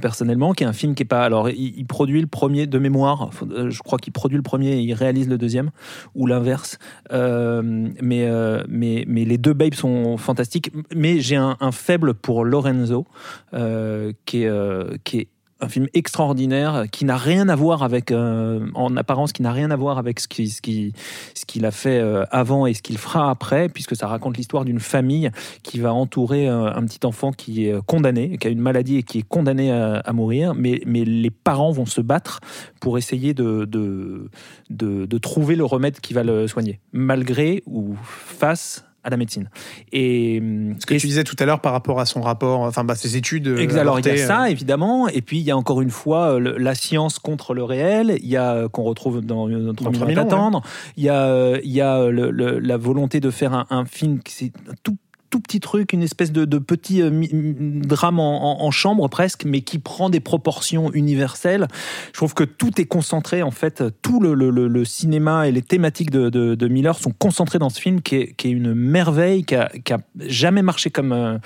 personnellement, 0.00 0.52
qui 0.52 0.64
est 0.64 0.66
un 0.66 0.72
film 0.72 0.94
qui 0.94 1.02
est 1.02 1.06
pas. 1.06 1.24
Alors, 1.24 1.50
il, 1.50 1.74
il 1.76 1.86
produit 1.86 2.20
le 2.20 2.26
premier 2.26 2.66
de 2.66 2.78
mémoire. 2.78 3.30
Je 3.50 3.78
crois 3.80 3.98
qu'il 3.98 4.12
produit 4.12 4.36
le 4.36 4.42
premier 4.42 4.72
et 4.72 4.80
il 4.80 4.94
réalise 4.94 5.28
le 5.28 5.38
deuxième, 5.38 5.70
ou 6.14 6.26
l'inverse. 6.26 6.78
Mais, 7.10 8.28
mais, 8.68 9.04
mais 9.06 9.24
les 9.24 9.38
deux 9.38 9.52
Babes 9.52 9.74
sont 9.74 10.16
fantastiques. 10.16 10.72
Mais 10.94 11.20
j'ai 11.20 11.36
un, 11.36 11.56
un 11.60 11.72
faible 11.72 12.14
pour 12.14 12.44
Lorenzo, 12.44 13.06
qui 13.50 14.42
est, 14.42 14.46
euh, 14.48 14.96
qui 15.04 15.18
est 15.18 15.28
un 15.64 15.68
film 15.68 15.86
extraordinaire 15.94 16.86
qui 16.90 17.04
n'a 17.04 17.16
rien 17.16 17.48
à 17.48 17.54
voir 17.54 17.84
avec, 17.84 18.10
euh, 18.10 18.66
en 18.74 18.96
apparence, 18.96 19.32
qui 19.32 19.42
n'a 19.42 19.52
rien 19.52 19.70
à 19.70 19.76
voir 19.76 19.96
avec 19.96 20.18
ce 20.18 20.26
qui- 20.26 20.48
ce 20.50 20.60
qui- 20.60 20.92
ce 21.34 21.44
qu'il 21.46 21.64
a 21.66 21.70
fait 21.70 22.00
euh, 22.00 22.24
avant 22.32 22.66
et 22.66 22.74
ce 22.74 22.82
qu'il 22.82 22.98
fera 22.98 23.30
après, 23.30 23.68
puisque 23.68 23.94
ça 23.94 24.08
raconte 24.08 24.36
l'histoire 24.36 24.64
d'une 24.64 24.80
famille 24.80 25.30
qui 25.62 25.78
va 25.78 25.92
entourer 25.94 26.48
euh, 26.48 26.74
un 26.74 26.84
petit 26.84 27.06
enfant 27.06 27.30
qui 27.30 27.66
est 27.66 27.80
condamné, 27.86 28.38
qui 28.38 28.48
a 28.48 28.50
une 28.50 28.58
maladie 28.60 28.96
et 28.96 29.02
qui 29.04 29.18
est 29.20 29.28
condamné 29.28 29.70
à, 29.70 30.12
mourir, 30.12 30.52
mais, 30.56 30.80
mais 30.84 31.04
les 31.04 31.30
parents 31.30 31.70
vont 31.70 31.86
se 31.86 32.00
battre 32.00 32.40
pour 32.80 32.98
essayer 32.98 33.32
de, 33.32 33.64
de, 33.64 34.26
de 34.68 35.18
trouver 35.18 35.54
le 35.54 35.64
remède 35.64 36.00
qui 36.00 36.12
va 36.12 36.24
le 36.24 36.48
soigner, 36.48 36.80
malgré 36.92 37.62
ou 37.66 37.94
face 38.02 38.84
à 39.04 39.10
la 39.10 39.16
médecine. 39.16 39.48
Et 39.92 40.40
Ce 40.78 40.86
que 40.86 40.94
tu 40.94 41.06
disais 41.06 41.24
tout 41.24 41.36
à 41.38 41.44
l'heure 41.44 41.60
par 41.60 41.72
rapport 41.72 42.00
à 42.00 42.06
son 42.06 42.20
rapport, 42.20 42.60
enfin 42.60 42.84
bah, 42.84 42.94
ses 42.94 43.16
études. 43.16 43.48
euh, 43.48 43.78
Alors 43.78 43.98
il 43.98 44.06
y 44.06 44.10
a 44.10 44.26
ça 44.26 44.42
euh, 44.44 44.46
évidemment, 44.46 45.08
et 45.08 45.22
puis 45.22 45.38
il 45.38 45.44
y 45.44 45.50
a 45.50 45.56
encore 45.56 45.82
une 45.82 45.90
fois 45.90 46.34
euh, 46.34 46.38
le- 46.38 46.56
la 46.58 46.74
science 46.74 47.18
contre 47.18 47.54
le 47.54 47.64
réel. 47.64 48.18
Il 48.22 48.28
y 48.28 48.36
a 48.36 48.68
qu'on 48.68 48.82
retrouve 48.84 49.20
dans 49.20 49.48
notre 49.48 49.82
minutes 49.82 49.98
3000 49.98 50.18
ans, 50.18 50.22
attendre. 50.22 50.62
Il 50.96 51.04
y 51.04 51.08
a 51.08 51.58
il 51.62 51.70
y 51.72 51.80
a 51.80 52.06
le- 52.08 52.30
le- 52.30 52.58
la 52.58 52.76
volonté 52.76 53.20
de 53.20 53.30
faire 53.30 53.52
un, 53.54 53.66
un 53.70 53.84
film 53.84 54.20
qui 54.20 54.32
c'est 54.32 54.52
tout 54.82 54.96
tout 55.32 55.40
petit 55.40 55.60
truc, 55.60 55.94
une 55.94 56.02
espèce 56.02 56.30
de, 56.30 56.44
de 56.44 56.58
petit 56.58 57.00
euh, 57.00 57.10
drame 57.10 58.20
en, 58.20 58.60
en- 58.60 58.64
en 58.66 58.70
chambre 58.70 59.08
presque, 59.08 59.44
mais 59.46 59.62
qui 59.62 59.78
prend 59.78 60.10
des 60.10 60.20
proportions 60.20 60.92
universelles. 60.92 61.66
Je 62.12 62.18
trouve 62.18 62.34
que 62.34 62.44
tout 62.44 62.78
est 62.80 62.84
concentré, 62.84 63.42
en 63.42 63.50
fait, 63.50 63.82
tout 64.02 64.20
le, 64.20 64.34
le- 64.34 64.50
le- 64.50 64.68
le 64.68 64.84
cinéma 64.84 65.48
et 65.48 65.52
les 65.52 65.62
thématiques 65.62 66.10
de, 66.10 66.28
de- 66.28 66.54
de 66.54 66.68
Miller 66.68 66.98
sont 66.98 67.12
concentrés 67.18 67.58
dans 67.58 67.70
ce 67.70 67.80
film 67.80 68.02
qui 68.02 68.16
est, 68.16 68.34
qui 68.36 68.48
est 68.48 68.50
une 68.50 68.74
merveille, 68.74 69.44
qui 69.44 69.54
a, 69.54 69.70
qui 69.82 69.92
a 69.94 69.98
jamais 70.20 70.60
marché 70.60 70.90
comme, 70.90 71.12
euh, 71.12 71.38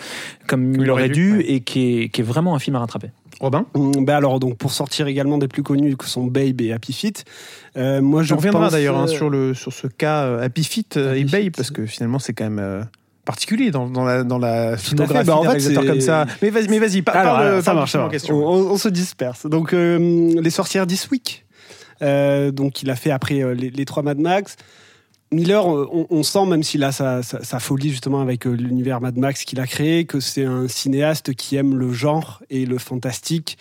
comme 0.48 0.74
il, 0.74 0.90
aurait 0.90 1.08
dû, 1.08 1.40
et 1.46 1.60
qui 1.60 2.02
est, 2.02 2.08
qui 2.08 2.22
est 2.22 2.24
vraiment 2.24 2.56
un 2.56 2.58
film 2.58 2.74
à 2.74 2.80
rattraper. 2.80 3.10
Robin 3.38 3.66
Mm, 3.74 4.04
bah 4.04 4.16
alors 4.16 4.40
donc 4.40 4.56
pour 4.56 4.72
sortir 4.72 5.06
également 5.06 5.38
des 5.38 5.46
plus 5.46 5.62
connus 5.62 5.96
que 5.96 6.06
sont 6.06 6.24
Babe 6.24 6.60
et 6.62 6.72
Happy 6.72 6.92
Feet, 6.92 7.24
euh, 7.76 8.00
moi 8.00 8.22
je 8.24 8.32
On 8.34 8.38
reviendra 8.38 8.62
pense, 8.64 8.72
d'ailleurs 8.72 8.96
hein, 8.96 9.06
sur, 9.06 9.28
le, 9.30 9.52
sur 9.54 9.72
ce 9.72 9.86
cas 9.86 10.24
euh, 10.24 10.42
Happy 10.42 10.64
Feet 10.64 10.96
et 10.96 11.22
Babe, 11.24 11.52
parce 11.54 11.70
que 11.70 11.84
finalement 11.86 12.18
c'est 12.18 12.32
quand 12.32 12.44
même 12.44 12.58
euh, 12.58 12.82
particulier 13.26 13.70
dans, 13.70 13.90
dans 13.90 14.04
la, 14.04 14.24
dans 14.24 14.38
la 14.38 14.78
filmographie 14.78 15.26
Bah, 15.26 15.36
en 15.36 15.42
fait, 15.42 15.74
comme 15.74 16.00
ça. 16.00 16.24
Mais 16.40 16.48
vas-y, 16.48 16.68
mais 16.68 16.78
vas-y, 16.78 17.02
Alors, 17.06 17.34
parle, 17.36 17.56
ça 17.58 17.64
parle 17.64 17.76
marche, 17.78 17.92
ça. 17.92 18.08
On, 18.32 18.36
on 18.36 18.76
se 18.78 18.88
disperse. 18.88 19.44
Donc, 19.46 19.74
euh, 19.74 20.40
Les 20.40 20.50
Sorcières 20.50 20.86
This 20.86 21.10
Week, 21.10 21.44
euh, 22.00 22.50
donc 22.52 22.82
il 22.82 22.88
a 22.90 22.96
fait 22.96 23.10
après 23.10 23.42
euh, 23.42 23.52
les, 23.54 23.68
les 23.70 23.84
trois 23.84 24.02
Mad 24.02 24.18
Max. 24.18 24.56
Miller, 25.32 25.66
on, 25.66 26.06
on 26.08 26.22
sent, 26.22 26.46
même 26.46 26.62
s'il 26.62 26.84
a 26.84 26.92
sa, 26.92 27.22
sa- 27.24 27.42
sa 27.42 27.58
folie 27.58 27.90
justement 27.90 28.20
avec 28.20 28.44
l'univers 28.44 29.00
Mad 29.00 29.16
Max 29.18 29.42
qu'il 29.44 29.58
a 29.58 29.66
créé, 29.66 30.04
que 30.04 30.20
c'est 30.20 30.44
un 30.44 30.68
cinéaste 30.68 31.34
qui 31.34 31.56
aime 31.56 31.74
le 31.76 31.92
genre 31.92 32.42
et 32.48 32.64
le 32.64 32.78
fantastique. 32.78 33.58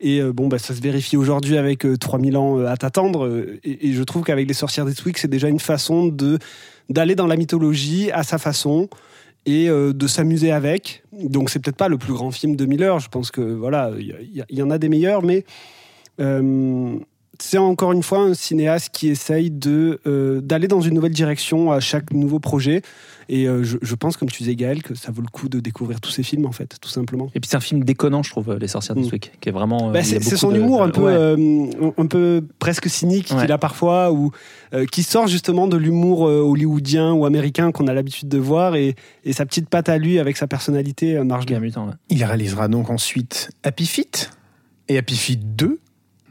Et 0.00 0.20
bon, 0.22 0.48
bah, 0.48 0.58
ça 0.58 0.74
se 0.74 0.80
vérifie 0.80 1.16
aujourd'hui 1.16 1.56
avec 1.56 1.86
euh, 1.86 1.96
3000 1.96 2.36
ans 2.36 2.58
à 2.66 2.76
t'attendre. 2.76 3.30
Et, 3.62 3.88
et 3.88 3.92
je 3.92 4.02
trouve 4.02 4.24
qu'avec 4.24 4.48
Les 4.48 4.54
Sorcières 4.54 4.86
This 4.86 5.04
Week, 5.04 5.16
c'est 5.16 5.28
déjà 5.28 5.48
une 5.48 5.60
façon 5.60 6.06
de 6.08 6.38
d'aller 6.88 7.14
dans 7.14 7.26
la 7.26 7.36
mythologie 7.36 8.10
à 8.10 8.22
sa 8.22 8.38
façon 8.38 8.88
et 9.46 9.68
euh, 9.68 9.92
de 9.92 10.06
s'amuser 10.06 10.52
avec. 10.52 11.02
Donc 11.12 11.50
c'est 11.50 11.58
peut-être 11.58 11.76
pas 11.76 11.88
le 11.88 11.98
plus 11.98 12.12
grand 12.12 12.30
film 12.30 12.56
de 12.56 12.64
Miller. 12.66 12.98
Je 12.98 13.08
pense 13.08 13.30
que 13.30 13.40
voilà, 13.40 13.90
il 13.98 14.44
y, 14.48 14.62
en 14.62 14.70
a 14.70 14.78
des 14.78 14.88
meilleurs, 14.88 15.22
mais 15.22 15.44
euh, 16.20 16.98
c'est 17.44 17.58
encore 17.58 17.92
une 17.92 18.02
fois 18.02 18.20
un 18.20 18.34
cinéaste 18.34 18.88
qui 18.92 19.08
essaye 19.08 19.50
de 19.50 20.00
euh, 20.06 20.40
d'aller 20.40 20.66
dans 20.68 20.80
une 20.80 20.94
nouvelle 20.94 21.12
direction 21.12 21.70
à 21.72 21.80
chaque 21.80 22.12
nouveau 22.12 22.40
projet. 22.40 22.82
Et 23.30 23.48
euh, 23.48 23.62
je, 23.64 23.78
je 23.80 23.94
pense, 23.94 24.18
comme 24.18 24.28
tu 24.28 24.42
disais 24.42 24.54
Gaël, 24.54 24.82
que 24.82 24.94
ça 24.94 25.10
vaut 25.10 25.22
le 25.22 25.28
coup 25.28 25.48
de 25.48 25.58
découvrir 25.58 25.98
tous 26.00 26.10
ces 26.10 26.22
films 26.22 26.44
en 26.44 26.52
fait, 26.52 26.76
tout 26.80 26.90
simplement. 26.90 27.30
Et 27.34 27.40
puis 27.40 27.48
c'est 27.48 27.56
un 27.56 27.60
film 27.60 27.82
déconnant, 27.82 28.22
je 28.22 28.30
trouve, 28.30 28.54
Les 28.60 28.68
Sorcières 28.68 28.96
Mm. 28.96 29.00
d'Eastwick, 29.00 29.32
qui 29.40 29.48
est 29.48 29.52
vraiment. 29.52 29.88
euh, 29.88 29.92
Bah, 29.92 30.02
c'est 30.02 30.20
son 30.36 30.50
de- 30.52 30.58
humour 30.58 30.82
un 30.82 30.90
peu, 30.90 31.02
Ouais. 31.04 31.12
euh, 31.12 31.66
un 31.96 32.06
peu 32.06 32.42
presque 32.58 32.88
cynique 32.90 33.30
Ouais. 33.34 33.40
qu'il 33.42 33.52
a 33.52 33.56
parfois, 33.58 34.12
ou 34.12 34.30
euh, 34.74 34.84
qui 34.84 35.02
sort 35.02 35.26
justement 35.26 35.66
de 35.68 35.76
l'humour 35.78 36.26
euh, 36.28 36.40
hollywoodien 36.40 37.12
ou 37.12 37.24
américain 37.24 37.72
qu'on 37.72 37.86
a 37.86 37.94
l'habitude 37.94 38.28
de 38.28 38.38
voir, 38.38 38.76
et, 38.76 38.94
et 39.24 39.32
sa 39.32 39.46
petite 39.46 39.68
patte 39.70 39.88
à 39.88 39.96
lui 39.96 40.18
avec 40.18 40.36
sa 40.36 40.46
personnalité 40.46 41.16
euh, 41.16 41.24
marche 41.24 41.46
bien. 41.46 41.60
Il 42.10 42.24
réalisera 42.24 42.68
donc 42.68 42.90
ensuite 42.90 43.50
Happy 43.62 43.86
Feet 43.86 44.30
et 44.88 44.98
Happy 44.98 45.16
Feet 45.16 45.40
2. 45.56 45.78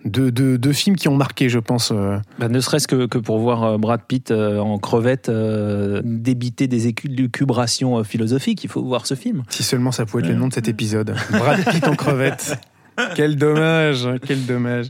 Deux 0.06 0.74
films 0.74 0.96
qui 0.96 1.08
ont 1.08 1.16
marqué, 1.16 1.50
je 1.50 1.60
pense. 1.60 1.92
euh, 1.92 2.18
Bah, 2.40 2.50
ne 2.50 2.60
serait-ce 2.60 2.88
que, 2.88 3.06
que 3.06 3.18
pour 3.18 3.40
voir 3.40 3.64
euh, 3.64 3.78
Brad 3.78 4.02
Pitt 4.08 4.32
euh, 4.32 4.60
en 4.60 4.78
crevette 4.78 5.30
euh, 5.30 6.02
débiter 6.04 6.68
des 6.68 6.88
élucubrations 6.88 8.04
philosophiques, 8.04 8.64
il 8.64 8.70
faut 8.70 8.84
voir 8.84 9.06
ce 9.06 9.16
film. 9.16 9.44
Si 9.50 9.64
seulement 9.64 9.92
ça 9.92 10.06
pouvait 10.06 10.24
être 10.24 10.30
le 10.30 10.36
nom 10.36 10.48
de 10.50 10.54
cet 10.54 10.68
épisode. 10.68 11.16
Brad 11.32 11.64
Pitt 11.66 11.88
en 11.88 11.96
crevette. 11.96 12.58
Quel 13.16 13.38
dommage, 13.38 14.08
quel 14.28 14.46
dommage. 14.46 14.90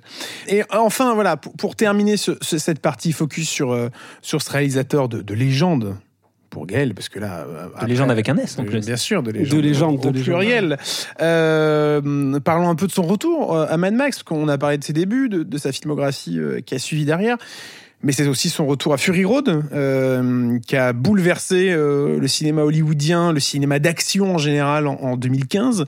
Et 0.49 0.61
enfin, 0.71 1.13
voilà, 1.13 1.37
pour, 1.37 1.53
pour 1.53 1.77
terminer 1.77 2.17
ce- 2.17 2.37
ce- 2.41 2.57
cette 2.57 2.79
partie 2.79 3.13
focus 3.13 3.47
sur, 3.47 3.71
euh, 3.71 3.87
sur 4.21 4.41
ce 4.41 4.51
réalisateur 4.51 5.07
de, 5.07 5.21
de 5.21 5.33
légende, 5.33 5.95
pour 6.53 6.65
Gaël, 6.67 6.93
parce 6.93 7.09
que 7.09 7.19
là... 7.19 7.45
euh, 7.47 7.65
après- 7.73 7.87
légende 7.87 8.11
avec 8.11 8.29
un 8.29 8.37
S, 8.37 8.57
en 8.57 8.63
de- 8.63 8.69
plus. 8.69 8.85
Bien 8.85 8.95
sûr, 8.95 9.23
de 9.23 9.31
légende. 9.31 9.57
De 9.57 9.61
légende, 9.61 9.95
au 10.05 10.09
de 10.11 10.17
légende. 10.17 10.23
pluriel. 10.39 10.77
Euh, 11.21 12.39
parlons 12.39 12.69
un 12.69 12.75
peu 12.75 12.87
de 12.87 12.91
son 12.91 13.03
retour 13.03 13.55
euh, 13.55 13.65
à 13.69 13.77
Mad 13.77 13.93
Max, 13.93 14.17
parce 14.17 14.23
qu'on 14.23 14.47
a 14.47 14.57
parlé 14.57 14.77
de 14.77 14.83
ses 14.83 14.93
débuts, 14.93 15.29
de, 15.29 15.43
de 15.43 15.57
sa 15.57 15.71
filmographie 15.71 16.39
euh, 16.39 16.61
qui 16.61 16.75
a 16.75 16.79
suivi 16.79 17.05
derrière. 17.05 17.37
Mais 18.05 18.11
c'est 18.11 18.27
aussi 18.27 18.49
son 18.49 18.65
retour 18.65 18.93
à 18.93 18.97
Fury 18.97 19.23
Road, 19.23 19.63
euh, 19.73 20.59
qui 20.67 20.75
a 20.75 20.91
bouleversé 20.91 21.71
euh, 21.71 22.19
le 22.19 22.27
cinéma 22.27 22.63
hollywoodien, 22.63 23.31
le 23.31 23.39
cinéma 23.39 23.79
d'action 23.79 24.35
en 24.35 24.37
général 24.37 24.87
en, 24.87 24.95
en 24.95 25.15
2015. 25.17 25.85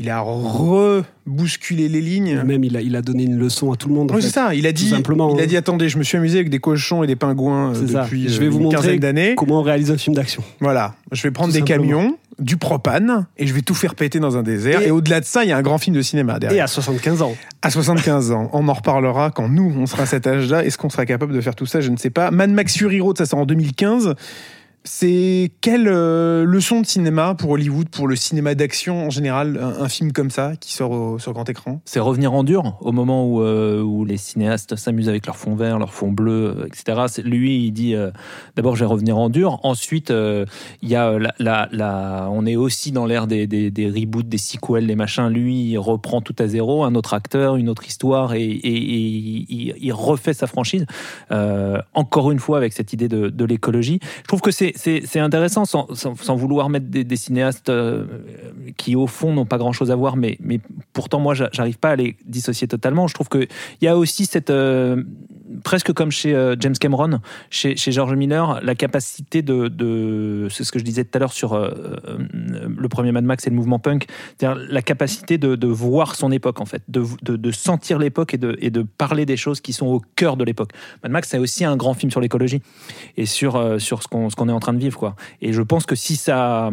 Il 0.00 0.08
a 0.10 0.20
rebousculé 0.20 1.88
les 1.88 2.00
lignes. 2.00 2.40
Même 2.46 2.62
il 2.62 2.76
a, 2.76 2.80
il 2.80 2.94
a 2.94 3.02
donné 3.02 3.24
une 3.24 3.36
leçon 3.36 3.72
à 3.72 3.76
tout 3.76 3.88
le 3.88 3.94
monde. 3.94 4.12
Oui, 4.14 4.22
c'est 4.22 4.28
ça. 4.30 4.54
Il 4.54 4.66
a 4.66 4.72
dit, 4.72 4.88
simplement. 4.88 5.34
il 5.34 5.40
a 5.40 5.42
hein. 5.42 5.46
dit 5.46 5.56
attendez, 5.56 5.88
je 5.88 5.98
me 5.98 6.04
suis 6.04 6.16
amusé 6.16 6.38
avec 6.38 6.50
des 6.50 6.60
cochons 6.60 7.02
et 7.02 7.08
des 7.08 7.16
pingouins 7.16 7.74
euh, 7.74 7.80
depuis 8.04 8.28
Je 8.28 8.38
vais 8.38 8.46
euh, 8.46 8.48
vous 8.48 8.58
une 8.58 8.64
montrer 8.64 8.98
d'années. 8.98 9.34
comment 9.36 9.58
on 9.58 9.62
réalise 9.62 9.90
un 9.90 9.98
film 9.98 10.14
d'action. 10.14 10.42
Voilà, 10.60 10.94
je 11.10 11.20
vais 11.22 11.32
prendre 11.32 11.48
Tout 11.52 11.60
des 11.60 11.66
simplement. 11.72 11.82
camions, 12.00 12.18
du 12.38 12.56
propane, 12.56 13.26
et 13.36 13.48
je 13.48 13.52
vais 13.52 13.62
tout 13.62 13.74
faire 13.74 13.96
péter 13.96 14.20
dans 14.20 14.36
un 14.36 14.44
désert. 14.44 14.82
Et, 14.82 14.86
Et- 14.86 14.90
au-delà 14.92 15.18
de 15.18 15.24
ça, 15.24 15.42
il 15.44 15.48
y 15.48 15.52
a 15.52 15.56
un 15.56 15.62
grand 15.62 15.78
film 15.78 15.96
de 15.96 16.02
cinéma 16.02 16.36
Et 16.36 16.40
derrière. 16.40 16.64
à 16.64 16.68
75 16.68 17.22
ans. 17.22 17.34
À 17.62 17.70
75 17.70 18.30
ans, 18.30 18.48
on 18.52 18.68
en 18.68 18.72
reparlera 18.72 19.32
quand 19.32 19.48
nous, 19.48 19.74
on 19.76 19.86
sera 19.86 20.04
à 20.04 20.06
cet 20.06 20.28
âge-là. 20.28 20.64
Est-ce 20.64 20.78
qu'on 20.78 20.90
sera 20.90 21.06
capable 21.06 21.32
de 21.34 21.40
faire 21.40 21.56
tout 21.56 21.66
ça? 21.66 21.80
Je 21.80 21.90
ne 21.90 21.96
sais 21.96 22.10
pas. 22.10 22.30
Mad 22.30 22.50
Max 22.50 22.76
Fury 22.78 23.00
Road, 23.00 23.18
ça 23.18 23.26
sort 23.26 23.40
en 23.40 23.46
2015. 23.46 24.14
C'est 24.84 25.50
quelle 25.60 25.88
euh, 25.88 26.44
leçon 26.44 26.80
de 26.80 26.86
cinéma 26.86 27.34
pour 27.34 27.50
Hollywood, 27.50 27.88
pour 27.88 28.06
le 28.06 28.14
cinéma 28.14 28.54
d'action 28.54 29.06
en 29.06 29.10
général, 29.10 29.58
un, 29.58 29.88
film 29.88 30.12
comme 30.12 30.30
ça 30.30 30.52
qui 30.56 30.72
sort 30.72 31.20
sur 31.20 31.32
grand 31.32 31.48
écran? 31.48 31.80
C'est 31.84 32.00
revenir 32.00 32.32
en 32.32 32.44
dur 32.44 32.76
au 32.80 32.92
moment 32.92 33.26
où, 33.26 33.42
euh, 33.42 34.04
les 34.06 34.16
cinéastes 34.16 34.76
s'amusent 34.76 35.08
avec 35.08 35.26
leur 35.26 35.36
fond 35.36 35.56
vert, 35.56 35.78
leur 35.78 35.92
fond 35.92 36.12
bleu, 36.12 36.54
euh, 36.58 36.66
etc. 36.66 37.22
Lui, 37.24 37.66
il 37.66 37.72
dit 37.72 37.94
d'abord 38.56 38.76
je 38.76 38.84
vais 38.84 38.90
revenir 38.90 39.18
en 39.18 39.28
dur. 39.28 39.58
Ensuite, 39.64 40.10
il 40.10 40.88
y 40.88 40.94
a 40.94 41.18
on 42.30 42.46
est 42.46 42.56
aussi 42.56 42.92
dans 42.92 43.04
l'ère 43.04 43.26
des, 43.26 43.46
des, 43.46 43.90
reboots, 43.90 44.28
des 44.28 44.38
sequels, 44.38 44.86
des 44.86 44.96
machins. 44.96 45.28
Lui, 45.28 45.70
il 45.70 45.78
reprend 45.78 46.20
tout 46.20 46.36
à 46.38 46.46
zéro, 46.46 46.84
un 46.84 46.94
autre 46.94 47.14
acteur, 47.14 47.56
une 47.56 47.68
autre 47.68 47.86
histoire, 47.86 48.34
et, 48.34 48.44
il, 48.44 49.92
refait 49.92 50.34
sa 50.34 50.46
franchise. 50.46 50.86
Encore 51.94 52.30
une 52.30 52.38
fois 52.38 52.58
avec 52.58 52.72
cette 52.72 52.92
idée 52.92 53.08
de, 53.08 53.28
de 53.28 53.44
l'écologie. 53.44 53.98
Je 54.22 54.28
trouve 54.28 54.40
que 54.40 54.50
c'est 54.50 54.67
c'est 54.76 55.18
intéressant 55.18 55.64
sans, 55.64 55.86
vouloir 56.36 56.70
mettre 56.70 56.86
des, 56.86 57.16
cinéastes 57.16 57.68
euh, 57.68 58.06
qui 58.76 58.96
au 58.96 59.06
fond 59.06 59.32
n'ont 59.32 59.44
pas 59.44 59.58
grand 59.58 59.72
chose 59.72 59.90
à 59.90 59.96
voir, 59.96 60.16
mais, 60.16 60.38
mais 60.40 60.60
pourtant 60.92 61.20
moi 61.20 61.34
j'a- 61.34 61.50
j'arrive 61.52 61.78
pas 61.78 61.90
à 61.90 61.96
les 61.96 62.16
dissocier 62.24 62.66
totalement. 62.66 63.06
Je 63.06 63.14
trouve 63.14 63.28
que 63.28 63.46
il 63.80 63.84
y 63.84 63.88
a 63.88 63.96
aussi 63.96 64.24
cette 64.24 64.50
euh, 64.50 65.02
presque 65.64 65.92
comme 65.92 66.10
chez 66.10 66.34
euh, 66.34 66.56
James 66.58 66.74
Cameron, 66.78 67.20
chez, 67.50 67.76
chez 67.76 67.92
George 67.92 68.14
Miller, 68.14 68.60
la 68.62 68.74
capacité 68.74 69.42
de, 69.42 69.68
de 69.68 70.48
c'est 70.50 70.64
ce 70.64 70.72
que 70.72 70.78
je 70.78 70.84
disais 70.84 71.04
tout 71.04 71.16
à 71.16 71.18
l'heure 71.18 71.32
sur 71.32 71.58
le 71.58 72.88
premier 72.88 73.12
Mad 73.12 73.24
Max 73.24 73.46
et 73.46 73.50
le 73.50 73.56
mouvement 73.56 73.78
punk, 73.78 74.06
c'est-à-dire 74.38 74.62
la 74.70 74.82
capacité 74.82 75.36
de, 75.36 75.66
voir 75.68 76.14
son 76.14 76.32
époque 76.32 76.60
en 76.60 76.64
fait, 76.64 76.82
de, 76.88 77.04
de, 77.22 77.50
sentir 77.50 77.98
l'époque 77.98 78.32
et 78.32 78.38
de, 78.38 78.56
et 78.60 78.70
de 78.70 78.82
parler 78.82 79.26
des 79.26 79.36
choses 79.36 79.60
qui 79.60 79.72
sont 79.72 79.86
au 79.86 80.00
cœur 80.16 80.36
de 80.36 80.44
l'époque. 80.44 80.70
Mad 81.02 81.12
Max 81.12 81.28
c'est 81.28 81.38
aussi 81.38 81.64
un 81.64 81.76
grand 81.76 81.92
film 81.94 82.10
sur 82.10 82.20
l'écologie 82.20 82.62
et 83.16 83.26
sur, 83.26 83.80
sur 83.80 84.02
ce 84.02 84.08
qu'on 84.08 84.30
qu'on 84.38 84.48
est 84.48 84.52
en 84.52 84.57
train 84.60 84.72
de 84.72 84.78
vivre 84.78 84.98
quoi. 84.98 85.16
Et 85.40 85.52
je 85.52 85.62
pense 85.62 85.86
que 85.86 85.94
si 85.94 86.16
ça, 86.16 86.70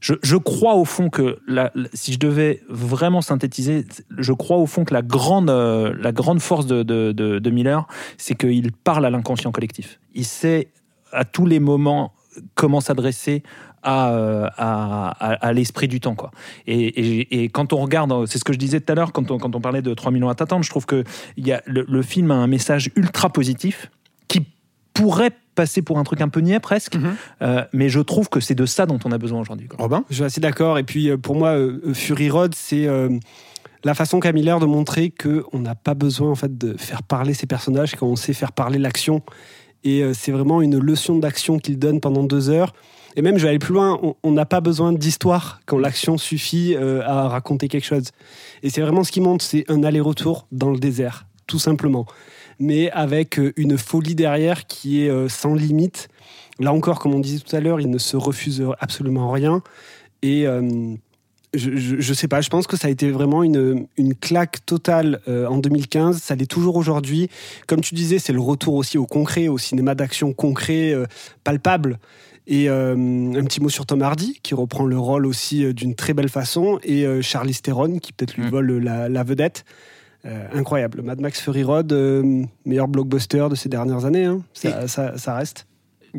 je, 0.00 0.36
crois 0.36 0.74
au 0.74 0.84
fond 0.84 1.10
que 1.10 1.38
la- 1.46 1.72
si 1.94 2.12
je 2.12 2.18
devais 2.18 2.62
vraiment 2.68 3.20
synthétiser, 3.20 3.86
je 4.16 4.32
crois 4.32 4.56
au 4.56 4.66
fond 4.66 4.84
que 4.84 4.94
la 4.94 5.02
grande 5.02 5.50
euh, 5.50 5.94
la 6.00 6.12
grande 6.12 6.40
force 6.40 6.66
de, 6.66 6.82
de, 6.82 7.12
de, 7.12 7.50
Miller, 7.50 7.86
c'est 8.16 8.34
qu'il 8.34 8.72
parle 8.72 9.06
à 9.06 9.10
l'inconscient 9.10 9.52
collectif. 9.52 9.98
Il 10.14 10.24
sait 10.24 10.68
à 11.12 11.24
tous 11.24 11.46
les 11.46 11.60
moments 11.60 12.12
comment 12.54 12.80
s'adresser 12.80 13.42
à, 13.82 14.10
euh, 14.12 14.48
à, 14.56 15.52
l'esprit 15.52 15.88
du 15.88 16.00
temps. 16.00 16.14
Quoi. 16.14 16.30
Et, 16.66 17.44
et- 17.44 17.48
quand 17.48 17.72
on 17.72 17.78
regarde, 17.78 18.26
c'est 18.26 18.38
ce 18.38 18.44
que 18.44 18.52
je 18.52 18.58
disais 18.58 18.80
tout 18.80 18.92
à 18.92 18.94
l'heure, 18.94 19.12
quand 19.12 19.30
on, 19.30 19.38
quand 19.38 19.54
on 19.54 19.60
parlait 19.60 19.82
de 19.82 19.94
3 19.94 20.12
millions 20.12 20.28
à 20.28 20.34
t'attendre, 20.34 20.64
je 20.64 20.70
trouve 20.70 20.86
que 20.86 21.04
y 21.36 21.52
a, 21.52 21.62
le, 21.66 22.02
film 22.02 22.30
a 22.30 22.34
un 22.34 22.46
message 22.46 22.90
ultra 22.96 23.30
positif 23.30 23.90
pourrait 25.02 25.32
passer 25.54 25.82
pour 25.82 25.98
un 25.98 26.04
truc 26.04 26.20
un 26.20 26.28
peu 26.28 26.40
niais 26.40 26.60
presque, 26.60 26.96
euh, 27.42 27.64
mais 27.72 27.88
je 27.88 28.00
trouve 28.00 28.28
que 28.28 28.40
c'est 28.40 28.54
de 28.54 28.66
ça 28.66 28.86
dont 28.86 28.98
on 29.04 29.12
a 29.12 29.18
besoin 29.18 29.40
aujourd'hui. 29.40 29.68
Robin? 29.78 30.04
Je 30.08 30.14
suis 30.16 30.24
assez 30.24 30.40
d'accord. 30.40 30.78
Et 30.78 30.84
puis, 30.84 31.10
euh, 31.10 31.16
pour 31.16 31.34
moi, 31.34 31.50
euh, 31.50 31.92
Fury 31.94 32.30
Road, 32.30 32.54
c'est 32.54 32.86
euh, 32.86 33.08
la 33.84 33.94
façon 33.94 34.20
qu'a 34.20 34.32
Miller 34.32 34.60
de 34.60 34.66
montrer 34.66 35.10
qu'on 35.12 35.58
n'a 35.58 35.74
pas 35.74 35.94
besoin 35.94 36.30
en 36.30 36.34
fait, 36.34 36.56
de 36.58 36.76
faire 36.76 37.02
parler 37.02 37.34
ses 37.34 37.46
personnages 37.46 37.94
quand 37.96 38.06
on 38.06 38.16
sait 38.16 38.32
faire 38.32 38.52
parler 38.52 38.78
l'action. 38.78 39.22
Et 39.84 40.02
euh, 40.02 40.12
c'est 40.14 40.32
vraiment 40.32 40.62
une 40.62 40.78
leçon 40.78 41.18
d'action 41.18 41.58
qu'il 41.58 41.78
donne 41.78 42.00
pendant 42.00 42.24
deux 42.24 42.50
heures. 42.50 42.72
Et 43.16 43.22
même, 43.22 43.36
je 43.38 43.42
vais 43.42 43.48
aller 43.48 43.58
plus 43.58 43.74
loin, 43.74 43.98
on- 44.22 44.30
n'a 44.32 44.44
pas 44.46 44.60
besoin 44.60 44.92
d'histoire 44.92 45.60
quand 45.66 45.78
l'action 45.78 46.18
suffit 46.18 46.74
euh, 46.76 47.00
à 47.04 47.26
raconter 47.28 47.66
quelque 47.68 47.86
chose. 47.86 48.10
Et 48.62 48.70
c'est 48.70 48.80
vraiment 48.80 49.02
ce 49.02 49.10
qui 49.10 49.20
montre, 49.20 49.44
c'est 49.44 49.64
un 49.70 49.82
aller-retour 49.82 50.46
dans 50.52 50.70
le 50.70 50.78
désert, 50.78 51.26
tout 51.48 51.58
simplement. 51.58 52.06
Mais 52.58 52.90
avec 52.90 53.38
euh, 53.38 53.52
une 53.56 53.78
folie 53.78 54.14
derrière 54.14 54.66
qui 54.66 55.04
est 55.04 55.10
euh, 55.10 55.28
sans 55.28 55.54
limite. 55.54 56.08
Là 56.58 56.72
encore, 56.72 56.98
comme 56.98 57.14
on 57.14 57.20
disait 57.20 57.38
tout 57.38 57.54
à 57.54 57.60
l'heure, 57.60 57.80
il 57.80 57.90
ne 57.90 57.98
se 57.98 58.16
refuse 58.16 58.64
absolument 58.80 59.30
rien. 59.30 59.62
Et 60.22 60.46
euh, 60.46 60.96
je, 61.54 61.76
je, 61.76 61.96
je 62.00 62.14
sais 62.14 62.28
pas, 62.28 62.40
je 62.40 62.50
pense 62.50 62.66
que 62.66 62.76
ça 62.76 62.88
a 62.88 62.90
été 62.90 63.10
vraiment 63.10 63.42
une, 63.42 63.86
une 63.96 64.14
claque 64.14 64.64
totale 64.66 65.20
euh, 65.28 65.46
en 65.46 65.58
2015. 65.58 66.18
Ça 66.18 66.34
l'est 66.34 66.50
toujours 66.50 66.76
aujourd'hui. 66.76 67.28
Comme 67.66 67.80
tu 67.80 67.94
disais, 67.94 68.18
c'est 68.18 68.32
le 68.32 68.40
retour 68.40 68.74
aussi 68.74 68.98
au 68.98 69.06
concret, 69.06 69.48
au 69.48 69.58
cinéma 69.58 69.94
d'action 69.94 70.32
concret, 70.32 70.92
euh, 70.92 71.06
palpable. 71.44 71.98
Et 72.46 72.70
euh, 72.70 72.94
un 72.94 73.44
petit 73.44 73.60
mot 73.60 73.68
sur 73.68 73.84
Tom 73.84 74.00
Hardy, 74.00 74.40
qui 74.42 74.54
reprend 74.54 74.86
le 74.86 74.98
rôle 74.98 75.26
aussi 75.26 75.64
euh, 75.64 75.74
d'une 75.74 75.94
très 75.94 76.14
belle 76.14 76.30
façon. 76.30 76.78
Et 76.82 77.06
euh, 77.06 77.20
Charlize 77.20 77.60
Theron, 77.60 77.98
qui 77.98 78.14
peut-être 78.14 78.36
lui 78.36 78.48
vole 78.48 78.78
la, 78.78 79.08
la 79.10 79.22
vedette. 79.22 79.66
Euh, 80.26 80.46
incroyable. 80.52 81.02
Mad 81.02 81.20
Max 81.20 81.40
Fury 81.40 81.62
Road, 81.62 81.92
euh, 81.92 82.42
meilleur 82.66 82.88
blockbuster 82.88 83.46
de 83.50 83.54
ces 83.54 83.68
dernières 83.68 84.04
années. 84.04 84.24
hein. 84.24 84.42
Ça, 84.52 84.88
ça, 84.88 85.16
ça 85.16 85.34
reste. 85.36 85.66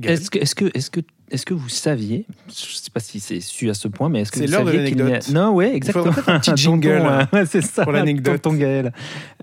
Est-ce 0.02 0.30
que, 0.32 0.40
est-ce 0.40 0.56
que, 0.56 0.66
est-ce 0.74 0.90
que, 0.90 1.02
est-ce 1.32 1.46
que 1.46 1.54
vous 1.54 1.68
saviez, 1.70 2.26
je 2.48 2.52
ne 2.52 2.76
sais 2.76 2.92
pas 2.94 3.00
si 3.02 3.20
c'est 3.20 3.40
su 3.42 3.70
à 3.70 3.74
ce 3.74 3.88
point, 3.88 4.08
mais 4.08 4.22
est-ce 4.22 4.32
que 4.32 4.38
C'est 4.40 4.46
vous 4.46 4.52
l'heure 4.52 4.64
de 4.66 4.72
saviez 4.72 4.86
qu'il 4.88 4.96
n'y 4.96 5.02
a... 5.02 5.06
l'anecdote. 5.06 5.34
Non, 5.34 5.52
ouais, 5.52 5.72
Il 5.72 5.76
exactement. 5.76 6.14
peut-être 6.14 6.30
un 6.30 6.40
petit 6.40 6.52
jingle, 6.56 6.90
hein, 7.06 7.28
ouais, 7.34 7.46
c'est 7.46 7.62
ça, 7.62 7.84
pour 7.84 7.92
l'anecdote. 7.92 8.42
tonton 8.42 8.56
Gaël. 8.56 8.94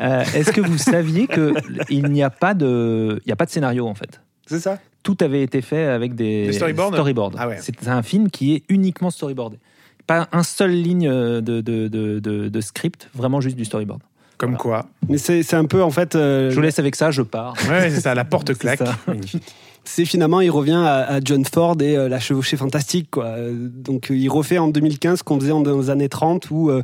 Euh, 0.01 0.25
est-ce 0.35 0.53
que 0.53 0.61
vous 0.61 0.79
saviez 0.79 1.27
que 1.27 1.53
il 1.91 2.05
n'y 2.11 2.23
a 2.23 2.31
pas 2.31 2.55
de, 2.55 3.21
il 3.25 3.29
n'y 3.29 3.33
a 3.33 3.37
pas 3.37 3.45
de 3.47 3.51
scénario 3.51 3.87
en 3.87 3.95
fait? 3.95 4.21
C'est 4.47 4.61
ça. 4.61 4.79
Tout 5.03 5.19
avait 5.21 5.43
été 5.43 5.61
fait 5.63 5.85
avec 5.85 6.15
des 6.15 6.47
Des 6.47 6.53
storyboards 6.55 7.35
Ah 7.39 7.49
ouais. 7.49 7.59
C'est 7.61 7.87
un 7.89 8.03
film 8.03 8.31
qui 8.31 8.55
est 8.55 8.63
uniquement 8.69 9.11
storyboardé. 9.11 9.59
Pas 10.07 10.29
un 10.33 10.43
seul 10.45 10.71
ligne 10.71 11.09
de, 11.09 11.41
de, 11.41 11.61
de, 11.61 12.19
de- 12.19 12.49
de 12.49 12.61
script, 12.61 13.09
vraiment 13.15 13.41
juste 13.41 13.57
du 13.57 13.65
storyboard. 13.65 14.01
Comme 14.39 14.57
quoi. 14.57 14.87
Mais 15.09 15.19
c'est 15.19 15.43
c'est 15.43 15.57
un 15.57 15.65
peu 15.65 15.83
en 15.83 15.91
fait. 15.91 16.15
euh, 16.15 16.51
Je 16.51 16.55
vous 16.57 16.61
laisse 16.63 16.79
avec 16.79 16.95
ça, 16.97 17.11
je 17.11 17.23
pars. 17.23 17.55
Ouais, 17.71 17.91
c'est 17.91 18.01
ça, 18.01 18.15
la 18.15 18.25
porte 18.25 18.53
claque. 18.59 18.81
c'est 19.85 20.05
finalement, 20.05 20.41
il 20.41 20.51
revient 20.51 20.73
à, 20.85 20.97
à 21.15 21.21
John 21.25 21.45
Ford 21.45 21.77
et 21.81 21.97
euh, 21.97 22.09
la 22.09 22.19
chevauchée 22.19 22.57
fantastique. 22.57 23.09
Quoi. 23.13 23.37
Donc, 23.53 24.11
euh, 24.11 24.17
il 24.17 24.29
refait 24.29 24.59
en 24.59 24.67
2015 24.69 25.19
ce 25.21 25.23
qu'on 25.23 25.39
faisait 25.39 25.53
en- 25.53 25.61
dans 25.61 25.79
les 25.79 25.91
années 25.91 26.09
30 26.09 26.51
où 26.51 26.71
euh, 26.71 26.83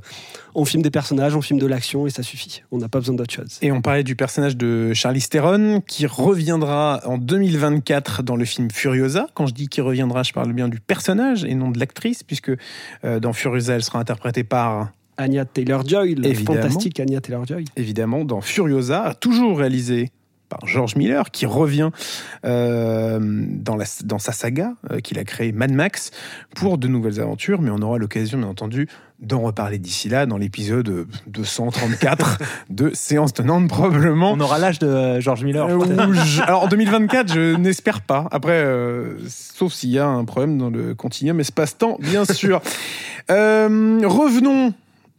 on 0.55 0.65
filme 0.65 0.83
des 0.85 0.91
personnages, 0.91 1.35
on 1.35 1.43
filme 1.43 1.59
de 1.59 1.67
l'action 1.67 2.07
et 2.07 2.11
ça 2.11 2.23
suffit. 2.23 2.63
On 2.71 2.79
n'a 2.79 2.89
pas 2.89 3.01
besoin 3.01 3.17
d'autre 3.17 3.35
chose. 3.35 3.59
Et 3.61 3.73
on 3.73 3.83
parlait 3.83 4.05
du 4.05 4.15
personnage 4.15 4.57
de 4.57 4.95
Charlize 4.95 5.29
Theron 5.29 5.83
qui 5.87 6.07
reviendra 6.07 7.01
en 7.05 7.19
2024 7.19 8.23
dans 8.23 8.37
le 8.37 8.45
film 8.45 8.71
Furiosa. 8.71 9.27
Quand 9.35 9.47
je 9.47 9.55
dis 9.55 9.69
qu'il 9.69 9.83
reviendra, 9.83 10.23
je 10.23 10.33
parle 10.33 10.53
bien 10.53 10.69
du 10.69 10.79
personnage 10.81 11.45
et 11.45 11.55
non 11.55 11.71
de 11.73 11.79
l'actrice, 11.81 12.23
puisque 12.23 12.53
euh, 13.05 13.19
dans 13.21 13.33
Furiosa, 13.33 13.75
elle 13.75 13.83
sera 13.83 13.99
interprétée 13.99 14.45
par 14.45 14.91
Anya 15.17 15.45
Taylor-Joy, 15.45 16.15
la 16.17 16.29
Évidemment. 16.29 16.61
fantastique 16.63 17.01
Anya 17.01 17.21
Taylor-Joy. 17.21 17.65
évidemment 17.77 18.25
dans 18.25 18.41
Furiosa, 18.41 19.15
toujours 19.21 19.59
réalisé 19.59 20.11
par 20.49 20.67
George 20.67 20.97
Miller, 20.97 21.31
qui 21.31 21.47
revient 21.47 21.89
euh, 22.45 23.19
dans, 23.23 23.75
la, 23.77 23.85
dans 24.05 24.19
sa 24.19 24.33
saga 24.33 24.75
euh, 24.91 25.01
qu'il 25.01 25.19
a 25.19 25.25
créé 25.25 25.51
Mad 25.53 25.73
Max 25.73 26.11
pour 26.55 26.77
de 26.77 26.89
nouvelles 26.89 27.21
aventures, 27.21 27.63
mais 27.63 27.71
on 27.71 27.81
aura 27.81 27.97
l'occasion, 27.97 28.37
bien 28.39 28.49
entendu, 28.49 28.87
d'en 29.21 29.41
reparler 29.41 29.79
d'ici 29.79 30.11
là 30.11 30.27
dans 30.27 30.37
l'épisode 30.37 31.07
234 31.29 32.39
de 32.71 32.91
Séance 32.93 33.33
Tenante, 33.33 33.67
probablement. 33.69 34.33
On 34.33 34.41
aura 34.41 34.59
l'âge 34.59 34.79
de 34.79 34.87
euh, 34.89 35.21
George 35.23 35.43
Miller. 35.45 35.67
Euh, 35.71 36.13
je- 36.13 36.43
alors 36.47 36.65
en 36.65 36.69
2024, 36.69 37.33
je 37.33 37.57
n'espère 37.57 38.03
pas. 38.03 38.29
Après, 38.31 38.63
euh, 38.63 39.17
sauf 39.29 39.73
s'il 39.73 39.91
y 39.91 39.99
a 39.99 40.07
un 40.07 40.25
problème 40.27 40.59
dans 40.59 40.69
le 40.71 40.95
continuum 40.95 41.41
espace-temps, 41.41 41.97
bien 42.01 42.25
sûr. 42.25 42.61
Euh, 43.31 44.01
revenons 44.05 44.75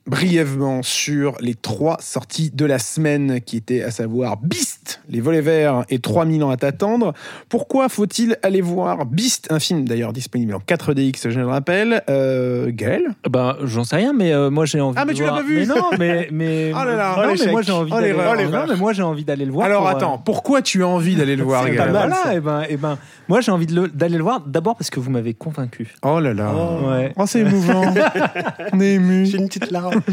brièvement 0.06 0.84
sur 0.84 1.36
les 1.40 1.56
trois 1.56 1.98
sorties 2.02 2.52
de 2.54 2.66
la 2.66 2.78
semaine 2.80 3.40
qui 3.42 3.58
étaient 3.58 3.82
à 3.84 3.92
savoir 3.92 4.38
Beast, 4.38 5.02
les 5.10 5.22
volets 5.22 5.42
verts 5.42 5.86
et 5.90 6.00
3000 6.00 6.44
ans 6.44 6.50
à 6.50 6.58
t'attendre. 6.58 7.14
Pourquoi 7.50 7.88
faut-il 7.90 8.38
aller 8.44 8.62
voir 8.62 9.06
Beast, 9.06 9.48
un 9.50 9.60
film 9.60 9.88
d'ailleurs 9.88 10.12
disponible 10.14 10.56
en 10.56 10.60
4DX, 10.60 11.30
je 11.30 11.40
le 11.40 11.48
rappelle. 11.48 12.04
Euh, 12.10 12.70
Gaël? 12.74 13.04
Ben, 13.30 13.56
j'en 13.64 13.84
sais 13.86 13.96
rien, 13.96 14.12
mais 14.14 14.34
euh, 14.34 14.50
moi 14.50 14.66
j'ai 14.66 14.82
envie. 14.82 14.98
Ah, 15.00 15.06
mais 15.06 15.14
de 15.14 15.18
tu 15.18 15.24
l'as 15.24 15.30
voir- 15.30 15.42
pas 15.42 15.48
vu 15.48 15.56
Mais 15.60 15.66
non, 15.66 15.90
mais 15.98 16.28
mais. 16.32 16.72
Oh 16.74 16.84
là 16.84 16.96
là, 16.96 17.10
non, 17.16 17.16
oh, 17.18 17.26
mais 17.28 17.32
l'échec. 17.34 17.52
moi 17.52 17.62
j'ai 17.62 17.72
envie 17.72 17.92
Oh, 17.94 17.96
d'aller. 17.96 18.08
l'erreur. 18.14 18.36
Non, 18.68 18.74
mais 18.74 18.80
moi 18.80 18.94
j'ai 18.94 19.04
envie 19.04 19.24
d'aller 19.24 19.46
le 19.46 19.52
voir. 19.52 19.66
Alors 19.66 19.82
pour, 19.84 19.90
euh, 19.90 19.92
attends, 19.94 20.18
pourquoi 20.18 20.62
tu 20.62 20.84
as 20.84 20.88
envie 20.88 21.16
d'aller 21.16 21.36
le 21.36 21.44
voir, 21.44 21.64
Gaël? 21.66 21.78
pas 21.78 21.86
mal. 21.86 21.94
Voilà, 22.10 22.16
ça. 22.24 22.34
et 22.36 22.40
ben, 22.42 22.64
et 22.70 22.78
ben, 22.78 22.98
moi 23.30 23.40
j'ai 23.42 23.52
envie 23.52 23.68
le- 23.68 23.88
d'aller 23.88 24.18
le 24.18 24.24
voir 24.24 24.42
d'abord 24.42 24.76
parce 24.76 24.90
que 24.90 25.00
vous 25.00 25.10
m'avez 25.12 25.34
convaincu. 25.34 25.94
Oh 26.04 26.20
là 26.20 26.34
là. 26.34 26.52
Ouais. 26.54 27.14
Oh, 27.16 27.24
c'est 27.26 27.40
émouvant. 27.40 27.94
On 28.74 28.80
est 28.82 28.94
ému. 28.96 29.26
J'ai 29.26 29.38
une 29.38 29.48
petite 29.48 29.72
larme. 29.72 29.93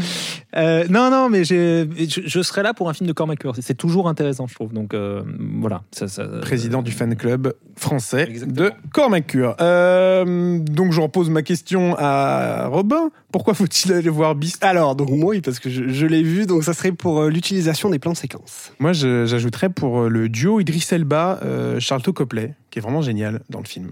Euh, 0.57 0.83
non, 0.89 1.09
non, 1.09 1.29
mais 1.29 1.45
je, 1.45 1.87
je 2.25 2.41
serai 2.41 2.61
là 2.61 2.73
pour 2.73 2.89
un 2.89 2.93
film 2.93 3.07
de 3.07 3.13
Cormac 3.13 3.39
C'est 3.61 3.77
toujours 3.77 4.09
intéressant, 4.09 4.47
je 4.47 4.53
trouve. 4.55 4.73
Donc 4.73 4.93
euh, 4.93 5.21
voilà. 5.61 5.83
Ça, 5.91 6.09
ça- 6.09 6.27
président 6.41 6.81
du 6.81 6.91
fan 6.91 7.15
club 7.15 7.53
français 7.77 8.27
Exactement. 8.29 8.67
de 8.67 8.73
Cormacure. 8.91 9.55
Euh, 9.61 10.59
donc 10.59 10.91
je 10.91 10.99
repose 10.99 11.29
ma 11.29 11.41
question 11.41 11.95
à 11.97 12.67
Robin. 12.67 13.11
Pourquoi 13.31 13.53
faut-il 13.53 13.93
aller 13.93 14.09
voir 14.09 14.35
Beast? 14.35 14.61
Alors, 14.61 14.97
donc 14.97 15.09
moi, 15.11 15.29
oui, 15.29 15.39
parce 15.41 15.59
que 15.59 15.69
je, 15.69 15.87
je 15.87 16.05
l'ai 16.05 16.21
vu, 16.21 16.45
donc 16.45 16.65
ça 16.65 16.73
serait 16.73 16.91
pour 16.91 17.21
euh, 17.21 17.29
l'utilisation 17.29 17.89
des 17.89 17.97
plans 17.99 18.11
de 18.11 18.17
séquence. 18.17 18.73
Moi, 18.79 18.91
j'ajouterais 18.91 19.69
pour 19.69 20.01
euh, 20.01 20.09
le 20.09 20.27
duo 20.27 20.59
Idris 20.59 20.85
Elba, 20.91 21.39
euh, 21.43 21.79
Charlton 21.79 22.11
Copley, 22.11 22.55
qui 22.71 22.79
est 22.79 22.81
vraiment 22.81 23.01
génial 23.01 23.41
dans 23.49 23.59
le 23.59 23.65
film. 23.65 23.91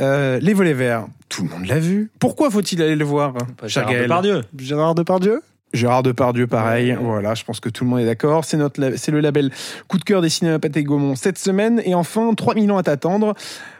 Euh, 0.00 0.38
les 0.40 0.54
volets 0.54 0.74
verts, 0.74 1.06
tout 1.28 1.42
le 1.42 1.48
monde 1.48 1.66
l'a 1.66 1.80
vu. 1.80 2.10
Pourquoi 2.20 2.50
faut-il 2.50 2.80
aller 2.82 2.96
le 2.96 3.04
voir 3.04 3.34
cher 3.66 3.68
Gérard 3.68 3.90
Gaël 3.90 4.02
Depardieu. 4.04 4.40
Gérard 4.56 4.94
Depardieu? 4.94 5.42
Gérard 5.72 6.04
Depardieu, 6.04 6.46
pareil. 6.46 6.96
Voilà, 7.00 7.34
je 7.34 7.42
pense 7.42 7.58
que 7.58 7.68
tout 7.68 7.82
le 7.82 7.90
monde 7.90 8.00
est 8.00 8.06
d'accord. 8.06 8.44
C'est 8.44 8.56
notre, 8.56 8.96
c'est 8.96 9.10
le 9.10 9.20
label 9.20 9.50
coup 9.88 9.98
de 9.98 10.04
cœur 10.04 10.22
des 10.22 10.28
cinémas 10.28 10.60
Pathé 10.60 10.84
Gaumont 10.84 11.16
cette 11.16 11.38
semaine. 11.38 11.82
Et 11.84 11.94
enfin, 11.94 12.32
3000 12.32 12.70
ans 12.70 12.78
à 12.78 12.84
t'attendre. 12.84 13.34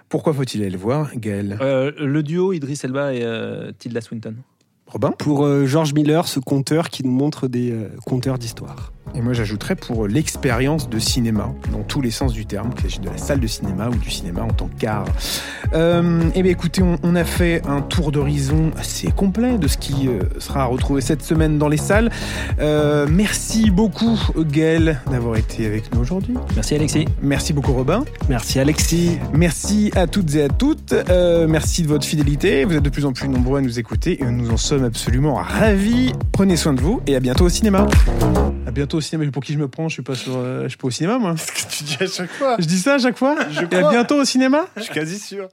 Pourquoi 0.08 0.34
faut-il 0.34 0.62
aller 0.62 0.70
le 0.70 0.78
voir, 0.78 1.10
Gaël? 1.16 1.56
Euh, 1.60 1.92
le 1.98 2.22
duo 2.22 2.52
Idris 2.52 2.80
Elba 2.82 3.14
et 3.14 3.22
euh, 3.22 3.70
Tilda 3.78 4.00
Swinton. 4.00 4.34
Robin 4.86 5.12
Pour 5.12 5.44
euh, 5.44 5.66
George 5.66 5.94
Miller, 5.94 6.28
ce 6.28 6.40
conteur 6.40 6.90
qui 6.90 7.04
nous 7.04 7.10
montre 7.10 7.48
des 7.48 7.70
euh, 7.70 7.88
conteurs 8.04 8.38
d'histoire. 8.38 8.92
Et 9.16 9.20
moi, 9.20 9.32
j'ajouterais 9.32 9.76
pour 9.76 10.08
l'expérience 10.08 10.88
de 10.88 10.98
cinéma, 10.98 11.52
dans 11.70 11.82
tous 11.82 12.00
les 12.00 12.10
sens 12.10 12.32
du 12.32 12.46
terme, 12.46 12.74
qu'il 12.74 12.82
s'agisse 12.82 13.00
de 13.00 13.10
la 13.10 13.16
salle 13.16 13.38
de 13.38 13.46
cinéma 13.46 13.88
ou 13.88 13.94
du 13.94 14.10
cinéma 14.10 14.42
en 14.42 14.48
tant 14.48 14.68
qu'art. 14.78 15.04
Euh, 15.72 16.20
eh 16.34 16.42
bien, 16.42 16.50
écoutez, 16.50 16.82
on, 16.82 16.98
on 17.04 17.14
a 17.14 17.22
fait 17.22 17.62
un 17.66 17.80
tour 17.80 18.10
d'horizon 18.10 18.72
assez 18.76 19.12
complet 19.12 19.56
de 19.56 19.68
ce 19.68 19.78
qui 19.78 20.08
euh, 20.08 20.20
sera 20.40 20.62
à 20.62 20.64
retrouver 20.64 21.00
cette 21.00 21.22
semaine 21.22 21.58
dans 21.58 21.68
les 21.68 21.76
salles. 21.76 22.10
Euh, 22.58 23.06
merci 23.08 23.70
beaucoup, 23.70 24.18
Gaël, 24.36 25.00
d'avoir 25.08 25.36
été 25.36 25.64
avec 25.64 25.94
nous 25.94 26.00
aujourd'hui. 26.00 26.34
Merci 26.56 26.74
Alexis. 26.74 27.06
Merci 27.22 27.52
beaucoup, 27.52 27.72
Robin. 27.72 28.04
Merci 28.28 28.58
Alexis. 28.58 29.18
Merci 29.32 29.92
à 29.94 30.08
toutes 30.08 30.34
et 30.34 30.42
à 30.42 30.48
toutes. 30.48 30.92
Euh, 30.92 31.46
merci 31.48 31.82
de 31.82 31.88
votre 31.88 32.04
fidélité. 32.04 32.64
Vous 32.64 32.74
êtes 32.74 32.82
de 32.82 32.90
plus 32.90 33.04
en 33.04 33.12
plus 33.12 33.28
nombreux 33.28 33.58
à 33.58 33.62
nous 33.62 33.78
écouter 33.78 34.20
et 34.20 34.26
nous 34.26 34.50
en 34.50 34.56
sommes 34.56 34.73
absolument 34.82 35.34
ravis. 35.34 36.12
Prenez 36.32 36.56
soin 36.56 36.72
de 36.72 36.80
vous 36.80 37.00
et 37.06 37.14
à 37.14 37.20
bientôt 37.20 37.44
au 37.44 37.48
cinéma. 37.48 37.86
À 38.66 38.70
bientôt 38.70 38.98
au 38.98 39.00
cinéma. 39.00 39.30
Pour 39.30 39.44
qui 39.44 39.52
je 39.52 39.58
me 39.58 39.68
prends 39.68 39.88
Je 39.88 39.94
suis 39.94 40.02
pas 40.02 40.14
sur, 40.14 40.36
euh, 40.36 40.64
je 40.64 40.68
suis 40.68 40.78
pas 40.78 40.88
au 40.88 40.90
cinéma 40.90 41.18
moi. 41.18 41.36
Ce 41.36 41.52
que 41.52 41.70
tu 41.70 41.84
dis 41.84 41.96
à 42.00 42.06
chaque 42.06 42.30
fois? 42.30 42.56
Je 42.58 42.64
dis 42.64 42.78
ça 42.78 42.94
à 42.94 42.98
chaque 42.98 43.18
fois? 43.18 43.36
Je 43.50 43.60
Et 43.60 43.80
à 43.80 43.90
bientôt 43.90 44.16
au 44.16 44.24
cinéma? 44.24 44.66
Je 44.76 44.82
suis 44.82 44.94
quasi 44.94 45.18
sûr. 45.18 45.48